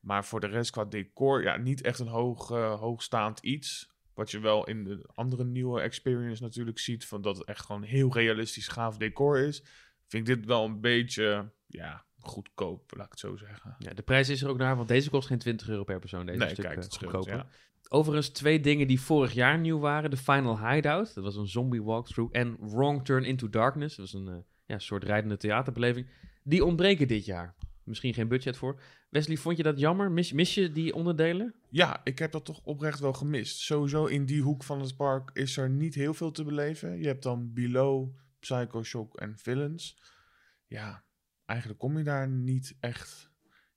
Maar 0.00 0.24
voor 0.24 0.40
de 0.40 0.46
rest 0.46 0.70
qua 0.70 0.84
decor, 0.84 1.42
ja, 1.42 1.56
niet 1.56 1.82
echt 1.82 1.98
een 1.98 2.08
hoog, 2.08 2.50
uh, 2.50 2.80
hoogstaand 2.80 3.40
iets. 3.40 3.90
Wat 4.14 4.30
je 4.30 4.38
wel 4.38 4.66
in 4.66 4.84
de 4.84 5.08
andere 5.14 5.44
nieuwe 5.44 5.80
experience 5.80 6.42
natuurlijk 6.42 6.78
ziet, 6.78 7.06
van 7.06 7.22
dat 7.22 7.38
het 7.38 7.46
echt 7.46 7.64
gewoon 7.64 7.82
heel 7.82 8.12
realistisch 8.12 8.68
gaaf 8.68 8.96
decor 8.96 9.38
is. 9.38 9.62
Vind 10.06 10.28
ik 10.28 10.36
dit 10.36 10.46
wel 10.46 10.64
een 10.64 10.80
beetje, 10.80 11.52
ja, 11.66 12.04
goedkoop, 12.18 12.94
laat 12.96 13.04
ik 13.04 13.10
het 13.10 13.20
zo 13.20 13.36
zeggen. 13.36 13.74
Ja, 13.78 13.94
de 13.94 14.02
prijs 14.02 14.28
is 14.28 14.42
er 14.42 14.48
ook 14.48 14.58
naar, 14.58 14.76
want 14.76 14.88
deze 14.88 15.10
kost 15.10 15.26
geen 15.26 15.38
20 15.38 15.68
euro 15.68 15.84
per 15.84 15.98
persoon. 15.98 16.26
Deze 16.26 16.38
nee, 16.38 16.48
stuk 16.48 16.64
kijk, 16.64 16.76
het 16.76 16.96
goedkoper. 16.96 17.34
ja. 17.34 17.46
Overigens 17.92 18.28
twee 18.28 18.60
dingen 18.60 18.86
die 18.86 19.00
vorig 19.00 19.32
jaar 19.32 19.58
nieuw 19.58 19.78
waren. 19.78 20.10
De 20.10 20.16
Final 20.16 20.68
Hideout, 20.68 21.14
dat 21.14 21.24
was 21.24 21.36
een 21.36 21.48
zombie 21.48 21.82
walkthrough. 21.82 22.36
En 22.36 22.56
Wrong 22.60 23.04
Turn 23.04 23.24
into 23.24 23.48
Darkness, 23.48 23.96
dat 23.96 24.10
was 24.10 24.20
een 24.20 24.28
uh, 24.28 24.36
ja, 24.66 24.78
soort 24.78 25.04
rijdende 25.04 25.36
theaterbeleving. 25.36 26.06
Die 26.42 26.64
ontbreken 26.64 27.08
dit 27.08 27.24
jaar. 27.24 27.54
Misschien 27.84 28.14
geen 28.14 28.28
budget 28.28 28.56
voor. 28.56 28.80
Wesley, 29.08 29.36
vond 29.36 29.56
je 29.56 29.62
dat 29.62 29.78
jammer? 29.78 30.10
Mis, 30.10 30.32
mis 30.32 30.54
je 30.54 30.72
die 30.72 30.94
onderdelen? 30.94 31.54
Ja, 31.68 32.00
ik 32.04 32.18
heb 32.18 32.32
dat 32.32 32.44
toch 32.44 32.60
oprecht 32.64 33.00
wel 33.00 33.12
gemist. 33.12 33.58
Sowieso 33.58 34.06
in 34.06 34.24
die 34.24 34.42
hoek 34.42 34.64
van 34.64 34.80
het 34.80 34.96
park 34.96 35.30
is 35.32 35.56
er 35.56 35.70
niet 35.70 35.94
heel 35.94 36.14
veel 36.14 36.30
te 36.30 36.44
beleven. 36.44 36.98
Je 36.98 37.06
hebt 37.06 37.22
dan 37.22 37.52
Below, 37.52 38.14
Psycho 38.38 38.82
Shock 38.82 39.16
en 39.16 39.38
Villains. 39.38 39.98
Ja, 40.66 41.04
eigenlijk 41.44 41.80
kom 41.80 41.98
je 41.98 42.04
daar 42.04 42.28
niet 42.28 42.76
echt. 42.80 43.30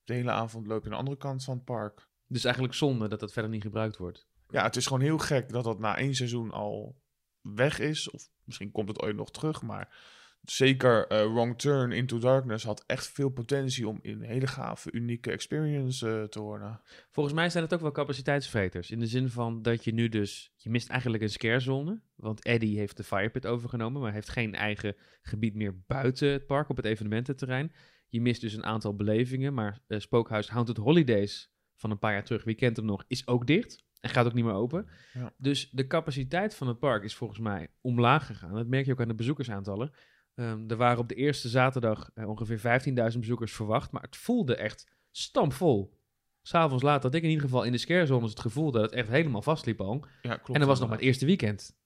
De 0.04 0.14
hele 0.14 0.32
avond 0.32 0.68
loop 0.68 0.80
je 0.80 0.86
aan 0.86 0.92
de 0.92 0.98
andere 0.98 1.18
kant 1.18 1.44
van 1.44 1.56
het 1.56 1.66
park. 1.66 2.12
Dus 2.34 2.44
eigenlijk 2.44 2.76
zonde 2.76 3.08
dat 3.08 3.20
dat 3.20 3.34
verder 3.34 3.52
niet 3.52 3.62
gebruikt 3.62 3.98
wordt. 3.98 4.28
Ja, 4.50 4.64
het 4.64 4.76
is 4.76 4.86
gewoon 4.86 5.02
heel 5.02 5.18
gek 5.18 5.50
dat 5.50 5.64
dat 5.64 5.80
na 5.80 5.98
één 5.98 6.16
seizoen 6.16 6.52
al 6.52 7.02
weg 7.42 7.80
is. 7.80 8.10
Of 8.10 8.30
misschien 8.44 8.72
komt 8.72 8.88
het 8.88 9.02
ooit 9.02 9.16
nog 9.16 9.32
terug, 9.32 9.62
maar 9.62 9.96
zeker 10.42 11.12
uh, 11.12 11.34
Wrong 11.34 11.60
Turn 11.60 11.92
Into 11.92 12.20
Darkness 12.20 12.66
had 12.66 12.84
echt 12.86 13.08
veel 13.08 13.30
potentie 13.30 13.88
om 13.88 14.00
in 14.02 14.14
een 14.14 14.30
hele 14.30 14.48
gave, 14.48 14.92
unieke 14.92 15.32
experience 15.32 16.08
uh, 16.08 16.24
te 16.24 16.40
worden. 16.42 16.82
Volgens 17.12 17.36
mij 17.36 17.50
zijn 17.50 17.64
het 17.64 17.74
ook 17.74 17.82
wel 17.82 17.92
capaciteitsveters. 17.92 18.92
In 18.92 19.00
de 19.00 19.08
zin 19.08 19.30
van 19.30 19.62
dat 19.62 19.84
je 19.84 19.94
nu 19.94 20.10
dus, 20.10 20.54
je 20.56 20.70
mist 20.70 20.90
eigenlijk 20.90 21.24
een 21.24 21.30
scarezone. 21.30 22.02
Want 22.16 22.44
Eddie 22.44 22.78
heeft 22.78 22.98
de 22.98 23.04
Firepit 23.04 23.46
overgenomen, 23.46 24.02
maar 24.02 24.14
heeft 24.14 24.30
geen 24.30 24.56
eigen 24.56 24.96
gebied 25.22 25.56
meer 25.56 25.84
buiten 25.88 26.32
het 26.32 26.46
park 26.46 26.70
op 26.70 26.78
het 26.78 26.86
evenemententerrein. 26.86 27.72
Je 28.08 28.22
mist 28.22 28.42
dus 28.42 28.54
een 28.54 28.66
aantal 28.66 28.96
belevingen, 28.96 29.54
maar 29.54 29.80
uh, 29.88 30.00
Spookhuis 30.00 30.50
Haunted 30.50 30.78
Holidays 30.78 31.53
van 31.84 31.92
een 31.92 32.00
paar 32.00 32.14
jaar 32.14 32.24
terug, 32.24 32.44
wie 32.44 32.56
kent 32.56 32.78
hem 32.78 32.86
nog, 32.86 33.04
is 33.08 33.28
ook 33.28 33.48
dicht. 33.48 33.84
En 34.00 34.10
gaat 34.10 34.26
ook 34.26 34.34
niet 34.34 34.46
meer 34.46 34.54
open. 34.54 34.88
Ja. 35.14 35.34
Dus 35.38 35.70
de 35.70 35.88
capaciteit 35.88 36.56
van 36.56 36.68
het 36.68 36.80
park 36.80 37.04
is 37.04 37.16
volgens 37.16 37.40
mij 37.40 37.68
omlaag 37.82 38.26
gegaan. 38.26 38.54
Dat 38.54 38.68
merk 38.68 38.86
je 38.86 38.92
ook 38.92 39.02
aan 39.02 39.08
de 39.08 39.16
bezoekersaantallen. 39.16 39.92
Um, 40.36 40.70
er 40.70 40.76
waren 40.76 41.00
op 41.00 41.08
de 41.08 41.16
eerste 41.16 41.50
zaterdag 41.50 42.12
uh, 42.16 42.30
ongeveer 42.30 42.82
15.000 43.14 43.20
bezoekers 43.20 43.54
verwacht, 43.54 43.92
maar 43.92 44.02
het 44.02 44.18
voelde 44.18 44.56
echt 44.56 44.92
stampvol. 45.12 45.98
S'avonds 46.42 46.84
laat 46.84 47.04
had 47.04 47.14
ik 47.14 47.24
in 47.24 47.30
ieder 47.30 47.44
geval 47.44 47.64
in 47.64 47.72
de 47.72 47.78
scarezones 47.78 48.30
het 48.30 48.40
gevoel 48.40 48.72
dat 48.72 48.82
het 48.82 48.92
echt 48.92 49.10
helemaal 49.10 49.42
vastliep 49.42 49.82
al. 49.82 50.06
Ja, 50.22 50.36
klopt. 50.36 50.48
En 50.48 50.60
dat 50.60 50.68
was 50.68 50.80
nog 50.80 50.90
maar 50.90 50.98
het 50.98 51.08
eerste 51.08 51.26
weekend. 51.26 51.78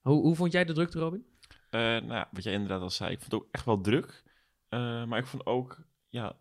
Hoe, 0.00 0.22
hoe 0.22 0.36
vond 0.36 0.52
jij 0.52 0.64
de 0.64 0.72
drukte, 0.72 0.98
Robin? 0.98 1.26
Uh, 1.70 1.80
nou 1.80 2.12
ja, 2.12 2.28
wat 2.32 2.42
jij 2.42 2.52
inderdaad 2.52 2.80
al 2.80 2.90
zei, 2.90 3.10
ik 3.12 3.18
vond 3.18 3.32
het 3.32 3.40
ook 3.40 3.48
echt 3.50 3.64
wel 3.64 3.80
druk. 3.80 4.22
Uh, 4.70 5.04
maar 5.04 5.18
ik 5.18 5.26
vond 5.26 5.46
ook, 5.46 5.86
ja, 6.08 6.36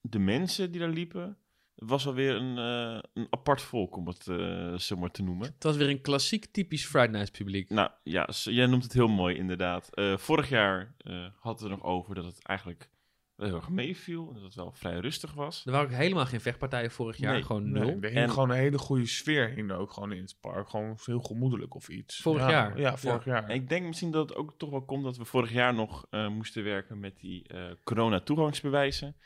de 0.00 0.18
mensen 0.18 0.70
die 0.70 0.80
daar 0.80 0.90
liepen, 0.90 1.38
was 1.86 2.06
alweer 2.06 2.34
een, 2.34 2.56
uh, 2.58 3.02
een 3.14 3.26
apart 3.30 3.62
volk, 3.62 3.96
om 3.96 4.06
het 4.06 4.26
uh, 4.26 4.78
zo 4.78 4.96
maar 4.96 5.10
te 5.10 5.22
noemen. 5.22 5.46
Het 5.46 5.62
was 5.62 5.76
weer 5.76 5.88
een 5.88 6.00
klassiek 6.00 6.46
typisch 6.46 6.86
Friday 6.86 7.10
Night 7.18 7.32
publiek. 7.32 7.70
Nou 7.70 7.90
ja, 8.02 8.28
jij 8.44 8.66
noemt 8.66 8.82
het 8.82 8.92
heel 8.92 9.08
mooi 9.08 9.36
inderdaad. 9.36 9.88
Uh, 9.94 10.16
vorig 10.16 10.48
jaar 10.48 10.94
hadden 11.40 11.64
we 11.64 11.70
er 11.70 11.76
nog 11.76 11.84
over 11.84 12.14
dat 12.14 12.24
het 12.24 12.42
eigenlijk 12.42 12.90
heel 13.36 13.54
erg 13.54 13.68
meeviel. 13.68 14.28
En 14.28 14.34
dat 14.34 14.42
het 14.42 14.54
wel 14.54 14.72
vrij 14.72 14.98
rustig 14.98 15.34
was. 15.34 15.64
Er 15.64 15.72
waren 15.72 15.86
ook 15.86 15.94
helemaal 15.94 16.26
geen 16.26 16.40
vechtpartijen 16.40 16.90
vorig 16.90 17.16
jaar, 17.16 17.32
nee, 17.32 17.42
gewoon 17.42 17.70
nul. 17.70 17.84
Nee, 17.84 18.00
er 18.00 18.18
hing 18.18 18.30
gewoon 18.30 18.50
een 18.50 18.56
hele 18.56 18.78
goede 18.78 19.06
sfeer 19.06 19.48
hing 19.48 19.72
ook 19.72 19.92
gewoon 19.92 20.12
in 20.12 20.22
het 20.22 20.36
park. 20.40 20.68
Gewoon 20.68 20.98
heel 21.04 21.20
gemoedelijk 21.20 21.74
of 21.74 21.88
iets. 21.88 22.20
Vorig 22.20 22.48
jaar? 22.48 22.78
Ja, 22.80 22.96
vorig 22.96 23.24
jaar. 23.24 23.50
ik 23.50 23.68
denk 23.68 23.86
misschien 23.86 24.10
dat 24.10 24.28
het 24.28 24.38
ook 24.38 24.54
toch 24.56 24.70
wel 24.70 24.84
komt 24.84 25.04
dat 25.04 25.16
we 25.16 25.24
vorig 25.24 25.52
jaar 25.52 25.74
nog 25.74 26.06
moesten 26.10 26.64
werken 26.64 27.00
met 27.00 27.20
die 27.20 27.46
corona-toegangsbewijzen. 27.84 29.16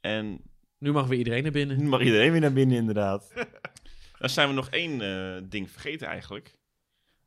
En 0.00 0.40
nu 0.80 0.92
mag 0.92 1.06
weer 1.06 1.18
iedereen 1.18 1.42
naar 1.42 1.52
binnen. 1.52 1.78
Nu 1.78 1.88
mag 1.88 2.00
iedereen 2.00 2.32
weer 2.32 2.40
naar 2.40 2.52
binnen, 2.52 2.76
inderdaad. 2.76 3.32
Dan 4.18 4.30
zijn 4.30 4.48
we 4.48 4.54
nog 4.54 4.68
één 4.68 5.00
uh, 5.00 5.48
ding 5.50 5.70
vergeten 5.70 6.06
eigenlijk. 6.08 6.58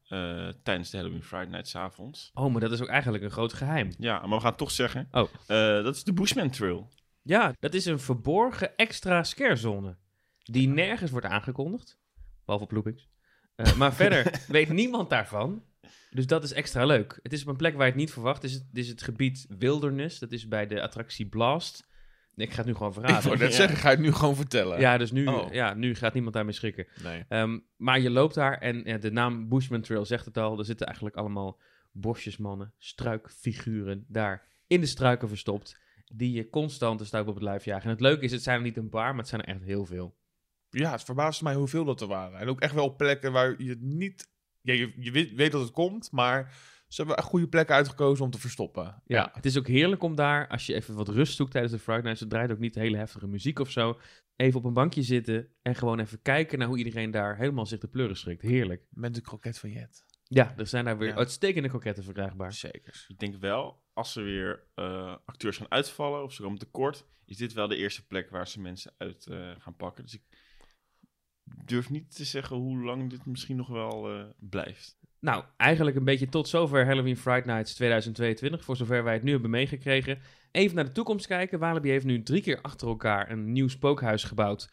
Uh, 0.10 0.50
tijdens 0.64 0.90
de 0.90 0.98
Halloween 0.98 1.24
Friday 1.24 1.50
Night 1.50 1.68
s 1.68 1.76
avonds. 1.76 2.32
Oh, 2.34 2.52
maar 2.52 2.62
dat 2.62 2.72
is 2.72 2.82
ook 2.82 2.88
eigenlijk 2.88 3.24
een 3.24 3.32
groot 3.32 3.54
geheim. 3.54 3.94
Ja, 3.98 4.20
maar 4.20 4.30
we 4.30 4.40
gaan 4.40 4.50
het 4.50 4.58
toch 4.58 4.72
zeggen. 4.72 5.08
Oh. 5.12 5.22
Uh, 5.22 5.84
dat 5.84 5.96
is 5.96 6.04
de 6.04 6.14
Bushman 6.14 6.50
Trail. 6.50 6.90
Ja, 7.22 7.54
dat 7.60 7.74
is 7.74 7.86
een 7.86 8.00
verborgen 8.00 8.76
extra 8.76 9.24
scarezone. 9.24 9.98
Die 10.44 10.68
nergens 10.68 11.12
wordt 11.12 11.26
aangekondigd. 11.26 11.98
Behalve 12.46 12.66
op 12.66 12.72
loopings. 12.72 13.10
maar 13.78 13.94
verder 14.04 14.44
weet 14.48 14.70
niemand 14.70 15.10
daarvan. 15.10 15.64
Dus 16.10 16.28
dat 16.28 16.44
is 16.44 16.54
extra 16.54 16.86
leuk. 16.86 17.20
Het 17.24 17.34
is 17.34 17.42
op 17.42 17.48
een 17.48 17.56
plek 17.56 17.74
waar 17.74 17.86
je 17.86 17.92
het 17.92 18.00
niet 18.00 18.12
verwacht. 18.12 18.42
Het 18.42 18.52
is 18.52 18.58
het, 18.58 18.68
het, 18.70 18.78
is 18.78 18.88
het 18.88 19.02
gebied 19.02 19.46
Wilderness. 19.58 20.20
Dat 20.20 20.32
is 20.32 20.48
bij 20.48 20.68
de 20.68 20.82
attractie 20.82 21.26
Blast. 21.26 21.88
Ik 22.36 22.52
ga 22.52 22.58
het 22.58 22.66
nu 22.66 22.74
gewoon 22.74 22.94
verraden. 23.00 23.18
Ik 23.18 23.24
wou 23.24 23.38
net 23.38 23.54
zeggen, 23.54 23.78
ga 23.78 23.90
je 23.90 23.96
het 23.96 24.06
nu 24.06 24.12
gewoon 24.12 24.36
vertellen? 24.36 24.80
Ja, 24.80 24.98
dus 24.98 25.12
nu, 25.12 25.26
oh. 25.26 25.52
ja, 25.52 25.74
nu 25.74 25.96
gaat 25.96 26.14
niemand 26.14 26.34
daarmee 26.34 26.54
schrikken. 26.54 26.88
Nee. 27.04 27.26
Ehm, 27.30 27.60
maar 27.76 28.00
je 28.00 28.10
loopt 28.10 28.36
daar 28.36 28.58
en 28.58 28.82
ja, 28.86 28.98
de 28.98 29.12
naam 29.12 29.50
Bushman 29.50 29.82
Trail 29.82 30.06
zegt 30.06 30.26
het 30.26 30.38
al. 30.38 30.60
Er 30.60 30.66
zitten 30.66 30.86
eigenlijk 30.86 31.16
allemaal 31.16 31.60
bosjesmannen, 31.92 32.74
struikfiguren 32.78 34.06
daar 34.08 34.48
in 34.68 34.80
de 34.80 34.86
struiken 34.86 35.28
verstopt. 35.28 35.82
Die 36.16 36.32
je 36.32 36.50
constant 36.50 37.00
de 37.00 37.06
stuip 37.06 37.28
op 37.28 37.34
het 37.34 37.44
lijf 37.44 37.66
jagen. 37.66 37.84
En 37.84 37.90
het 37.90 38.00
leuke 38.00 38.24
is, 38.24 38.32
het 38.32 38.44
zijn 38.44 38.58
er 38.58 38.64
niet 38.64 38.78
een 38.78 38.90
paar, 38.90 39.10
maar 39.10 39.20
het 39.20 39.28
zijn 39.28 39.42
er 39.42 39.48
echt 39.48 39.64
heel 39.64 39.86
veel. 39.86 40.16
Ja, 40.70 40.92
het 40.92 41.04
verbaasde 41.04 41.44
mij 41.44 41.56
hoeveel 41.56 41.86
dat 41.86 42.02
er 42.02 42.08
waren. 42.08 42.40
En 42.40 42.48
ook 42.48 42.62
echt 42.62 42.74
wel 42.74 42.96
plekken 42.96 43.32
waar 43.32 43.62
je 43.62 43.70
het 43.70 43.82
niet... 43.82 44.32
Ja, 44.62 44.74
je, 44.74 44.94
je 44.98 45.12
weet, 45.12 45.34
weet 45.34 45.52
dat 45.52 45.62
het 45.62 45.72
komt, 45.72 46.12
maar 46.12 46.54
ze 46.94 47.02
hebben 47.02 47.18
een 47.18 47.30
goede 47.30 47.48
plek 47.48 47.72
uitgekozen 47.72 48.26
om 48.26 48.32
te 48.32 48.40
verstoppen. 48.40 49.02
Ja, 49.06 49.30
het 49.34 49.46
is 49.46 49.58
ook 49.58 49.68
heerlijk 49.68 50.04
om 50.04 50.16
daar, 50.16 50.48
als 50.48 50.66
je 50.66 50.74
even 50.74 50.96
wat 50.96 51.08
rust 51.08 51.36
zoekt 51.36 51.52
tijdens 51.52 51.74
de 51.74 51.80
Friday 51.80 52.02
Night, 52.02 52.18
ze 52.18 52.28
draait 52.28 52.52
ook 52.52 52.60
niet 52.60 52.76
hele 52.76 52.98
heftige 52.98 53.28
muziek 53.28 53.60
of 53.60 53.72
zo, 53.72 54.00
even 54.36 54.60
op 54.60 54.66
een 54.66 54.74
bankje 54.74 55.02
zitten 55.02 55.48
en 55.62 55.76
gewoon 55.76 56.00
even 56.00 56.22
kijken 56.22 56.60
naar 56.60 56.68
hoe 56.68 56.78
iedereen 56.78 57.12
daar 57.12 57.38
helemaal 57.38 57.66
zich 57.66 57.80
de 57.80 57.88
pleuren 57.88 58.18
schrikt. 58.18 58.42
Heerlijk. 58.42 58.86
Met 58.90 59.16
de 59.16 59.22
kroket 59.22 59.60
van 59.60 59.70
Jet. 59.70 60.06
Ja, 60.24 60.54
er 60.58 60.68
zijn 60.68 60.86
daar 60.86 60.98
weer 60.98 61.16
uitstekende 61.16 61.70
kroketten 61.70 62.04
verkrijgbaar. 62.04 62.54
Zeker. 62.54 63.06
Ik 63.08 63.20
denk 63.20 63.36
wel, 63.36 63.84
als 63.94 64.16
er 64.16 64.24
weer 64.24 64.64
uh, 64.76 65.16
acteurs 65.26 65.58
gaan 65.58 65.72
uitvallen 65.72 66.24
of 66.24 66.34
ze 66.34 66.42
komen 66.42 66.60
tekort, 66.60 67.06
is 67.26 67.38
dit 67.38 67.54
wel 67.54 67.68
de 67.68 67.76
eerste 67.76 68.08
plek 68.08 68.30
waar 68.30 68.48
ze 68.48 68.62
mensen 68.62 68.94
uit 68.98 69.28
uh, 69.32 69.52
gaan 69.58 69.76
pakken. 69.76 70.04
Dus 70.04 70.14
ik 70.14 70.24
durf 71.44 71.90
niet 71.90 72.16
te 72.16 72.26
zeggen 72.26 72.56
hoe 72.56 72.84
lang 72.84 73.10
dit 73.10 73.26
misschien 73.26 73.56
nog 73.56 73.68
wel 73.68 74.18
uh, 74.18 74.26
blijft. 74.40 74.98
Nou, 75.24 75.44
eigenlijk 75.58 75.98
een 75.98 76.04
beetje 76.04 76.30
tot 76.30 76.48
zover 76.48 76.86
Halloween 76.86 77.18
Friday 77.18 77.54
Nights 77.54 77.74
2022, 77.74 78.64
voor 78.64 78.76
zover 78.76 79.04
wij 79.04 79.14
het 79.14 79.24
nu 79.24 79.32
hebben 79.32 79.50
meegekregen. 79.50 80.20
Even 80.52 80.76
naar 80.76 80.86
de 80.86 80.92
toekomst 80.92 81.28
kijken. 81.28 81.60
Walibi 81.60 81.90
heeft 81.90 82.06
nu 82.06 82.24
drie 82.24 82.42
keer 82.42 82.62
achter 82.62 82.88
elkaar 82.88 83.32
een 83.32 83.52
nieuw 83.52 83.68
spookhuis 83.68 84.24
gebouwd. 84.24 84.70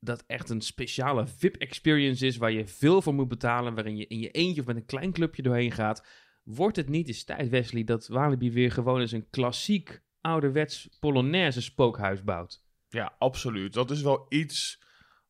Dat 0.00 0.24
echt 0.26 0.50
een 0.50 0.60
speciale 0.60 1.26
VIP-experience 1.26 2.26
is, 2.26 2.36
waar 2.36 2.52
je 2.52 2.66
veel 2.66 3.02
voor 3.02 3.14
moet 3.14 3.28
betalen, 3.28 3.74
waarin 3.74 3.96
je 3.96 4.06
in 4.06 4.18
je 4.18 4.30
eentje 4.30 4.60
of 4.60 4.66
met 4.66 4.76
een 4.76 4.84
klein 4.84 5.12
clubje 5.12 5.42
doorheen 5.42 5.72
gaat. 5.72 6.06
Wordt 6.44 6.76
het 6.76 6.88
niet 6.88 7.08
eens 7.08 7.24
tijd, 7.24 7.48
Wesley, 7.48 7.84
dat 7.84 8.06
Walibi 8.06 8.52
weer 8.52 8.70
gewoon 8.70 9.00
eens 9.00 9.12
een 9.12 9.30
klassiek, 9.30 10.02
ouderwets 10.20 10.88
Polonaise 11.00 11.62
spookhuis 11.62 12.22
bouwt? 12.22 12.64
Ja, 12.88 13.14
absoluut. 13.18 13.72
Dat 13.72 13.90
is 13.90 14.02
wel 14.02 14.26
iets 14.28 14.82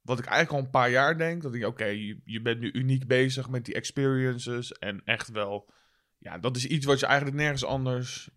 wat 0.09 0.19
ik 0.19 0.25
eigenlijk 0.25 0.59
al 0.59 0.65
een 0.65 0.81
paar 0.81 0.91
jaar 0.91 1.19
denk. 1.19 1.43
Dat 1.43 1.55
ik, 1.55 1.67
oké, 1.67 1.85
je, 1.85 2.21
je 2.25 2.43
bent 2.43 2.61
nu 2.61 2.73
uniek 2.73 3.07
bezig 3.07 3.49
met 3.49 3.65
die 3.65 3.75
experiences. 3.75 4.73
En 4.73 5.03
echt 5.05 5.29
wel, 5.29 5.71
ja, 6.19 6.39
dat 6.39 6.57
is 6.57 6.67
iets 6.67 6.87
wat 6.87 7.01
je 7.01 7.07
eigenlijk 7.07 7.37
nergens 7.37 7.65
anders, 7.65 8.31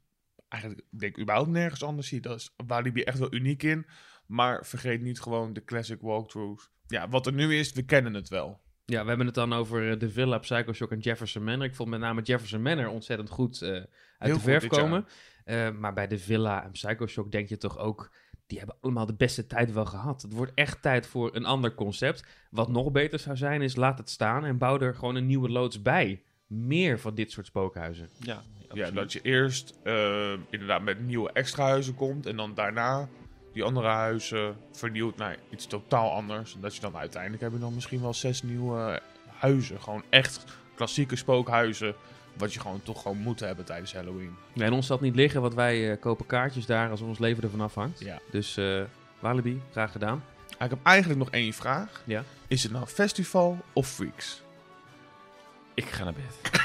eigenlijk 0.48 0.84
denk 0.90 1.16
ik 1.16 1.22
überhaupt 1.22 1.50
nergens 1.50 1.84
anders 1.84 2.08
ziet. 2.08 2.24
Dat 2.24 2.40
is, 2.40 2.54
je 2.94 3.06
echt 3.06 3.20
wel 3.20 3.34
uniek 3.34 3.64
in. 3.64 3.86
Maar 4.26 4.66
vergeet 4.66 5.02
niet 5.02 5.22
gewoon 5.22 5.54
de 5.54 5.64
classic 5.64 6.02
walkthroughs. 6.02 6.70
Ja, 6.88 7.10
wat 7.10 7.26
er 7.26 7.34
nu 7.34 7.56
is, 7.56 7.72
we 7.72 7.84
kennen 7.84 8.14
het 8.14 8.30
wel. 8.30 8.62
Ja, 8.86 9.02
we 9.02 9.08
hebben 9.08 9.26
het 9.26 9.36
dan 9.36 9.54
over 9.54 9.92
eh, 9.92 10.00
de 10.00 10.10
Villa, 10.10 10.38
Psycho 10.38 10.74
Shock 10.74 10.92
en 10.92 11.00
Jefferson 11.00 11.44
Manor. 11.44 11.66
Ik 11.66 11.76
vond 11.76 11.90
met 11.90 12.00
name 12.00 12.22
Jefferson 12.22 12.62
Manor 12.62 12.88
ontzettend 12.88 13.30
goed 13.30 13.62
uh, 13.62 13.70
uit 14.18 14.34
de 14.34 14.40
verf 14.40 14.68
komen. 14.68 15.06
Uh, 15.46 15.72
maar 15.72 15.94
bij 15.94 16.08
de 16.08 16.20
Villa 16.20 16.64
en 16.64 16.72
Psycho 16.72 17.08
Shock 17.08 17.32
denk 17.32 17.50
je 17.50 17.58
toch 17.58 17.78
ook 17.78 18.12
die 18.52 18.60
hebben 18.60 18.78
allemaal 18.82 19.06
de 19.06 19.14
beste 19.14 19.48
tijd 19.48 19.74
wel 19.74 19.86
gehad. 19.86 20.22
Het 20.22 20.34
wordt 20.34 20.52
echt 20.56 20.82
tijd 20.82 21.08
voor 21.08 21.36
een 21.36 21.46
ander 21.46 21.74
concept. 21.76 22.24
Wat 22.50 22.70
nog 22.70 22.92
beter 22.92 23.20
zou 23.20 23.38
zijn, 23.38 23.62
is 23.62 23.76
laat 23.76 23.98
het 23.98 24.10
staan 24.10 24.46
en 24.46 24.58
bouw 24.58 24.80
er 24.80 24.96
gewoon 24.96 25.16
een 25.16 25.26
nieuwe 25.26 25.50
loods 25.50 25.82
bij. 25.82 26.22
Meer 26.48 27.00
van 27.00 27.16
dit 27.16 27.32
soort 27.32 27.46
spookhuizen. 27.46 28.10
Ja, 28.18 28.42
ja 28.74 28.92
dat 28.92 29.14
je 29.14 29.22
eerst 29.22 29.74
uh, 29.84 30.34
inderdaad 30.50 30.82
met 30.82 31.00
nieuwe 31.00 31.32
extra 31.32 31.64
huizen 31.64 31.96
komt 31.96 32.26
en 32.26 32.36
dan 32.36 32.54
daarna 32.54 33.08
die 33.54 33.64
andere 33.64 33.88
huizen 33.88 34.56
vernieuwt 34.72 35.18
naar 35.18 35.38
iets 35.50 35.68
totaal 35.68 36.12
anders. 36.12 36.56
En 36.56 36.62
dat 36.62 36.76
je 36.76 36.82
dan 36.82 36.98
uiteindelijk 36.98 37.42
heb 37.42 37.52
je 37.52 37.60
dan 37.60 37.74
misschien 37.74 38.02
wel 38.02 38.14
zes 38.14 38.44
nieuwe 38.44 39.02
huizen. 39.28 39.82
Gewoon 39.82 40.04
echt 40.10 40.46
klassieke 40.76 41.16
spookhuizen 41.16 41.96
wat 42.38 42.54
je 42.54 42.60
gewoon 42.60 42.82
toch 42.84 43.02
gewoon 43.02 43.18
moet 43.18 43.40
hebben 43.40 43.66
tijdens 43.66 43.94
Halloween. 43.94 44.36
Nee, 44.54 44.68
en 44.68 44.74
ons 44.74 44.88
zal 44.88 44.98
niet 45.02 45.16
liggen, 45.16 45.42
want 45.42 45.54
wij 45.54 45.92
uh, 45.92 46.00
kopen 46.00 46.26
kaartjes 46.26 46.66
daar 46.66 46.90
als 46.90 47.02
ons 47.02 47.20
leven 47.20 47.44
ervan 47.44 47.62
afhangt. 47.62 48.00
Ja. 48.00 48.20
Dus 48.32 48.58
uh, 48.58 48.82
Walibi, 49.20 49.62
graag 49.72 49.92
gedaan. 49.92 50.24
Ik 50.50 50.70
heb 50.70 50.80
eigenlijk 50.84 51.20
nog 51.20 51.30
één 51.30 51.54
vraag. 51.54 52.02
Ja. 52.06 52.24
Is 52.48 52.64
het 52.64 52.72
nou 52.72 52.86
festival 52.86 53.58
of 53.74 53.88
freaks? 53.88 54.42
Ik 55.74 55.86
ga 55.86 56.04
naar 56.04 56.14
bed. 56.14 56.52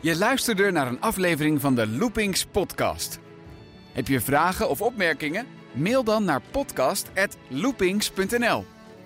Je 0.00 0.16
luisterde 0.16 0.70
naar 0.70 0.86
een 0.86 1.00
aflevering 1.00 1.60
van 1.60 1.74
de 1.74 1.88
Loopings 1.88 2.44
podcast. 2.44 3.18
Heb 3.92 4.08
je 4.08 4.20
vragen 4.20 4.68
of 4.68 4.80
opmerkingen? 4.80 5.46
Mail 5.72 6.04
dan 6.04 6.24
naar 6.24 6.40
podcast@loopings.nl. 6.50 8.64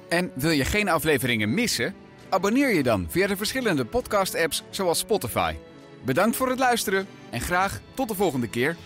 En 0.09 0.31
wil 0.35 0.51
je 0.51 0.65
geen 0.65 0.89
afleveringen 0.89 1.55
missen? 1.55 1.95
Abonneer 2.29 2.75
je 2.75 2.83
dan 2.83 3.07
via 3.09 3.27
de 3.27 3.37
verschillende 3.37 3.85
podcast-apps 3.85 4.63
zoals 4.71 4.99
Spotify. 4.99 5.55
Bedankt 6.05 6.37
voor 6.37 6.49
het 6.49 6.59
luisteren 6.59 7.07
en 7.31 7.41
graag 7.41 7.81
tot 7.95 8.09
de 8.09 8.15
volgende 8.15 8.49
keer. 8.49 8.77